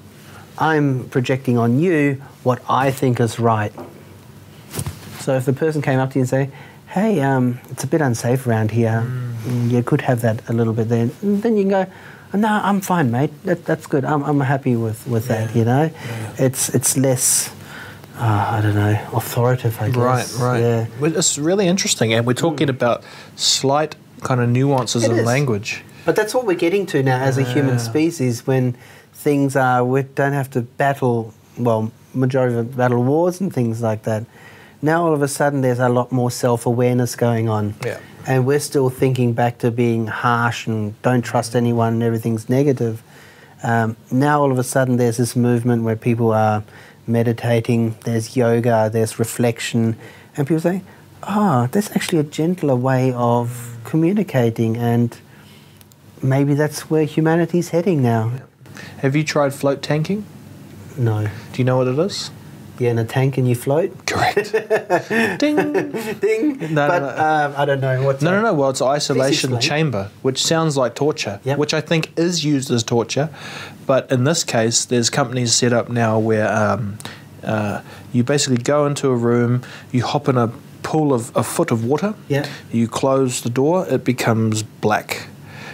I'm 0.57 1.09
projecting 1.09 1.57
on 1.57 1.79
you 1.79 2.21
what 2.43 2.61
I 2.69 2.91
think 2.91 3.19
is 3.19 3.39
right. 3.39 3.73
So 5.19 5.35
if 5.35 5.45
the 5.45 5.53
person 5.53 5.81
came 5.81 5.99
up 5.99 6.11
to 6.11 6.15
you 6.15 6.21
and 6.21 6.29
say, 6.29 6.49
"Hey, 6.87 7.21
um, 7.21 7.59
it's 7.69 7.83
a 7.83 7.87
bit 7.87 8.01
unsafe 8.01 8.45
around 8.45 8.71
here. 8.71 9.03
Mm, 9.45 9.71
You 9.71 9.83
could 9.83 10.01
have 10.01 10.21
that 10.21 10.41
a 10.49 10.53
little 10.53 10.73
bit 10.73 10.89
there," 10.89 11.07
then 11.23 11.55
you 11.57 11.63
can 11.63 11.69
go, 11.69 11.85
"No, 12.33 12.47
I'm 12.49 12.81
fine, 12.81 13.09
mate. 13.11 13.31
That, 13.45 13.65
that's 13.65 13.87
good. 13.87 14.03
I'm, 14.05 14.23
I'm 14.23 14.39
happy 14.41 14.75
with, 14.75 15.07
with 15.07 15.27
that. 15.27 15.55
You 15.55 15.65
know, 15.65 15.89
it's 16.37 16.69
it's 16.69 16.97
less." 16.97 17.49
Uh, 18.15 18.57
I 18.57 18.61
don't 18.61 18.75
know, 18.75 18.99
authoritative, 19.13 19.81
I 19.81 19.87
Right, 19.89 20.17
guess. 20.19 20.35
right. 20.39 20.59
Yeah. 20.59 20.85
Well, 20.99 21.17
it's 21.17 21.39
really 21.39 21.67
interesting, 21.67 22.13
and 22.13 22.27
we're 22.27 22.35
talking 22.35 22.69
about 22.69 23.03
slight 23.35 23.95
kind 24.21 24.39
of 24.39 24.49
nuances 24.49 25.03
It 25.05 25.11
in 25.11 25.17
is. 25.17 25.25
language. 25.25 25.83
But 26.05 26.15
that's 26.15 26.31
what 26.35 26.45
we're 26.45 26.53
getting 26.59 26.85
to 26.87 27.01
now 27.01 27.17
as 27.17 27.39
a 27.39 27.41
human 27.43 27.79
species 27.79 28.45
when 28.45 28.75
things 29.23 29.55
are, 29.55 29.83
we 29.83 30.03
don't 30.03 30.33
have 30.33 30.49
to 30.51 30.61
battle, 30.61 31.33
well, 31.57 31.91
majority 32.13 32.55
of 32.55 32.75
battle 32.75 33.03
wars 33.03 33.39
and 33.41 33.51
things 33.53 33.81
like 33.81 34.03
that. 34.03 34.25
Now 34.81 35.05
all 35.05 35.13
of 35.13 35.21
a 35.21 35.27
sudden 35.27 35.61
there's 35.61 35.79
a 35.79 35.89
lot 35.89 36.11
more 36.11 36.29
self 36.29 36.65
awareness 36.65 37.15
going 37.15 37.47
on. 37.47 37.75
Yeah. 37.85 37.99
And 38.27 38.45
we're 38.45 38.59
still 38.59 38.89
thinking 38.89 39.33
back 39.33 39.57
to 39.59 39.71
being 39.71 40.07
harsh 40.07 40.67
and 40.67 41.01
don't 41.01 41.21
trust 41.21 41.55
anyone 41.55 41.93
and 41.93 42.03
everything's 42.03 42.49
negative. 42.49 43.01
Um, 43.63 43.95
now 44.11 44.41
all 44.41 44.51
of 44.51 44.59
a 44.59 44.63
sudden 44.63 44.97
there's 44.97 45.17
this 45.17 45.35
movement 45.35 45.83
where 45.83 45.95
people 45.95 46.31
are 46.33 46.63
meditating, 47.07 47.95
there's 48.03 48.35
yoga, 48.35 48.89
there's 48.91 49.19
reflection, 49.19 49.95
and 50.35 50.47
people 50.47 50.61
say, 50.61 50.81
oh, 51.23 51.67
there's 51.71 51.91
actually 51.91 52.19
a 52.19 52.23
gentler 52.23 52.75
way 52.75 53.13
of 53.13 53.77
communicating, 53.83 54.77
and 54.77 55.17
maybe 56.21 56.53
that's 56.53 56.89
where 56.89 57.05
humanity's 57.05 57.69
heading 57.69 58.01
now. 58.01 58.31
Have 58.99 59.15
you 59.15 59.23
tried 59.23 59.53
float 59.53 59.81
tanking? 59.81 60.25
No. 60.97 61.23
Do 61.23 61.57
you 61.57 61.63
know 61.63 61.77
what 61.77 61.87
it 61.87 61.97
is? 61.99 62.31
You're 62.79 62.89
in 62.89 62.97
a 62.97 63.05
tank 63.05 63.37
and 63.37 63.47
you 63.47 63.53
float? 63.55 64.05
Correct. 64.07 64.51
Ding. 65.39 65.55
Ding! 66.19 66.73
No, 66.73 66.87
but 66.87 66.99
no, 66.99 67.15
no. 67.15 67.45
Um, 67.45 67.53
I 67.55 67.65
don't 67.65 67.79
know 67.81 68.01
what's 68.03 68.23
No, 68.23 68.31
no, 68.31 68.41
no. 68.41 68.53
Well, 68.53 68.71
it's 68.71 68.81
isolation 68.81 69.59
chamber, 69.59 70.09
which 70.23 70.43
sounds 70.43 70.75
like 70.75 70.95
torture, 70.95 71.39
Yep. 71.43 71.57
which 71.59 71.73
I 71.73 71.81
think 71.81 72.11
is 72.17 72.43
used 72.43 72.71
as 72.71 72.83
torture. 72.83 73.29
But 73.85 74.11
in 74.11 74.23
this 74.23 74.43
case, 74.43 74.85
there's 74.85 75.09
companies 75.11 75.53
set 75.53 75.71
up 75.71 75.89
now 75.89 76.17
where 76.17 76.51
um, 76.51 76.97
uh, 77.43 77.81
you 78.11 78.23
basically 78.23 78.57
go 78.57 78.87
into 78.87 79.07
a 79.09 79.15
room, 79.15 79.61
you 79.91 80.03
hop 80.03 80.27
in 80.27 80.37
a 80.37 80.47
pool 80.81 81.13
of 81.13 81.31
a 81.35 81.43
foot 81.43 81.69
of 81.71 81.85
water, 81.85 82.15
Yeah. 82.27 82.47
you 82.71 82.87
close 82.87 83.41
the 83.41 83.49
door, 83.51 83.85
it 83.87 84.03
becomes 84.03 84.63
black. 84.63 85.27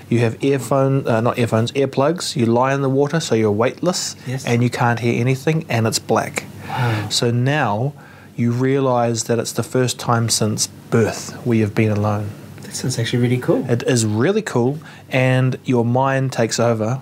You 0.09 0.19
have 0.19 0.43
earphone, 0.43 1.07
uh, 1.07 1.21
not 1.21 1.37
earphones, 1.37 1.71
earplugs. 1.73 2.35
You 2.35 2.45
lie 2.47 2.73
in 2.73 2.81
the 2.81 2.89
water, 2.89 3.19
so 3.19 3.35
you're 3.35 3.51
weightless, 3.51 4.15
Yes. 4.27 4.45
and 4.45 4.63
you 4.63 4.69
can't 4.69 4.99
hear 4.99 5.19
anything, 5.19 5.65
and 5.69 5.85
it's 5.87 5.99
black. 5.99 6.45
Wow. 6.67 7.09
So 7.09 7.31
now 7.31 7.93
you 8.35 8.51
realise 8.51 9.23
that 9.23 9.37
it's 9.39 9.51
the 9.51 9.63
first 9.63 9.99
time 9.99 10.29
since 10.29 10.67
birth 10.89 11.33
where 11.45 11.57
you've 11.59 11.75
been 11.75 11.91
alone. 11.91 12.29
That 12.69 12.75
sounds 12.75 12.99
actually 12.99 13.23
really 13.23 13.39
cool. 13.39 13.67
It 13.67 13.81
is 13.83 14.05
really 14.05 14.43
cool, 14.43 14.77
and 15.09 15.57
your 15.65 15.83
mind 15.83 16.31
takes 16.31 16.59
over, 16.59 17.01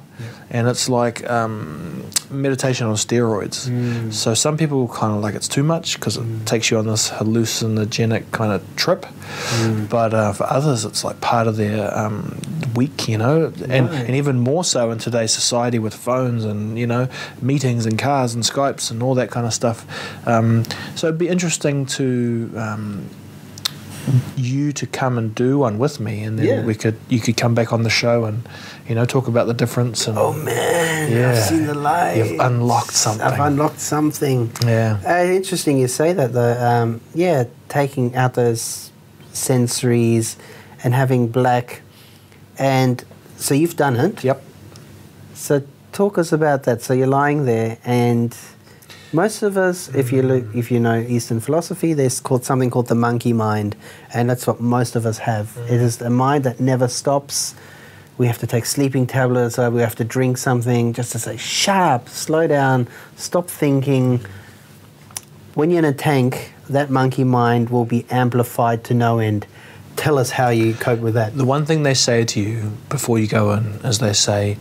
and 0.49 0.65
it's 0.69 0.87
like 0.87 1.29
um, 1.29 2.05
meditation 2.31 2.87
on 2.87 2.95
steroids. 2.95 3.67
Mm. 3.67 4.13
So 4.13 4.33
some 4.33 4.55
people 4.55 4.87
kind 4.87 5.13
of 5.13 5.21
like 5.21 5.35
it's 5.35 5.49
too 5.49 5.63
much 5.63 5.95
because 5.99 6.15
it 6.15 6.45
takes 6.45 6.71
you 6.71 6.77
on 6.77 6.87
this 6.87 7.09
hallucinogenic 7.09 8.31
kind 8.31 8.53
of 8.53 8.61
trip, 8.77 9.05
Mm. 9.59 9.89
but 9.89 10.13
uh, 10.13 10.31
for 10.31 10.45
others, 10.45 10.85
it's 10.85 11.03
like 11.03 11.19
part 11.19 11.47
of 11.47 11.57
their 11.57 11.93
um, 11.97 12.39
week, 12.75 13.09
you 13.09 13.17
know, 13.17 13.51
and, 13.67 13.89
Right. 13.89 14.05
and 14.07 14.15
even 14.15 14.39
more 14.39 14.63
so 14.63 14.89
in 14.91 14.99
today's 14.99 15.33
society 15.33 15.79
with 15.79 15.93
phones 15.93 16.45
and 16.45 16.79
you 16.79 16.87
know 16.87 17.09
meetings 17.41 17.85
and 17.85 17.99
cars 17.99 18.33
and 18.33 18.43
Skypes 18.45 18.89
and 18.89 19.03
all 19.03 19.15
that 19.15 19.29
kind 19.29 19.45
of 19.45 19.53
stuff. 19.53 19.85
Um, 20.25 20.63
so 20.95 21.07
it'd 21.07 21.19
be 21.19 21.27
interesting 21.27 21.85
to. 21.97 22.49
You 24.37 24.71
to 24.73 24.85
come 24.87 25.17
and 25.17 25.35
do 25.35 25.59
one 25.59 25.77
with 25.79 25.99
me, 25.99 26.23
and 26.23 26.37
then 26.39 26.45
Yeah. 26.45 26.63
we 26.63 26.75
could 26.75 26.95
you 27.09 27.19
could 27.19 27.35
come 27.37 27.53
back 27.55 27.73
on 27.73 27.83
the 27.83 27.89
show 27.89 28.25
and 28.25 28.47
you 28.87 28.95
know 28.95 29.05
talk 29.05 29.27
about 29.27 29.47
the 29.47 29.53
difference. 29.53 30.07
And 30.07 30.17
Oh 30.17 30.31
man, 30.33 31.11
Yeah. 31.11 31.31
I've 31.31 31.43
seen 31.43 31.65
the 31.67 31.73
light. 31.73 32.15
You've 32.17 32.39
unlocked 32.39 32.93
something. 32.93 33.25
I've 33.27 33.39
unlocked 33.39 33.79
something. 33.81 34.51
yeah, 34.65 34.97
Uh, 35.05 35.25
interesting 35.33 35.77
you 35.77 35.87
say 35.87 36.13
that 36.13 36.31
though. 36.33 36.57
Um, 36.71 37.01
yeah, 37.13 37.45
taking 37.69 38.15
out 38.15 38.33
those 38.35 38.91
sensories 39.33 40.35
and 40.83 40.93
having 40.93 41.27
black, 41.27 41.81
and 42.57 43.03
so 43.37 43.53
you've 43.53 43.75
done 43.75 43.95
it. 43.95 44.23
yep. 44.23 44.41
So 45.33 45.61
talk 45.91 46.17
us 46.17 46.31
about 46.31 46.63
that. 46.63 46.81
So 46.81 46.93
you're 46.93 47.07
lying 47.23 47.45
there, 47.45 47.77
and 47.83 48.35
most 49.13 49.41
of 49.41 49.57
us, 49.57 49.89
if 49.95 50.11
you 50.11 50.21
look, 50.21 50.45
if 50.55 50.71
you 50.71 50.79
know 50.79 50.99
Eastern 50.99 51.39
philosophy, 51.39 51.93
there's 51.93 52.19
called 52.19 52.43
something 52.45 52.69
called 52.69 52.87
the 52.87 52.95
monkey 52.95 53.33
mind, 53.33 53.75
and 54.13 54.29
that's 54.29 54.45
what 54.45 54.59
most 54.59 54.95
of 54.95 55.05
us 55.05 55.19
have. 55.19 55.55
Mm. 55.55 55.65
It 55.65 55.81
is 55.81 56.01
a 56.01 56.09
mind 56.09 56.43
that 56.43 56.59
never 56.59 56.87
stops. 56.87 57.55
We 58.17 58.27
have 58.27 58.39
to 58.39 58.47
take 58.47 58.65
sleeping 58.65 59.07
tablets, 59.07 59.59
or 59.59 59.69
we 59.69 59.81
have 59.81 59.95
to 59.95 60.03
drink 60.03 60.37
something 60.37 60.93
just 60.93 61.11
to 61.11 61.19
say, 61.19 61.37
"Shut 61.37 61.75
up, 61.75 62.09
slow 62.09 62.47
down, 62.47 62.87
stop 63.15 63.47
thinking." 63.47 64.21
When 65.53 65.71
you're 65.71 65.79
in 65.79 65.85
a 65.85 65.93
tank, 65.93 66.53
that 66.69 66.89
monkey 66.89 67.23
mind 67.23 67.69
will 67.69 67.85
be 67.85 68.05
amplified 68.09 68.83
to 68.85 68.93
no 68.93 69.19
end. 69.19 69.47
Tell 69.95 70.19
us 70.19 70.29
how 70.29 70.49
you 70.49 70.75
cope 70.75 70.99
with 70.99 71.15
that. 71.15 71.35
The 71.35 71.45
one 71.45 71.65
thing 71.65 71.81
they 71.81 71.95
say 71.95 72.25
to 72.25 72.39
you 72.39 72.73
before 72.89 73.17
you 73.17 73.27
go 73.27 73.53
in 73.53 73.79
is 73.83 73.97
they 73.97 74.13
say, 74.13 74.57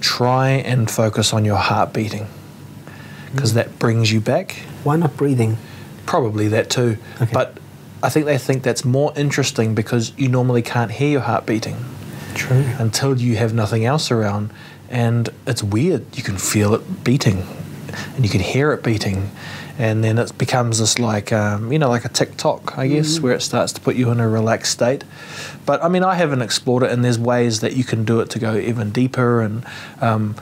try 0.00 0.50
and 0.50 0.90
focus 0.90 1.32
on 1.32 1.46
your 1.46 1.56
heart 1.56 1.94
beating, 1.94 2.26
because 3.36 3.54
that 3.54 3.78
brings 3.78 4.10
you 4.12 4.20
back. 4.20 4.52
Why 4.82 4.96
not 4.96 5.16
breathing? 5.16 5.58
Probably 6.06 6.48
that 6.48 6.70
too. 6.70 6.98
Okay. 7.20 7.30
But 7.32 7.58
I 8.02 8.08
think 8.08 8.26
they 8.26 8.38
think 8.38 8.62
that's 8.62 8.84
more 8.84 9.12
interesting 9.16 9.74
because 9.74 10.12
you 10.16 10.28
normally 10.28 10.62
can't 10.62 10.90
hear 10.90 11.10
your 11.10 11.20
heart 11.20 11.46
beating. 11.46 11.76
True. 12.34 12.66
until 12.78 13.18
you 13.18 13.36
have 13.36 13.54
nothing 13.54 13.86
else 13.86 14.10
around. 14.10 14.50
And 14.90 15.30
it's 15.46 15.62
weird. 15.62 16.04
You 16.14 16.22
can 16.22 16.36
feel 16.36 16.74
it 16.74 17.02
beating 17.02 17.44
and 18.14 18.24
you 18.24 18.30
can 18.30 18.40
hear 18.40 18.72
it 18.72 18.82
beating. 18.82 19.30
And 19.78 20.02
then 20.02 20.18
it 20.18 20.36
becomes 20.38 20.78
this 20.78 20.98
like, 20.98 21.32
um, 21.32 21.70
you 21.70 21.78
know, 21.78 21.88
like 21.88 22.04
a 22.04 22.08
tick 22.08 22.36
tock, 22.36 22.78
I 22.78 22.88
guess, 22.88 23.20
where 23.20 23.34
it 23.34 23.42
starts 23.42 23.72
to 23.74 23.80
put 23.80 23.94
you 23.94 24.10
in 24.10 24.20
a 24.20 24.28
relaxed 24.28 24.72
state. 24.72 25.04
But 25.66 25.84
I 25.84 25.88
mean, 25.88 26.02
I 26.02 26.14
haven't 26.14 26.40
explored 26.40 26.82
it, 26.82 26.92
and 26.92 27.04
there's 27.04 27.18
ways 27.18 27.60
that 27.60 27.74
you 27.74 27.84
can 27.84 28.04
do 28.04 28.20
it 28.20 28.30
to 28.30 28.38
go 28.38 28.56
even 28.56 28.90
deeper. 28.90 29.42
And 29.42 29.66
um, 30.00 30.34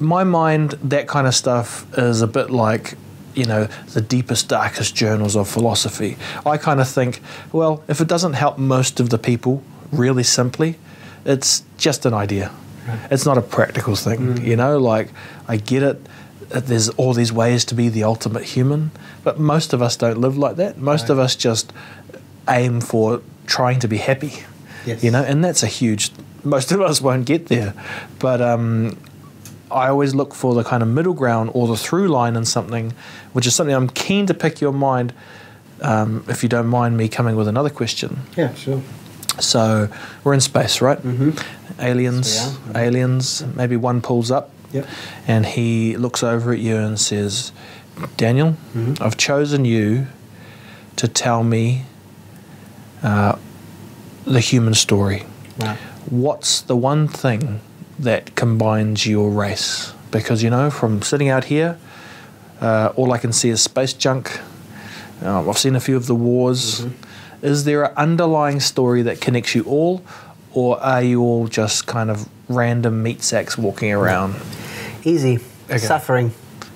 my 0.00 0.24
mind, 0.24 0.72
that 0.82 1.06
kind 1.08 1.26
of 1.26 1.34
stuff 1.34 1.86
is 1.98 2.22
a 2.22 2.26
bit 2.26 2.50
like, 2.50 2.94
you 3.34 3.44
know, 3.44 3.68
the 3.92 4.00
deepest, 4.00 4.48
darkest 4.48 4.94
journals 4.94 5.36
of 5.36 5.48
philosophy. 5.48 6.16
I 6.44 6.56
kind 6.56 6.80
of 6.80 6.88
think, 6.88 7.20
well, 7.52 7.82
if 7.88 8.00
it 8.00 8.08
doesn't 8.08 8.32
help 8.34 8.58
most 8.58 9.00
of 9.00 9.10
the 9.10 9.18
people, 9.18 9.62
really 9.92 10.22
simply, 10.22 10.76
it's 11.24 11.62
just 11.76 12.06
an 12.06 12.14
idea. 12.14 12.50
It's 13.10 13.24
not 13.26 13.38
a 13.38 13.42
practical 13.42 13.94
thing, 13.94 14.44
you 14.44 14.56
know. 14.56 14.78
Like 14.78 15.10
I 15.46 15.58
get 15.58 15.82
it. 15.82 16.00
There's 16.48 16.88
all 16.90 17.12
these 17.12 17.32
ways 17.32 17.64
to 17.66 17.74
be 17.76 17.88
the 17.88 18.02
ultimate 18.02 18.42
human, 18.42 18.90
but 19.22 19.38
most 19.38 19.72
of 19.72 19.80
us 19.82 19.96
don't 19.96 20.18
live 20.18 20.36
like 20.36 20.56
that. 20.56 20.78
Most 20.78 21.08
of 21.10 21.18
us 21.18 21.36
just 21.36 21.72
aim 22.48 22.80
for 22.80 23.20
trying 23.46 23.78
to 23.80 23.86
be 23.88 23.98
happy, 23.98 24.32
Yes. 24.86 25.04
you 25.04 25.10
know, 25.12 25.22
and 25.22 25.44
that's 25.44 25.62
a 25.62 25.68
huge. 25.68 26.10
Most 26.42 26.72
of 26.72 26.80
us 26.80 27.00
won't 27.00 27.26
get 27.26 27.46
there, 27.46 27.74
but 28.18 28.40
um, 28.40 28.96
I 29.70 29.88
always 29.88 30.14
look 30.14 30.34
for 30.34 30.54
the 30.54 30.64
kind 30.64 30.82
of 30.82 30.88
middle 30.88 31.14
ground 31.14 31.50
or 31.54 31.66
the 31.68 31.76
through 31.76 32.08
line 32.08 32.36
in 32.36 32.44
something, 32.44 32.92
which 33.32 33.46
is 33.46 33.54
something 33.54 33.74
I'm 33.74 33.88
keen 33.88 34.26
to 34.26 34.34
pick 34.34 34.60
your 34.60 34.72
mind. 34.72 35.12
Um, 35.82 36.24
if 36.28 36.42
you 36.42 36.48
don't 36.48 36.66
mind 36.66 36.96
me 36.96 37.08
coming 37.08 37.36
with 37.36 37.48
another 37.48 37.70
question. 37.70 38.18
Yeah, 38.36 38.52
sure. 38.54 38.82
So 39.38 39.88
we're 40.24 40.34
in 40.34 40.40
space, 40.40 40.80
right? 40.82 40.98
Mm-hmm. 40.98 41.80
Aliens, 41.80 42.34
Yes, 42.34 42.58
we 42.66 42.74
are. 42.74 42.82
aliens. 42.84 43.44
Maybe 43.54 43.76
one 43.76 44.02
pulls 44.02 44.30
up, 44.30 44.50
Yep. 44.72 44.86
and 45.26 45.46
he 45.46 45.96
looks 45.96 46.22
over 46.22 46.52
at 46.52 46.58
you 46.58 46.76
and 46.76 46.98
says, 47.00 47.52
"Daniel, 48.18 48.56
I've 49.00 49.16
chosen 49.16 49.64
you 49.64 50.08
to 50.96 51.08
tell 51.08 51.42
me 51.42 51.84
uh, 53.02 53.36
the 54.26 54.40
human 54.40 54.74
story. 54.74 55.24
Right. 55.58 55.78
What's 56.10 56.60
the 56.60 56.76
one 56.76 57.08
thing 57.08 57.60
that 58.04 58.34
combines 58.34 59.06
your 59.06 59.30
race? 59.30 59.92
Because 60.10 60.42
you 60.42 60.50
know, 60.50 60.70
from 60.70 61.02
sitting 61.02 61.28
out 61.28 61.44
here, 61.44 61.76
uh, 62.60 62.92
all 62.96 63.12
I 63.12 63.18
can 63.18 63.32
see 63.32 63.48
is 63.50 63.60
space 63.62 63.92
junk." 63.92 64.40
Um, 65.22 65.48
I've 65.48 65.58
seen 65.58 65.76
a 65.76 65.80
few 65.80 65.96
of 65.96 66.06
the 66.06 66.14
wars. 66.14 66.86
Is 67.42 67.64
there 67.64 67.84
an 67.84 67.92
underlying 67.96 68.60
story 68.60 69.02
that 69.02 69.20
connects 69.20 69.54
you 69.54 69.62
all, 69.64 70.02
or 70.52 70.78
are 70.82 71.02
you 71.02 71.20
all 71.22 71.46
just 71.46 71.86
kind 71.86 72.10
of 72.10 72.26
random 72.48 73.02
meat 73.02 73.22
sacks 73.22 73.56
walking 73.58 73.92
around? 73.92 74.34
Easy. 75.04 75.38
Okay. 75.68 75.78
Suffering. 75.78 76.32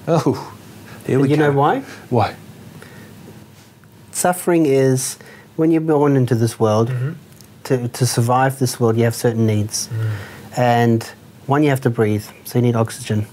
Oh, 0.07 0.55
here 1.07 1.18
we 1.20 1.29
you 1.31 1.37
go. 1.37 1.51
know 1.51 1.53
why? 1.59 1.81
Why? 2.11 2.35
Suffering 4.12 4.66
is 4.66 5.18
when 5.57 5.70
you're 5.70 5.81
born 5.81 6.16
into 6.16 6.35
this 6.35 6.59
world, 6.61 6.89
Mm-hmm. 6.91 7.12
to, 7.64 7.89
to 7.89 8.07
survive 8.07 8.59
this 8.59 8.79
world, 8.79 8.97
you 8.97 9.05
have 9.05 9.14
certain 9.14 9.47
needs. 9.47 9.89
Mm. 9.89 10.11
And 10.57 11.02
one, 11.46 11.62
you 11.62 11.70
have 11.70 11.80
to 11.82 11.90
breathe, 11.90 12.24
so 12.44 12.59
you 12.59 12.62
need 12.62 12.76
oxygen. 12.76 13.26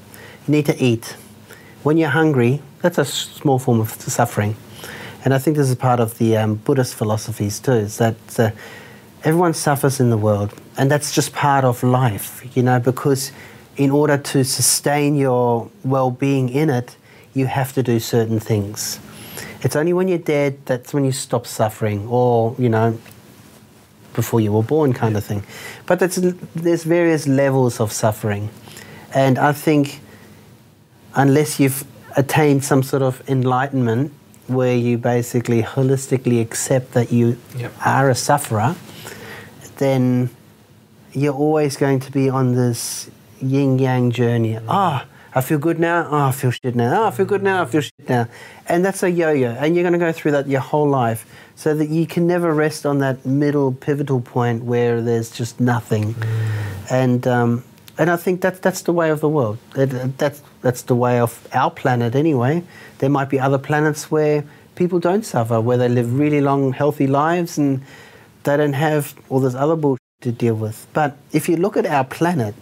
You 0.47 0.51
need 0.51 0.65
to 0.65 0.83
eat. 0.83 1.15
When 1.83 1.97
you're 1.97 2.09
hungry, 2.09 2.61
that's 2.81 2.97
a 2.97 3.05
small 3.05 3.59
form 3.59 3.79
of 3.79 3.89
suffering. 3.91 4.55
And 5.23 5.33
I 5.33 5.37
think 5.37 5.55
this 5.55 5.69
is 5.69 5.75
part 5.75 5.99
of 5.99 6.17
the 6.17 6.37
um, 6.37 6.55
Buddhist 6.55 6.95
philosophies 6.95 7.59
too, 7.59 7.73
is 7.73 7.97
that 7.97 8.39
uh, 8.39 8.51
everyone 9.23 9.53
suffers 9.53 9.99
in 9.99 10.09
the 10.09 10.17
world. 10.17 10.53
And 10.77 10.89
that's 10.89 11.13
just 11.13 11.31
part 11.33 11.63
of 11.63 11.83
life, 11.83 12.43
you 12.55 12.63
know, 12.63 12.79
because 12.79 13.31
in 13.77 13.91
order 13.91 14.17
to 14.17 14.43
sustain 14.43 15.15
your 15.15 15.69
well 15.83 16.11
being 16.11 16.49
in 16.49 16.69
it, 16.69 16.97
you 17.33 17.45
have 17.45 17.71
to 17.73 17.83
do 17.83 17.99
certain 17.99 18.39
things. 18.39 18.99
It's 19.61 19.75
only 19.75 19.93
when 19.93 20.07
you're 20.07 20.17
dead 20.17 20.57
that's 20.65 20.93
when 20.93 21.05
you 21.05 21.11
stop 21.11 21.45
suffering, 21.45 22.07
or, 22.07 22.55
you 22.57 22.67
know, 22.67 22.97
before 24.13 24.41
you 24.41 24.51
were 24.51 24.63
born 24.63 24.93
kind 24.93 25.15
of 25.17 25.23
thing. 25.23 25.43
But 25.85 25.99
there's 25.99 26.83
various 26.83 27.27
levels 27.27 27.79
of 27.79 27.91
suffering. 27.91 28.49
And 29.13 29.37
I 29.37 29.51
think 29.53 29.99
unless 31.15 31.59
you've 31.59 31.83
attained 32.17 32.63
some 32.63 32.83
sort 32.83 33.01
of 33.01 33.21
enlightenment 33.29 34.11
where 34.47 34.75
you 34.75 34.97
basically 34.97 35.63
holistically 35.63 36.41
accept 36.41 36.91
that 36.93 37.11
you 37.11 37.37
Yep. 37.57 37.71
are 37.85 38.09
a 38.09 38.15
sufferer, 38.15 38.75
then 39.77 40.29
you're 41.13 41.33
always 41.33 41.77
going 41.77 41.99
to 41.99 42.11
be 42.11 42.29
on 42.29 42.55
this 42.55 43.09
yin 43.41 43.79
yang 43.79 44.11
journey. 44.11 44.59
Ah, 44.67 45.05
I 45.33 45.41
feel 45.41 45.59
good 45.59 45.79
now. 45.79 46.07
Oh, 46.09 46.27
I 46.27 46.31
feel 46.31 46.51
shit 46.51 46.75
now. 46.75 47.03
Oh, 47.03 47.07
I 47.07 47.11
feel 47.11 47.25
good 47.25 47.41
now. 47.41 47.61
I 47.61 47.65
feel 47.65 47.81
shit 47.81 48.09
now. 48.09 48.27
And 48.67 48.83
that's 48.83 49.01
a 49.01 49.09
yo 49.09 49.31
yo. 49.31 49.51
And 49.51 49.75
you're 49.75 49.83
going 49.83 49.93
to 49.93 49.99
go 49.99 50.11
through 50.11 50.31
that 50.31 50.47
your 50.47 50.59
whole 50.59 50.89
life 50.89 51.25
so 51.55 51.73
that 51.73 51.89
you 51.89 52.05
can 52.05 52.27
never 52.27 52.53
rest 52.53 52.85
on 52.85 52.99
that 52.99 53.25
middle 53.25 53.71
pivotal 53.71 54.19
point 54.19 54.63
where 54.63 55.01
there's 55.01 55.31
just 55.31 55.59
nothing. 55.59 56.15
And, 56.89 57.25
um, 57.27 57.63
and 57.97 58.09
I 58.09 58.17
think 58.17 58.41
that, 58.41 58.61
that's 58.61 58.81
the 58.81 58.91
way 58.91 59.09
of 59.09 59.21
the 59.21 59.29
world. 59.29 59.57
That, 59.75 60.17
that's, 60.17 60.41
that's 60.61 60.81
the 60.81 60.95
way 60.95 61.19
of 61.19 61.47
our 61.53 61.71
planet 61.71 62.13
anyway. 62.15 62.63
There 62.97 63.09
might 63.09 63.29
be 63.29 63.39
other 63.39 63.57
planets 63.57 64.11
where 64.11 64.43
people 64.75 64.99
don't 64.99 65.23
suffer, 65.23 65.61
where 65.61 65.77
they 65.77 65.87
live 65.87 66.17
really 66.17 66.41
long, 66.41 66.73
healthy 66.73 67.07
lives 67.07 67.57
and 67.57 67.81
they 68.43 68.57
don't 68.57 68.73
have 68.73 69.15
all 69.29 69.39
this 69.39 69.55
other 69.55 69.77
bullshit 69.77 70.01
to 70.21 70.31
deal 70.33 70.55
with. 70.55 70.87
But 70.91 71.15
if 71.31 71.47
you 71.47 71.55
look 71.55 71.77
at 71.77 71.85
our 71.85 72.03
planet, 72.03 72.53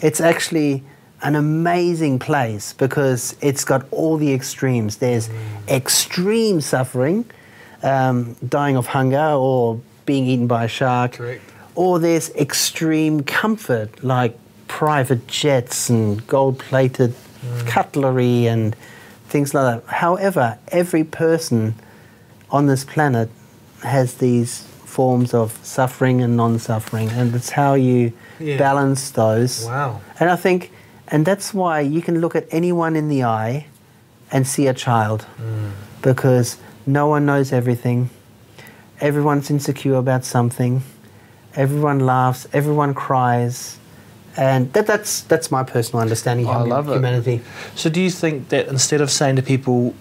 it's 0.00 0.20
actually 0.20 0.82
an 1.22 1.36
amazing 1.36 2.18
place 2.18 2.72
because 2.72 3.36
it's 3.40 3.64
got 3.64 3.86
all 3.90 4.16
the 4.16 4.32
extremes. 4.32 4.96
There's 4.96 5.30
extreme 5.68 6.60
suffering, 6.60 7.24
um, 7.82 8.36
dying 8.48 8.76
of 8.76 8.86
hunger 8.86 9.30
or 9.32 9.80
being 10.04 10.26
eaten 10.26 10.46
by 10.46 10.64
a 10.64 10.68
shark. 10.68 11.12
Correct. 11.12 11.42
Or 11.74 11.98
there's 11.98 12.30
extreme 12.30 13.22
comfort 13.22 14.02
like 14.04 14.36
private 14.68 15.26
jets 15.26 15.88
and 15.88 16.26
gold 16.26 16.58
plated 16.58 17.14
cutlery 17.66 18.46
and 18.46 18.74
things 19.28 19.54
like 19.54 19.82
that. 19.84 19.92
However, 19.94 20.58
every 20.68 21.04
person 21.04 21.74
on 22.50 22.66
this 22.66 22.84
planet 22.84 23.30
has 23.82 24.14
these 24.14 24.62
forms 24.84 25.32
of 25.32 25.58
suffering 25.62 26.20
and 26.20 26.36
non 26.36 26.58
suffering, 26.58 27.08
and 27.10 27.34
it's 27.34 27.50
how 27.50 27.74
you 27.74 28.12
Yeah. 28.38 28.58
balance 28.58 29.10
those. 29.10 29.64
Wow. 29.66 30.00
And 30.20 30.28
I 30.30 30.36
think, 30.36 30.70
and 31.12 31.26
that's 31.26 31.52
why 31.52 31.80
you 31.80 32.00
can 32.00 32.22
look 32.22 32.34
at 32.34 32.46
anyone 32.50 32.96
in 32.96 33.08
the 33.08 33.22
eye 33.22 33.66
and 34.32 34.46
see 34.46 34.66
a 34.66 34.72
child 34.72 35.26
because 36.00 36.56
no 36.86 37.06
one 37.06 37.26
knows 37.26 37.52
everything. 37.52 38.08
Everyone's 38.98 39.50
insecure 39.50 39.96
about 39.96 40.24
something. 40.24 40.82
Everyone 41.54 42.00
laughs. 42.00 42.48
Everyone 42.54 42.94
cries. 42.94 43.78
And 44.38 44.72
that, 44.72 44.86
that's, 44.86 45.20
that's 45.20 45.50
my 45.50 45.62
personal 45.62 46.00
understanding 46.00 46.48
I 46.48 46.62
of 46.62 46.66
love 46.66 46.88
it. 46.88 47.42
So, 47.74 47.90
do 47.90 48.00
you 48.00 48.08
think 48.10 48.48
that 48.48 48.68
instead 48.68 49.02
of 49.02 49.10
saying 49.10 49.36
to 49.36 49.42
people, 49.42 49.94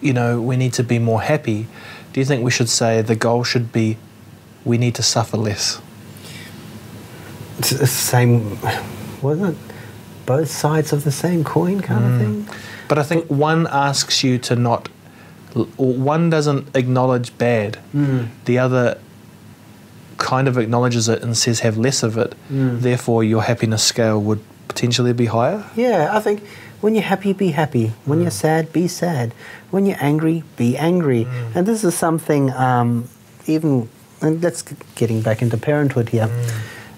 you 0.00 0.12
know, 0.12 0.42
we 0.42 0.56
need 0.56 0.72
to 0.72 0.82
be 0.82 0.98
more 0.98 1.22
happy, 1.22 1.68
do 2.12 2.18
you 2.18 2.26
think 2.26 2.42
we 2.42 2.50
should 2.50 2.68
say 2.68 3.02
the 3.02 3.14
goal 3.14 3.44
should 3.44 3.70
be 3.70 3.98
we 4.64 4.78
need 4.78 4.96
to 4.96 5.04
suffer 5.04 5.36
less? 5.36 5.80
It's 7.58 7.70
the 7.70 7.86
same, 7.86 8.58
wasn't 9.22 9.56
it? 9.56 9.75
Both 10.26 10.50
sides 10.50 10.92
of 10.92 11.04
the 11.04 11.12
same 11.12 11.44
coin 11.44 11.80
kind 11.80 12.04
of 12.04 12.10
hmm. 12.12 12.18
thing. 12.18 12.56
But 12.88 12.98
I 12.98 13.02
think 13.02 13.26
one 13.30 13.66
asks 13.68 14.22
you 14.22 14.38
to 14.38 14.56
not, 14.56 14.88
or 15.76 15.94
one 15.94 16.30
doesn't 16.30 16.76
acknowledge 16.76 17.36
bad, 17.38 17.76
hmm. 17.92 18.24
the 18.44 18.58
other 18.58 18.98
kind 20.18 20.48
of 20.48 20.58
acknowledges 20.58 21.08
it 21.08 21.22
and 21.22 21.36
says 21.36 21.60
have 21.60 21.78
less 21.78 22.02
of 22.02 22.18
it. 22.18 22.34
Hmm. 22.48 22.80
Therefore, 22.80 23.24
your 23.24 23.42
happiness 23.42 23.82
scale 23.82 24.20
would 24.20 24.42
potentially 24.68 25.12
be 25.12 25.26
higher. 25.26 25.64
Yeah, 25.76 26.10
I 26.12 26.20
think 26.20 26.42
when 26.80 26.94
you're 26.94 27.04
happy, 27.04 27.32
be 27.32 27.48
happy. 27.48 27.92
When 28.04 28.20
you're 28.20 28.30
sad, 28.30 28.72
be 28.72 28.88
sad. 28.88 29.32
When 29.70 29.86
you're 29.86 29.96
angry, 30.00 30.44
be 30.56 30.76
angry. 30.76 31.26
And 31.54 31.66
this 31.66 31.84
is 31.84 31.94
something, 31.94 32.50
um, 32.52 33.08
even, 33.46 33.88
and 34.20 34.42
let's 34.42 34.62
g- 34.62 34.76
getting 34.94 35.22
back 35.22 35.40
into 35.42 35.56
parenthood 35.56 36.10
here. 36.10 36.30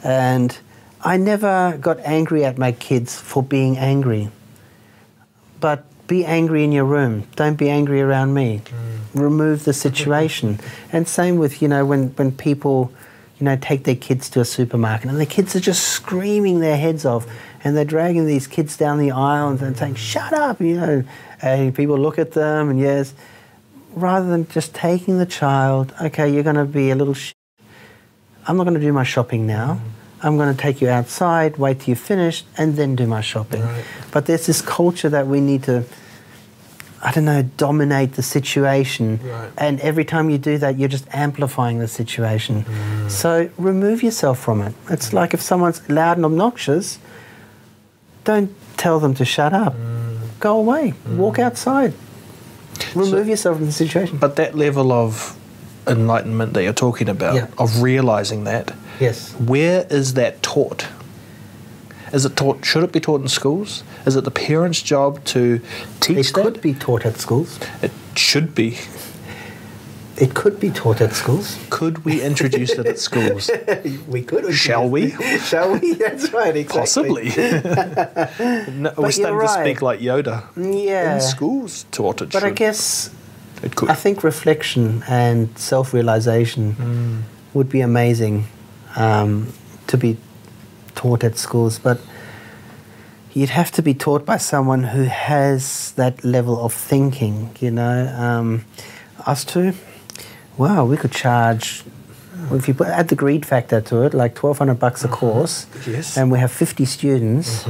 And 0.02 0.58
I 1.02 1.16
never 1.16 1.78
got 1.80 2.00
angry 2.00 2.44
at 2.44 2.58
my 2.58 2.72
kids 2.72 3.18
for 3.18 3.42
being 3.42 3.78
angry. 3.78 4.30
But 5.60 5.84
be 6.08 6.24
angry 6.24 6.64
in 6.64 6.72
your 6.72 6.84
room. 6.84 7.24
Don't 7.36 7.56
be 7.56 7.68
angry 7.68 8.00
around 8.00 8.34
me. 8.34 8.62
Mm. 8.64 9.22
Remove 9.22 9.64
the 9.64 9.72
situation. 9.72 10.58
and 10.92 11.06
same 11.06 11.36
with, 11.36 11.62
you 11.62 11.68
know, 11.68 11.84
when, 11.84 12.08
when 12.10 12.32
people, 12.32 12.92
you 13.38 13.44
know, 13.44 13.56
take 13.56 13.84
their 13.84 13.96
kids 13.96 14.28
to 14.30 14.40
a 14.40 14.44
supermarket 14.44 15.10
and 15.10 15.20
the 15.20 15.26
kids 15.26 15.54
are 15.54 15.60
just 15.60 15.88
screaming 15.88 16.60
their 16.60 16.76
heads 16.76 17.04
off 17.04 17.26
and 17.62 17.76
they're 17.76 17.84
dragging 17.84 18.26
these 18.26 18.46
kids 18.46 18.76
down 18.76 18.98
the 18.98 19.10
aisle 19.10 19.50
and 19.50 19.76
saying, 19.76 19.94
mm. 19.94 19.96
shut 19.96 20.32
up, 20.32 20.60
you 20.60 20.76
know. 20.76 21.04
And 21.40 21.74
people 21.74 21.98
look 21.98 22.18
at 22.18 22.32
them 22.32 22.70
and 22.70 22.80
yes, 22.80 23.14
rather 23.94 24.28
than 24.28 24.48
just 24.48 24.74
taking 24.74 25.18
the 25.18 25.26
child, 25.26 25.94
okay, 26.00 26.32
you're 26.32 26.42
going 26.42 26.56
to 26.56 26.64
be 26.64 26.90
a 26.90 26.96
little 26.96 27.14
sh- 27.14 27.34
I'm 28.46 28.56
not 28.56 28.64
going 28.64 28.74
to 28.74 28.80
do 28.80 28.92
my 28.94 29.04
shopping 29.04 29.46
now. 29.46 29.74
Mm. 29.74 29.97
I'm 30.22 30.36
going 30.36 30.54
to 30.54 30.60
take 30.60 30.80
you 30.80 30.88
outside, 30.88 31.56
wait 31.58 31.80
till 31.80 31.88
you're 31.88 31.96
finished, 31.96 32.46
and 32.56 32.76
then 32.76 32.96
do 32.96 33.06
my 33.06 33.20
shopping. 33.20 33.62
Right. 33.62 33.84
But 34.10 34.26
there's 34.26 34.46
this 34.46 34.60
culture 34.60 35.08
that 35.08 35.26
we 35.26 35.40
need 35.40 35.62
to, 35.64 35.84
I 37.02 37.12
don't 37.12 37.24
know, 37.24 37.42
dominate 37.56 38.14
the 38.14 38.22
situation. 38.22 39.20
Right. 39.22 39.50
And 39.56 39.80
every 39.80 40.04
time 40.04 40.28
you 40.28 40.38
do 40.38 40.58
that, 40.58 40.78
you're 40.78 40.88
just 40.88 41.06
amplifying 41.12 41.78
the 41.78 41.88
situation. 41.88 42.64
Mm. 42.64 43.10
So 43.10 43.50
remove 43.58 44.02
yourself 44.02 44.40
from 44.40 44.60
it. 44.60 44.74
It's 44.90 45.10
mm. 45.10 45.14
like 45.14 45.34
if 45.34 45.40
someone's 45.40 45.88
loud 45.88 46.16
and 46.16 46.26
obnoxious, 46.26 46.98
don't 48.24 48.52
tell 48.76 48.98
them 48.98 49.14
to 49.14 49.24
shut 49.24 49.52
up. 49.52 49.74
Mm. 49.74 50.18
Go 50.40 50.58
away, 50.58 50.94
walk 51.08 51.38
outside. 51.38 51.94
Remove 52.94 53.28
yourself 53.28 53.56
from 53.56 53.66
the 53.66 53.72
situation. 53.72 54.18
But 54.18 54.36
that 54.36 54.54
level 54.54 54.92
of 54.92 55.37
enlightenment 55.88 56.54
that 56.54 56.62
you're 56.62 56.72
talking 56.72 57.08
about, 57.08 57.34
Yeah. 57.34 57.46
of 57.58 57.82
realizing 57.82 58.44
that, 58.44 58.72
Yes. 59.00 59.32
where 59.38 59.86
is 59.90 60.14
that 60.14 60.42
taught? 60.42 60.86
Is 62.12 62.24
it 62.24 62.36
taught? 62.36 62.64
Should 62.64 62.84
it 62.84 62.92
be 62.92 63.00
taught 63.00 63.20
in 63.20 63.28
schools? 63.28 63.82
Is 64.06 64.16
it 64.16 64.24
the 64.24 64.30
parents' 64.30 64.80
job 64.82 65.22
to 65.26 65.60
teach 66.00 66.30
It 66.30 66.34
that? 66.34 66.42
could 66.42 66.60
be 66.62 66.72
taught 66.74 67.04
at 67.04 67.18
schools. 67.20 67.58
It 67.82 67.90
should 68.14 68.54
be. 68.54 68.78
It 70.16 70.34
could 70.34 70.58
be 70.58 70.70
taught 70.70 71.00
at 71.00 71.12
schools. 71.14 71.56
Could 71.70 72.04
we 72.04 72.20
introduce 72.22 72.70
it 72.72 72.86
at 72.86 72.98
schools? 72.98 73.50
We 74.08 74.22
could. 74.22 74.52
Shall 74.54 74.88
we? 74.88 75.10
Shall 75.50 75.78
we? 75.78 75.94
That's 75.94 76.32
right. 76.32 76.56
Exactly. 76.56 76.80
Possibly. 76.80 77.24
no, 78.72 78.92
we're 78.96 79.12
starting 79.12 79.40
to 79.40 79.48
speak 79.48 79.82
like 79.82 80.00
Yoda. 80.00 80.44
Yeah. 80.56 81.14
In 81.16 81.20
schools, 81.20 81.84
taught 81.92 82.22
it 82.22 82.32
But 82.32 82.42
I 82.42 82.50
guess 82.50 83.10
it 83.62 83.74
could. 83.76 83.90
I 83.90 83.94
think 83.94 84.22
reflection 84.24 85.02
and 85.08 85.48
self-realization 85.58 86.74
Mm. 86.74 87.22
would 87.54 87.68
be 87.68 87.80
amazing 87.80 88.44
um, 88.96 89.46
to 89.86 89.96
be 89.96 90.16
taught 90.94 91.24
at 91.24 91.36
schools, 91.38 91.78
but 91.78 91.98
you'd 93.32 93.50
have 93.50 93.70
to 93.72 93.82
be 93.82 93.94
taught 93.94 94.24
by 94.24 94.36
someone 94.38 94.82
who 94.94 95.04
has 95.04 95.92
that 95.96 96.24
level 96.24 96.56
of 96.64 96.72
thinking. 96.72 97.50
You 97.60 97.70
know, 97.70 98.08
um, 98.18 98.64
us 99.26 99.44
two. 99.44 99.72
Wow, 100.56 100.84
we 100.90 100.96
could 100.96 101.12
charge 101.12 101.84
If 102.52 102.68
you 102.68 102.74
put, 102.74 102.86
add 102.88 103.08
the 103.08 103.16
greed 103.16 103.44
factor 103.44 103.80
to 103.80 104.02
it, 104.06 104.14
like 104.14 104.34
twelve 104.34 104.58
hundred 104.58 104.78
bucks 104.78 105.04
a 105.04 105.08
course, 105.08 105.66
Yes. 105.86 106.16
and 106.16 106.30
we 106.32 106.38
have 106.38 106.50
fifty 106.52 106.84
students, 106.84 107.64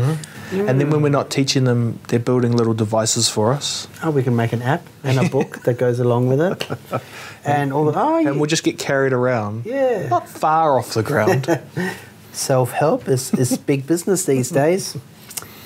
And 0.50 0.80
then 0.80 0.90
when 0.90 1.02
we're 1.02 1.08
mm. 1.08 1.12
not 1.12 1.30
teaching 1.30 1.64
them, 1.64 1.98
they're 2.08 2.18
building 2.18 2.56
little 2.56 2.74
devices 2.74 3.28
for 3.28 3.52
us. 3.52 3.88
oh, 4.02 4.10
we 4.10 4.22
can 4.22 4.34
make 4.34 4.52
an 4.52 4.62
app 4.62 4.86
and 5.04 5.18
a 5.18 5.28
book 5.28 5.62
that 5.64 5.78
goes 5.78 6.00
along 6.00 6.28
with 6.28 6.40
it, 6.40 7.02
and 7.44 7.72
all. 7.72 7.84
The, 7.86 7.98
oh, 7.98 8.16
And 8.16 8.24
yeah. 8.24 8.30
we'll 8.32 8.46
just 8.46 8.64
get 8.64 8.78
carried 8.78 9.12
around. 9.12 9.66
Yeah. 9.66 10.08
Not 10.08 10.28
far 10.28 10.78
off 10.78 10.94
the 10.94 11.02
ground. 11.02 11.60
self 12.32 12.72
help 12.72 13.08
is, 13.08 13.34
is 13.34 13.58
big 13.58 13.86
business 13.86 14.24
these 14.24 14.50
days. 14.50 14.96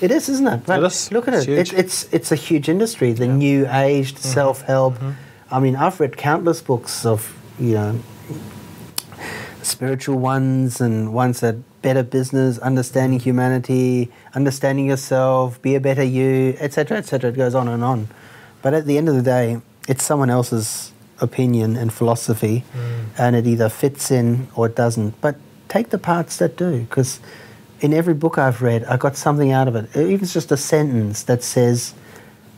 It 0.01 0.11
is, 0.11 0.27
isn't 0.27 0.47
it? 0.47 0.69
It 0.69 0.83
is. 0.83 1.11
Look 1.11 1.27
at 1.27 1.33
It's 1.33 1.47
it. 1.47 1.73
it. 1.73 1.73
It's 1.73 2.13
it's 2.13 2.31
a 2.31 2.35
huge 2.35 2.67
industry. 2.67 3.13
The 3.13 3.27
new 3.27 3.67
age 3.69 4.13
mm-hmm. 4.13 4.27
self 4.27 4.61
help. 4.63 4.95
Mm-hmm. 4.95 5.11
I 5.49 5.59
mean, 5.59 5.75
I've 5.75 5.99
read 5.99 6.17
countless 6.17 6.61
books 6.61 7.05
of 7.05 7.37
you 7.57 7.75
know 7.75 7.99
spiritual 9.61 10.17
ones 10.17 10.81
and 10.81 11.13
ones 11.13 11.39
that 11.39 11.55
better 11.83 12.01
business, 12.01 12.57
understanding 12.57 13.19
humanity, 13.19 14.09
understanding 14.33 14.87
yourself, 14.87 15.61
be 15.61 15.75
a 15.75 15.79
better 15.79 16.03
you, 16.03 16.57
etc., 16.59 16.97
etc. 16.97 17.29
It 17.29 17.35
goes 17.35 17.53
on 17.53 17.67
and 17.67 17.83
on. 17.83 18.07
But 18.63 18.73
at 18.73 18.87
the 18.87 18.97
end 18.97 19.07
of 19.07 19.15
the 19.15 19.21
day, 19.21 19.61
it's 19.87 20.03
someone 20.03 20.31
else's 20.31 20.91
opinion 21.21 21.77
and 21.77 21.93
philosophy, 21.93 22.63
and 23.19 23.35
it 23.35 23.45
either 23.45 23.69
fits 23.69 24.09
in 24.09 24.47
or 24.55 24.65
it 24.65 24.75
doesn't. 24.75 25.21
But 25.21 25.35
take 25.69 25.91
the 25.91 25.99
parts 25.99 26.37
that 26.37 26.57
do, 26.57 26.79
because 26.79 27.19
in 27.81 27.93
every 27.93 28.15
book 28.15 28.39
I've 28.39 28.63
read, 28.63 28.83
I 28.85 28.97
got 28.97 29.15
something 29.15 29.51
out 29.51 29.67
of 29.67 29.75
it. 29.75 29.95
Even 29.95 30.13
if 30.13 30.23
it's 30.23 30.33
just 30.33 30.51
a 30.51 30.57
sentence 30.57 31.21
that 31.23 31.43
says, 31.43 31.93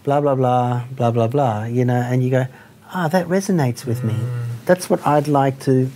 blah 0.06 0.22
blah 0.22 0.36
blah 0.36 0.86
blah 0.92 1.10
blah 1.10 1.28
blah 1.28 1.64
you 1.64 1.84
know 1.84 2.00
and 2.00 2.24
you 2.24 2.30
go 2.30 2.46
ah 2.94 3.08
that 3.08 3.26
resonates 3.28 3.88
with 3.88 4.04
me 4.04 4.16
that's 4.66 4.88
what 4.88 5.06
i'd 5.08 5.28
like 5.28 5.60
to 5.60 5.90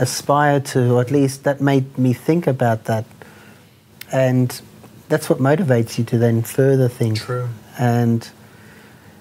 aspire 0.00 0.58
to 0.60 0.94
or 0.94 1.00
at 1.00 1.10
least 1.10 1.44
that 1.44 1.60
made 1.60 1.86
me 1.98 2.12
think 2.12 2.46
about 2.46 2.84
that. 2.84 3.04
And 4.12 4.60
that's 5.08 5.28
what 5.30 5.38
motivates 5.38 5.98
you 5.98 6.04
to 6.04 6.18
then 6.18 6.42
further 6.42 6.88
think. 6.88 7.18
True. 7.18 7.48
and 7.78 8.28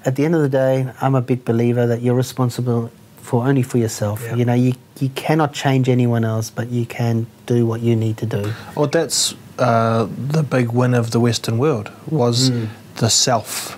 at 0.05 0.15
the 0.15 0.23
end 0.25 0.33
of 0.33 0.41
the 0.41 0.49
day 0.49 0.89
i'm 1.01 1.13
a 1.13 1.21
big 1.21 1.43
believer 1.45 1.85
that 1.85 2.01
you're 2.01 2.15
responsible 2.15 2.89
for 3.21 3.45
only 3.47 3.61
for 3.63 3.77
yourself. 3.77 4.21
Yeah. 4.23 4.35
you 4.39 4.45
know 4.45 4.53
you, 4.53 4.73
you 4.99 5.09
cannot 5.09 5.53
change 5.53 5.87
anyone 5.89 6.23
else 6.25 6.49
but 6.49 6.69
you 6.69 6.85
can 6.85 7.27
do 7.45 7.65
what 7.65 7.81
you 7.81 7.95
need 7.95 8.17
to 8.17 8.25
do. 8.25 8.53
Well, 8.75 8.87
that's 8.87 9.35
uh, 9.59 10.07
the 10.35 10.41
big 10.43 10.71
win 10.71 10.93
of 10.93 11.11
the 11.11 11.19
Western 11.19 11.57
world 11.57 11.91
was 12.09 12.49
Mm. 12.49 12.69
the 12.95 13.09
self, 13.09 13.77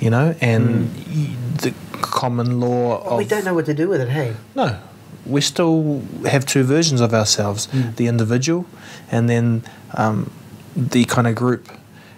you 0.00 0.10
know, 0.10 0.34
and 0.40 0.90
y- 1.08 1.34
the 1.62 1.72
common 2.02 2.60
law 2.60 3.02
of 3.04 3.16
we 3.18 3.24
don't 3.24 3.44
know 3.44 3.54
what 3.54 3.66
to 3.66 3.74
do 3.74 3.88
with 3.88 4.00
it 4.00 4.08
hey? 4.10 4.34
No, 4.54 4.76
we 5.28 5.40
still 5.40 6.02
have 6.26 6.44
two 6.46 6.64
versions 6.64 7.00
of 7.00 7.12
ourselves: 7.14 7.66
Mm. 7.68 7.96
the 7.96 8.06
individual, 8.06 8.64
and 9.10 9.28
then 9.28 9.62
um, 9.94 10.30
the 10.76 11.04
kind 11.04 11.26
of 11.26 11.34
group. 11.34 11.68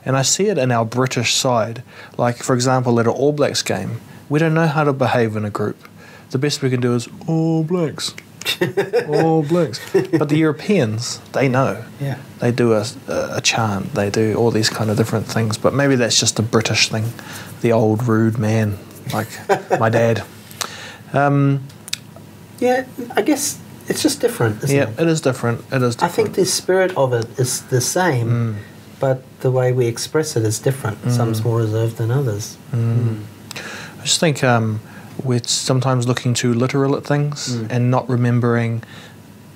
And 0.05 0.17
I 0.17 0.23
see 0.23 0.47
it 0.49 0.57
in 0.59 0.71
our 0.73 0.85
British 0.87 1.35
side. 1.35 1.83
Like, 2.17 2.37
for 2.43 2.55
example, 2.55 2.99
at 3.01 3.07
an 3.07 3.13
All 3.13 3.33
Blacks 3.33 3.63
game, 3.63 4.01
we 4.31 4.39
don't 4.39 4.55
know 4.55 4.67
how 4.67 4.85
to 4.85 4.93
behave 4.95 5.37
in 5.37 5.45
a 5.45 5.51
group. 5.51 5.77
The 6.31 6.39
best 6.39 6.63
we 6.63 6.71
can 6.71 6.81
do 6.81 6.95
is 6.95 7.09
All 7.27 7.65
Blacks, 7.65 8.15
All 9.09 9.43
Blacks. 9.43 9.79
But 9.93 10.29
the 10.29 10.37
Europeans, 10.39 11.21
they 11.33 11.49
know. 11.49 11.85
yeah 12.01 12.17
They 12.39 12.51
do 12.53 12.73
a, 12.73 12.85
a 13.09 13.41
chant. 13.43 13.93
They 13.95 14.09
do 14.11 14.35
all 14.37 14.51
these 14.51 14.71
kind 14.71 14.91
of 14.91 14.97
different 14.97 15.27
things. 15.27 15.59
But 15.59 15.75
maybe 15.75 15.97
that's 15.97 16.19
just 16.19 16.39
a 16.39 16.43
British 16.43 16.89
thing. 16.89 17.05
The 17.61 17.73
old 17.73 18.07
rude 18.09 18.39
man, 18.39 18.79
like 19.13 19.29
my 19.79 19.89
dad. 19.91 20.23
Um, 21.13 21.65
Yeah, 22.61 22.85
I 23.17 23.23
guess 23.23 23.59
it's 23.89 24.03
just 24.03 24.21
different, 24.21 24.63
isn't 24.65 24.77
yeah, 24.77 24.89
it? 24.91 25.01
it 25.01 25.09
is 25.09 25.21
different. 25.21 25.65
It 25.73 25.83
is 25.83 25.97
I 26.03 26.09
think 26.09 26.35
the 26.35 26.45
spirit 26.45 26.97
of 26.97 27.13
it 27.13 27.27
is 27.39 27.63
the 27.63 27.81
same, 27.81 28.29
Mm. 28.29 28.55
but 29.01 29.23
the 29.41 29.51
way 29.51 29.73
we 29.73 29.87
express 29.87 30.37
it 30.37 30.45
is 30.45 30.59
different. 30.59 30.99
Some's 31.11 31.43
more 31.43 31.59
reserved 31.59 31.97
than 31.97 32.11
others. 32.11 32.57
I 32.73 34.03
just 34.03 34.21
think 34.21 34.45
um, 34.45 34.81
we're 35.25 35.43
sometimes 35.45 36.07
looking 36.07 36.35
too 36.35 36.53
literal 36.55 36.95
at 36.97 37.05
things 37.05 37.55
and 37.71 37.91
not 37.91 38.09
remembering, 38.09 38.83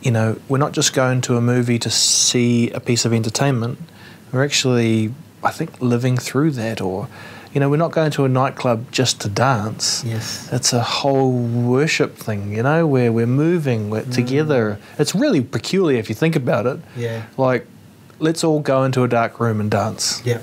you 0.02 0.10
know, 0.10 0.38
we're 0.48 0.58
not 0.58 0.72
just 0.72 0.94
going 0.94 1.20
to 1.22 1.36
a 1.36 1.40
movie 1.40 1.78
to 1.78 1.90
see 1.90 2.70
a 2.70 2.80
piece 2.80 3.04
of 3.04 3.12
entertainment. 3.12 3.78
We're 4.32 4.44
actually, 4.44 5.14
I 5.42 5.50
think, 5.50 5.80
living 5.80 6.16
through 6.16 6.52
that. 6.52 6.80
Or, 6.80 7.08
you 7.54 7.60
know, 7.60 7.70
we're 7.70 7.76
not 7.76 7.92
going 7.92 8.10
to 8.10 8.24
a 8.24 8.28
nightclub 8.28 8.90
just 8.90 9.20
to 9.20 9.28
dance. 9.28 10.02
Yes. 10.04 10.48
It's 10.52 10.72
a 10.72 10.82
whole 10.82 11.32
worship 11.32 12.16
thing, 12.16 12.52
you 12.52 12.64
know, 12.64 12.84
where 12.84 13.12
we're 13.12 13.28
moving, 13.28 13.90
we're 13.90 14.02
together. 14.02 14.78
It's 14.98 15.14
really 15.14 15.40
peculiar 15.40 15.98
if 16.00 16.08
you 16.08 16.16
think 16.16 16.34
about 16.34 16.66
it. 16.66 16.80
Yeah. 16.96 17.26
Like, 17.36 17.66
let's 18.18 18.42
all 18.42 18.58
go 18.58 18.82
into 18.82 19.04
a 19.04 19.08
dark 19.08 19.38
room 19.38 19.60
and 19.60 19.70
dance. 19.70 20.20
Yeah. 20.24 20.40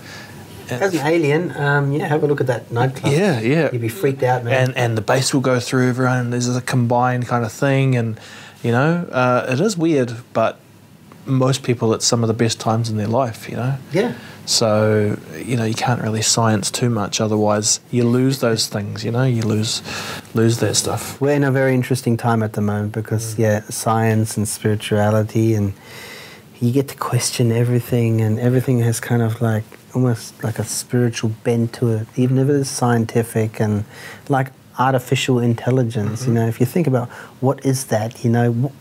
As 0.69 0.93
an 0.93 1.05
alien, 1.05 1.51
um, 1.57 1.91
yeah, 1.91 2.07
have 2.07 2.23
a 2.23 2.27
look 2.27 2.39
at 2.39 2.47
that 2.47 2.71
nightclub. 2.71 3.11
Yeah, 3.11 3.41
yeah. 3.41 3.69
You'd 3.73 3.81
be 3.81 3.89
freaked 3.89 4.23
out, 4.23 4.45
man. 4.45 4.53
and 4.53 4.77
and 4.77 4.97
the 4.97 5.01
bass 5.01 5.33
will 5.33 5.41
go 5.41 5.59
through 5.59 5.89
everyone. 5.89 6.17
And 6.17 6.31
there's 6.31 6.47
a 6.47 6.61
combined 6.61 7.27
kind 7.27 7.43
of 7.43 7.51
thing, 7.51 7.97
and 7.97 8.17
you 8.63 8.71
know, 8.71 9.05
uh, 9.11 9.47
it 9.49 9.59
is 9.59 9.75
weird, 9.75 10.13
but 10.31 10.59
most 11.25 11.63
people, 11.63 11.93
at 11.93 12.01
some 12.01 12.23
of 12.23 12.27
the 12.27 12.33
best 12.33 12.59
times 12.59 12.89
in 12.89 12.97
their 12.97 13.07
life. 13.07 13.49
You 13.49 13.57
know, 13.57 13.77
yeah. 13.91 14.15
so 14.45 15.17
you 15.37 15.55
know 15.57 15.65
you 15.65 15.73
can't 15.73 16.01
really 16.01 16.21
science 16.21 16.71
too 16.71 16.89
much, 16.89 17.21
otherwise 17.21 17.79
you 17.91 18.03
lose 18.03 18.39
those 18.39 18.67
things. 18.67 19.03
You 19.03 19.11
know, 19.11 19.23
you 19.23 19.41
lose 19.41 19.81
lose 20.33 20.57
that 20.59 20.75
stuff. 20.75 21.19
We're 21.21 21.35
in 21.35 21.43
a 21.43 21.51
very 21.51 21.73
interesting 21.73 22.17
time 22.17 22.43
at 22.43 22.53
the 22.53 22.61
moment 22.61 22.93
because, 22.93 23.35
mm. 23.35 23.39
yeah, 23.39 23.61
science 23.69 24.37
and 24.37 24.47
spirituality, 24.47 25.53
and 25.53 25.73
you 26.59 26.71
get 26.71 26.87
to 26.89 26.95
question 26.95 27.51
everything, 27.51 28.21
and 28.21 28.39
everything 28.39 28.79
has 28.79 28.99
kind 28.99 29.21
of 29.21 29.41
like 29.41 29.63
almost 29.93 30.41
like 30.43 30.59
a 30.59 30.63
spiritual 30.63 31.31
bent 31.43 31.73
to 31.73 31.89
it, 31.89 32.07
even 32.15 32.37
if 32.37 32.47
it 32.47 32.55
is 32.55 32.69
scientific 32.69 33.59
and 33.59 33.83
like 34.29 34.51
artificial 34.79 35.39
intelligence. 35.39 36.21
You 36.21 36.27
mm-hmm. 36.27 36.35
know, 36.35 36.47
if 36.47 36.59
you 36.59 36.65
think 36.65 36.87
about 36.87 37.09
what 37.39 37.65
is 37.65 37.85
that, 37.85 38.23
you 38.23 38.29
know, 38.29 38.71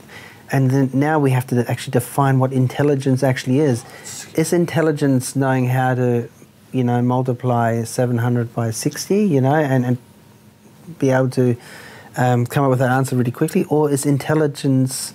and 0.53 0.71
then 0.71 0.91
now 0.93 1.19
we 1.19 1.31
have 1.31 1.47
to 1.49 1.71
actually 1.71 1.93
define 1.93 2.39
what 2.39 2.53
intelligence 2.53 3.23
actually 3.23 3.61
is. 3.61 3.85
Is 4.35 4.53
intelligence 4.53 5.37
knowing 5.37 5.67
how 5.67 5.95
to, 5.95 6.29
you 6.73 6.85
know, 6.85 7.03
multiply 7.03 7.83
700 7.85 8.55
by 8.55 8.71
60, 8.71 9.25
you 9.25 9.41
know, 9.41 9.55
and, 9.55 9.85
and 9.85 9.99
be 10.99 11.11
able 11.11 11.31
to 11.31 11.57
um, 12.17 12.47
come 12.47 12.65
up 12.65 12.71
with 12.71 12.81
an 12.81 12.91
answer 12.91 13.17
really 13.17 13.31
quickly, 13.31 13.65
or 13.65 13.91
is 13.91 14.05
intelligence 14.05 15.15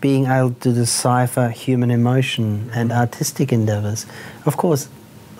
being 0.00 0.26
able 0.26 0.52
to 0.54 0.72
decipher 0.72 1.48
human 1.48 1.90
emotion 1.90 2.70
and 2.74 2.92
artistic 2.92 3.52
endeavors? 3.52 4.06
Of 4.46 4.56
course, 4.56 4.88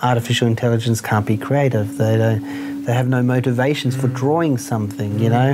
artificial 0.01 0.47
intelligence 0.47 1.01
can't 1.01 1.25
be 1.25 1.37
creative. 1.37 1.97
They 1.97 2.17
don't. 2.17 2.63
They 2.83 2.93
have 2.93 3.07
no 3.07 3.23
motivations 3.23 3.95
for 3.95 4.09
drawing 4.09 4.57
something, 4.57 5.17
you 5.17 5.29
know. 5.29 5.51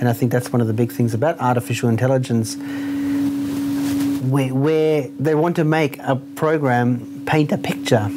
And 0.00 0.08
I 0.08 0.14
think 0.14 0.32
that's 0.32 0.50
one 0.50 0.62
of 0.62 0.66
the 0.66 0.72
big 0.72 0.90
things 0.90 1.12
about 1.12 1.38
artificial 1.38 1.90
intelligence, 1.90 2.56
where, 4.30 4.54
where 4.54 5.08
they 5.18 5.34
want 5.34 5.56
to 5.56 5.64
make 5.64 5.98
a 5.98 6.16
program 6.16 7.22
paint 7.26 7.52
a 7.52 7.58
picture, 7.58 8.08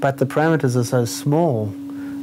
but 0.00 0.18
the 0.18 0.26
parameters 0.26 0.76
are 0.76 0.84
so 0.84 1.04
small 1.04 1.66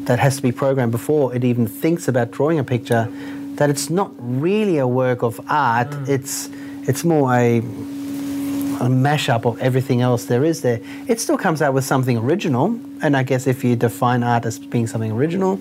that 0.06 0.20
has 0.20 0.38
to 0.38 0.42
be 0.42 0.52
programmed 0.52 0.92
before 0.92 1.36
it 1.36 1.44
even 1.44 1.68
thinks 1.68 2.08
about 2.08 2.32
drawing 2.32 2.60
a 2.60 2.64
picture 2.64 3.12
that 3.56 3.70
it's 3.70 3.90
not 3.90 4.12
really 4.18 4.78
a 4.78 4.88
work 4.88 5.22
of 5.22 5.40
art. 5.50 5.90
Mm. 5.90 6.10
It's 6.10 6.50
it's 6.84 7.04
more 7.04 7.34
a 7.34 7.60
a 7.60 8.88
mashup 8.88 9.46
of 9.46 9.60
everything 9.60 10.02
else 10.02 10.26
there 10.26 10.46
is 10.46 10.62
there. 10.62 10.80
It 11.08 11.20
still 11.20 11.38
comes 11.38 11.62
out 11.62 11.74
with 11.74 11.84
something 11.84 12.18
original 12.18 12.80
and 13.02 13.16
i 13.16 13.24
guess 13.24 13.48
if 13.48 13.64
you 13.64 13.76
define 13.76 14.24
art 14.24 14.46
as 14.46 14.60
being 14.60 14.88
something 14.88 15.12
original 15.12 15.60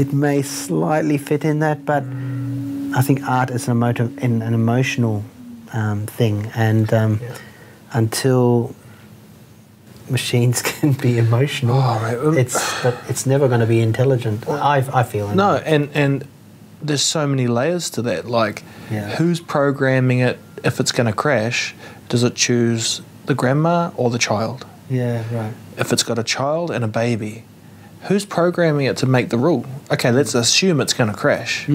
it 0.00 0.12
may 0.12 0.42
slightly 0.42 1.18
fit 1.18 1.44
in 1.44 1.58
that 1.58 1.84
but 1.84 2.04
mm. 2.04 2.94
i 2.94 3.02
think 3.02 3.22
art 3.24 3.50
is 3.50 3.66
an, 3.66 3.72
emotive, 3.72 4.16
an, 4.18 4.42
an 4.42 4.54
emotional 4.54 5.24
um, 5.72 6.06
thing 6.06 6.50
and 6.54 6.92
um, 6.94 7.20
until 7.92 8.74
machines 10.10 10.62
can 10.70 10.92
be 10.92 11.18
emotional 11.18 11.76
Oh, 11.76 11.98
right. 12.02 12.18
Um, 12.18 12.38
it's 12.38 12.82
but 12.82 12.96
it's 13.08 13.26
never 13.26 13.48
going 13.48 13.60
to 13.60 13.66
be 13.66 13.80
intelligent 13.80 14.48
I, 14.48 14.84
I 14.92 15.02
feel 15.02 15.34
No, 15.34 15.54
anyway. 15.56 15.64
and 15.74 15.90
and 15.94 16.28
there's 16.80 17.02
so 17.02 17.26
many 17.26 17.48
layers 17.48 17.90
to 17.90 18.02
that. 18.02 18.26
Like, 18.26 18.62
Yeah. 18.88 19.16
who's 19.16 19.40
programming 19.40 20.20
it? 20.20 20.38
If 20.62 20.78
it's 20.78 20.92
going 20.92 21.08
to 21.08 21.12
crash, 21.12 21.74
does 22.08 22.22
it 22.22 22.36
choose 22.36 23.02
the 23.26 23.34
grandma 23.34 23.90
or 23.96 24.10
the 24.10 24.18
child? 24.18 24.64
yeah 24.90 25.22
right 25.36 25.52
if 25.76 25.92
it's 25.92 26.02
got 26.02 26.18
a 26.18 26.22
child 26.24 26.70
and 26.70 26.82
a 26.84 26.88
baby, 26.88 27.44
who's 28.08 28.24
programming 28.24 28.86
it 28.86 28.96
to 28.98 29.06
make 29.06 29.28
the 29.28 29.36
rule? 29.38 29.66
Okay, 29.92 30.10
let's 30.10 30.34
assume 30.34 30.80
it's 30.80 30.92
going 30.94 31.10
to 31.10 31.16
crash. 31.16 31.68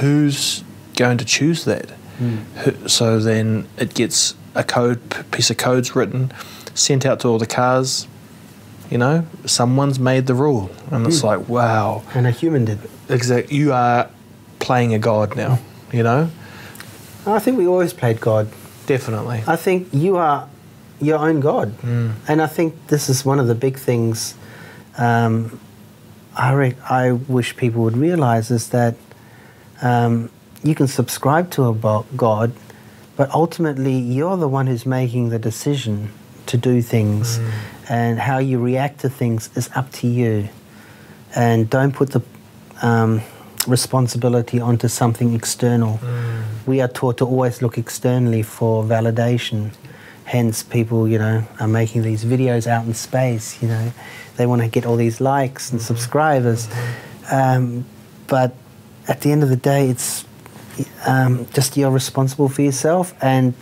Who's 0.00 0.62
going 0.96 1.18
to 1.18 1.24
choose 1.24 1.64
that? 1.64 1.90
Who, 2.22 2.88
so 2.88 3.18
then 3.18 3.66
it 3.78 3.94
gets 3.94 4.34
a 4.54 4.64
code 4.64 5.00
piece 5.30 5.50
of 5.50 5.56
code's 5.56 5.94
written, 5.96 6.32
sent 6.74 7.04
out 7.06 7.20
to 7.20 7.28
all 7.28 7.38
the 7.38 7.46
cars. 7.46 8.06
You 8.90 8.98
know, 8.98 9.26
someone's 9.46 9.98
made 9.98 10.26
the 10.26 10.34
rule, 10.34 10.70
and 10.90 11.06
it's 11.06 11.24
like, 11.24 11.48
wow, 11.48 12.02
and 12.14 12.26
a 12.26 12.30
human 12.30 12.66
did 12.66 12.84
it 12.84 12.90
exact. 13.08 13.50
You 13.50 13.72
are 13.72 14.10
playing 14.58 14.92
a 14.92 14.98
god 14.98 15.34
now. 15.34 15.58
You 15.92 16.02
know, 16.02 16.30
I 17.26 17.38
think 17.38 17.56
we 17.58 17.66
always 17.66 17.92
played 17.94 18.20
God. 18.20 18.48
Definitely. 18.86 19.44
I 19.46 19.56
think 19.56 19.88
you 19.92 20.16
are 20.16 20.46
your 21.00 21.18
own 21.18 21.40
God, 21.40 21.72
and 21.82 22.42
I 22.42 22.46
think 22.46 22.88
this 22.88 23.08
is 23.08 23.24
one 23.24 23.38
of 23.40 23.46
the 23.46 23.54
big 23.54 23.78
things. 23.78 24.34
Um, 24.98 25.58
I 26.36 26.52
re- 26.52 26.76
I 26.88 27.12
wish 27.12 27.56
people 27.56 27.82
would 27.84 27.96
realize 27.96 28.50
is 28.50 28.68
that 28.70 28.94
um, 29.80 30.30
you 30.62 30.74
can 30.74 30.86
subscribe 30.86 31.50
to 31.52 31.68
a 31.68 32.04
God, 32.16 32.52
but 33.16 33.30
ultimately 33.30 33.96
you're 33.96 34.36
the 34.36 34.48
one 34.48 34.66
who's 34.66 34.86
making 34.86 35.30
the 35.30 35.38
decision 35.38 36.10
to 36.46 36.56
do 36.56 36.82
things, 36.82 37.38
and 37.88 38.18
how 38.18 38.38
you 38.38 38.58
react 38.58 39.00
to 39.00 39.08
things 39.08 39.50
is 39.56 39.70
up 39.74 39.90
to 39.92 40.06
you. 40.06 40.48
And 41.34 41.70
don't 41.70 41.92
put 41.92 42.10
the 42.10 42.22
um, 42.82 43.22
responsibility 43.66 44.60
onto 44.60 44.88
something 44.88 45.34
external. 45.34 46.00
We 46.66 46.80
are 46.80 46.88
taught 46.88 47.18
to 47.18 47.26
always 47.26 47.62
look 47.62 47.78
externally 47.78 48.42
for 48.42 48.84
validation. 48.84 49.72
Hence, 50.24 50.62
people, 50.62 51.08
you 51.08 51.18
know, 51.18 51.44
are 51.60 51.68
making 51.68 52.02
these 52.02 52.24
videos 52.24 52.66
out 52.66 52.86
in 52.86 52.94
space. 52.94 53.62
You 53.62 53.68
know, 53.68 53.92
they 54.36 54.46
want 54.46 54.62
to 54.62 54.68
get 54.68 54.86
all 54.86 54.96
these 54.96 55.20
likes 55.20 55.70
and 55.72 55.80
subscribers. 55.80 56.68
Um, 57.30 57.84
but 58.26 58.54
at 59.08 59.20
the 59.20 59.32
end 59.32 59.42
of 59.42 59.48
the 59.48 59.56
day, 59.56 59.88
it's 59.88 60.24
um, 61.06 61.46
just 61.52 61.76
you're 61.76 61.90
responsible 61.90 62.48
for 62.48 62.62
yourself, 62.62 63.14
and 63.22 63.54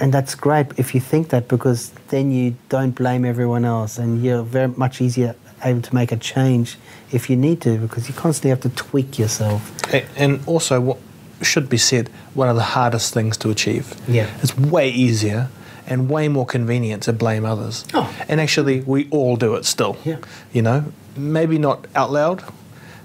and 0.00 0.12
that's 0.12 0.34
great 0.34 0.66
if 0.76 0.94
you 0.94 1.00
think 1.00 1.30
that 1.30 1.48
because 1.48 1.90
then 2.08 2.30
you 2.30 2.56
don't 2.68 2.92
blame 2.92 3.24
everyone 3.24 3.64
else, 3.64 3.98
and 3.98 4.22
you're 4.22 4.42
very 4.42 4.68
much 4.68 5.00
easier 5.00 5.34
able 5.64 5.82
to 5.82 5.94
make 5.94 6.12
a 6.12 6.16
change 6.16 6.76
if 7.10 7.28
you 7.28 7.36
need 7.36 7.60
to 7.60 7.78
because 7.78 8.08
you 8.08 8.14
constantly 8.14 8.50
have 8.50 8.60
to 8.60 8.68
tweak 8.70 9.18
yourself. 9.18 9.72
And 10.16 10.40
also, 10.46 10.80
what 10.80 10.98
should 11.42 11.68
be 11.68 11.78
said, 11.78 12.08
one 12.34 12.48
of 12.48 12.56
the 12.56 12.62
hardest 12.62 13.14
things 13.14 13.36
to 13.38 13.50
achieve. 13.50 13.94
Yeah. 14.08 14.30
It's 14.42 14.56
way 14.56 14.90
easier 14.90 15.48
and 15.86 16.10
way 16.10 16.28
more 16.28 16.44
convenient 16.46 17.02
to 17.04 17.12
blame 17.12 17.44
others. 17.44 17.84
Oh. 17.94 18.12
And 18.28 18.40
actually, 18.40 18.80
we 18.82 19.08
all 19.10 19.36
do 19.36 19.54
it 19.54 19.64
still. 19.64 19.96
Yeah. 20.04 20.18
You 20.52 20.62
know, 20.62 20.92
maybe 21.16 21.58
not 21.58 21.86
out 21.94 22.10
loud, 22.10 22.44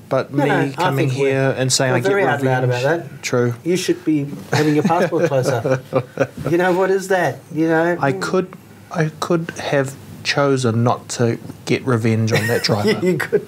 but 0.10 0.34
No, 0.34 0.43
me 0.43 0.49
no, 0.49 0.72
coming 0.74 1.10
here 1.10 1.54
and 1.58 1.72
saying 1.72 1.93
I 1.93 1.99
get 1.99 2.08
very 2.10 2.24
out 2.24 2.41
revenge. 2.41 2.43
loud 2.45 2.64
about 2.64 2.84
that. 3.10 3.22
True. 3.24 3.54
You 3.64 3.78
should 3.78 4.04
be 4.06 4.26
having 4.51 4.76
your 4.76 4.84
passport 4.84 5.26
closer. 5.28 5.82
you 6.49 6.58
know 6.58 6.74
what 6.74 6.89
is 6.91 7.08
that? 7.10 7.39
You 7.51 7.68
know, 7.68 7.97
I 7.99 8.12
could, 8.14 8.54
I 8.91 9.10
could 9.20 9.49
have 9.60 9.95
chosen 10.24 10.84
not 10.84 11.10
to 11.10 11.38
get 11.66 11.84
revenge 11.86 12.32
on 12.32 12.47
that 12.47 12.64
driver. 12.68 13.06
you 13.06 13.18
could, 13.18 13.47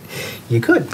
you 0.49 0.59
could, 0.61 0.87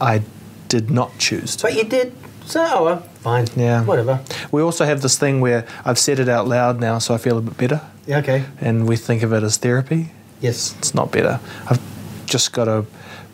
I 0.00 0.22
did 0.68 0.90
not 0.90 1.16
choose 1.18 1.56
to. 1.56 1.62
but 1.64 1.74
you 1.74 1.84
did. 1.84 2.14
So 2.46 2.60
oh, 2.88 2.96
fine. 3.20 3.46
Yeah. 3.54 3.84
whatever. 3.84 4.20
We 4.50 4.62
also 4.62 4.84
have 4.84 5.00
this 5.02 5.16
thing 5.18 5.40
where 5.40 5.66
I've 5.84 5.98
said 5.98 6.18
it 6.18 6.28
out 6.28 6.48
loud 6.48 6.80
now, 6.80 6.98
so 6.98 7.14
I 7.14 7.18
feel 7.18 7.38
a 7.38 7.40
bit 7.40 7.56
better, 7.56 7.80
Yeah, 8.06 8.18
okay. 8.18 8.44
and 8.60 8.88
we 8.88 8.96
think 8.96 9.22
of 9.22 9.32
it 9.32 9.42
as 9.44 9.58
therapy. 9.58 10.10
Yes. 10.40 10.74
It's 10.78 10.92
not 10.94 11.12
better. 11.12 11.38
I've 11.70 11.80
just 12.26 12.52
got 12.52 12.64
to 12.64 12.84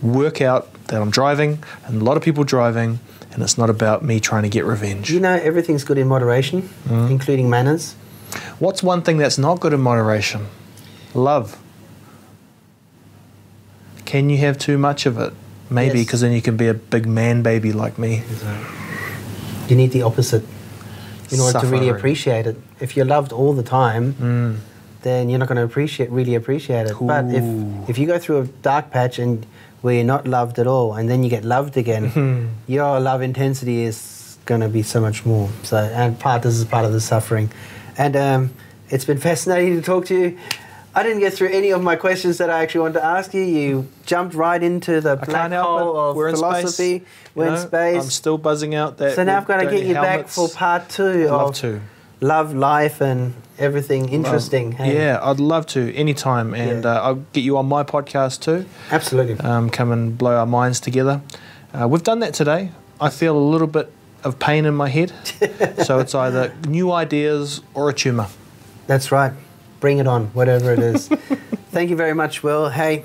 work 0.02 0.42
out 0.42 0.68
that 0.89 1.01
I'm 1.01 1.11
driving, 1.11 1.62
and 1.86 2.01
a 2.03 2.05
lot 2.05 2.16
of 2.16 2.22
people 2.22 2.45
driving, 2.45 2.99
and 3.32 3.43
it's 3.43 3.57
not 3.57 3.70
about 3.70 4.03
me 4.05 4.20
trying 4.20 4.43
to 4.43 4.49
get 4.49 4.64
revenge. 4.64 5.11
You 5.11 5.20
know, 5.20 5.34
everything's 5.34 5.84
good 5.84 5.99
in 5.99 6.09
moderation, 6.09 6.68
Mm. 6.89 7.11
including 7.11 7.49
manners. 7.49 7.95
What's 8.59 8.82
one 8.82 9.03
thing 9.03 9.18
that's 9.18 9.39
not 9.39 9.61
good 9.61 9.72
in 9.72 9.80
moderation? 9.80 10.47
Love. 11.14 11.57
Can 14.05 14.30
you 14.30 14.39
have 14.39 14.59
too 14.59 14.78
much 14.78 15.07
of 15.07 15.18
it? 15.18 15.32
Maybe 15.70 15.99
Yes. 15.99 16.07
because 16.07 16.20
then 16.22 16.32
you 16.32 16.41
can 16.43 16.57
be 16.57 16.66
a 16.68 16.74
big 16.74 17.07
man 17.07 17.43
baby 17.43 17.72
like 17.72 17.99
me. 17.99 18.22
You 19.68 19.76
need 19.76 19.93
the 19.93 20.03
opposite 20.03 20.45
in 21.30 21.41
order 21.41 21.61
to 21.61 21.66
really 21.66 21.91
appreciate 21.91 22.47
it. 22.47 22.57
If 22.80 22.97
you're 22.97 23.05
loved 23.05 23.32
all 23.32 23.53
the 23.53 23.62
time, 23.62 24.14
Mm. 24.18 24.55
then 25.03 25.28
you're 25.28 25.39
not 25.39 25.49
going 25.49 25.57
to 25.59 25.64
appreciate 25.64 26.11
really 26.11 26.34
appreciate 26.34 26.86
it. 26.86 26.97
But 27.01 27.26
if 27.26 27.45
if 27.89 27.99
you 27.99 28.07
go 28.07 28.18
through 28.18 28.39
a 28.41 28.47
dark 28.62 28.91
patch 28.91 29.18
and 29.18 29.45
where 29.80 29.94
you're 29.94 30.04
not 30.04 30.26
loved 30.26 30.58
at 30.58 30.66
all, 30.66 30.94
and 30.94 31.08
then 31.08 31.22
you 31.22 31.30
get 31.30 31.44
loved 31.44 31.76
again, 31.76 32.50
your 32.66 33.00
love 33.00 33.22
intensity 33.22 33.82
is 33.84 34.38
going 34.44 34.60
to 34.60 34.68
be 34.68 34.82
so 34.82 35.00
much 35.00 35.24
more. 35.24 35.48
So, 35.62 35.76
and 35.76 36.18
part 36.18 36.42
this 36.42 36.54
is 36.54 36.64
part 36.64 36.84
of 36.84 36.92
the 36.92 37.00
suffering, 37.00 37.50
and 37.96 38.16
um, 38.16 38.50
it's 38.90 39.04
been 39.04 39.18
fascinating 39.18 39.76
to 39.76 39.82
talk 39.82 40.06
to 40.06 40.18
you. 40.18 40.38
I 40.94 41.02
didn't 41.04 41.20
get 41.20 41.34
through 41.34 41.50
any 41.50 41.70
of 41.70 41.80
my 41.80 41.94
questions 41.94 42.38
that 42.38 42.50
I 42.50 42.60
actually 42.60 42.80
wanted 42.80 42.94
to 42.94 43.04
ask 43.04 43.32
you. 43.32 43.42
You 43.42 43.88
jumped 44.04 44.34
right 44.34 44.60
into 44.60 45.00
the 45.00 45.12
I 45.12 45.24
black 45.24 45.52
hole 45.52 45.96
of 45.96 46.16
We're 46.16 46.28
in 46.28 46.34
philosophy. 46.34 46.98
space. 46.98 47.08
We're 47.36 47.46
in 47.46 47.54
know, 47.54 47.66
space. 47.66 48.02
I'm 48.02 48.10
still 48.10 48.38
buzzing 48.38 48.74
out 48.74 48.98
that. 48.98 49.14
So 49.14 49.22
now 49.22 49.36
I've 49.36 49.46
got 49.46 49.58
to 49.58 49.70
get 49.70 49.86
you 49.86 49.94
back 49.94 50.26
for 50.26 50.48
part 50.48 50.88
two 50.88 51.26
I'd 51.26 51.30
love 51.30 51.54
to. 51.56 51.80
Love, 52.20 52.54
life, 52.54 53.00
and 53.00 53.34
everything 53.58 54.08
interesting. 54.08 54.72
hey? 54.72 54.94
Yeah, 54.94 55.18
I'd 55.22 55.40
love 55.40 55.66
to 55.68 55.94
anytime, 55.94 56.54
and 56.54 56.84
Yeah. 56.84 56.90
uh, 56.96 57.00
I'll 57.02 57.14
get 57.32 57.42
you 57.44 57.56
on 57.58 57.66
my 57.66 57.82
podcast 57.84 58.40
too. 58.40 58.66
absolutely. 58.90 59.38
Um, 59.40 59.70
come 59.70 59.92
and 59.92 60.16
blow 60.16 60.36
our 60.36 60.46
minds 60.46 60.80
together. 60.80 61.20
Uh, 61.72 61.86
we've 61.88 62.02
done 62.02 62.20
that 62.20 62.34
today. 62.34 62.70
I 63.00 63.10
feel 63.10 63.36
a 63.36 63.46
little 63.52 63.66
bit 63.66 63.92
of 64.24 64.38
pain 64.38 64.64
in 64.64 64.74
my 64.74 64.88
head, 64.88 65.12
so 65.84 65.98
it's 66.00 66.14
either 66.14 66.52
new 66.66 66.90
ideas 66.92 67.60
or 67.74 67.88
a 67.88 67.92
tumor. 67.94 68.26
That's 68.86 69.12
right. 69.12 69.32
Bring 69.80 69.98
it 69.98 70.06
on, 70.08 70.26
whatever 70.34 70.72
it 70.72 70.80
is. 70.80 71.08
thank 71.70 71.90
you 71.90 71.96
very 71.96 72.14
much, 72.14 72.42
Will. 72.42 72.68
Hey, 72.70 73.04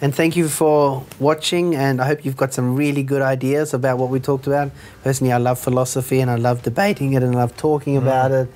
and 0.00 0.14
thank 0.14 0.36
you 0.36 0.48
for 0.48 1.04
watching. 1.18 1.74
And 1.74 2.00
I 2.00 2.06
hope 2.06 2.24
you've 2.24 2.36
got 2.36 2.52
some 2.52 2.76
really 2.76 3.02
good 3.02 3.22
ideas 3.22 3.72
about 3.72 3.98
what 3.98 4.10
we 4.10 4.20
talked 4.20 4.46
about. 4.46 4.70
Personally, 5.02 5.32
I 5.32 5.38
love 5.38 5.58
philosophy 5.58 6.20
and 6.20 6.30
I 6.30 6.36
love 6.36 6.62
debating 6.62 7.14
it 7.14 7.22
and 7.22 7.34
I 7.34 7.38
love 7.38 7.56
talking 7.56 7.94
mm. 7.94 8.02
about 8.02 8.30
it. 8.30 8.48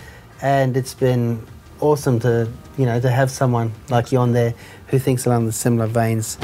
And 0.43 0.76
it's 0.76 0.95
been 0.95 1.47
awesome 1.80 2.20
to 2.20 2.47
you 2.76 2.84
know 2.84 3.01
to 3.01 3.11
have 3.11 3.30
someone 3.30 3.72
like 3.88 4.12
you 4.12 4.18
on 4.18 4.32
there 4.32 4.55
who 4.88 4.99
thinks 4.99 5.26
along 5.26 5.47
the 5.47 5.53
similar 5.53 5.86
veins. 5.86 6.36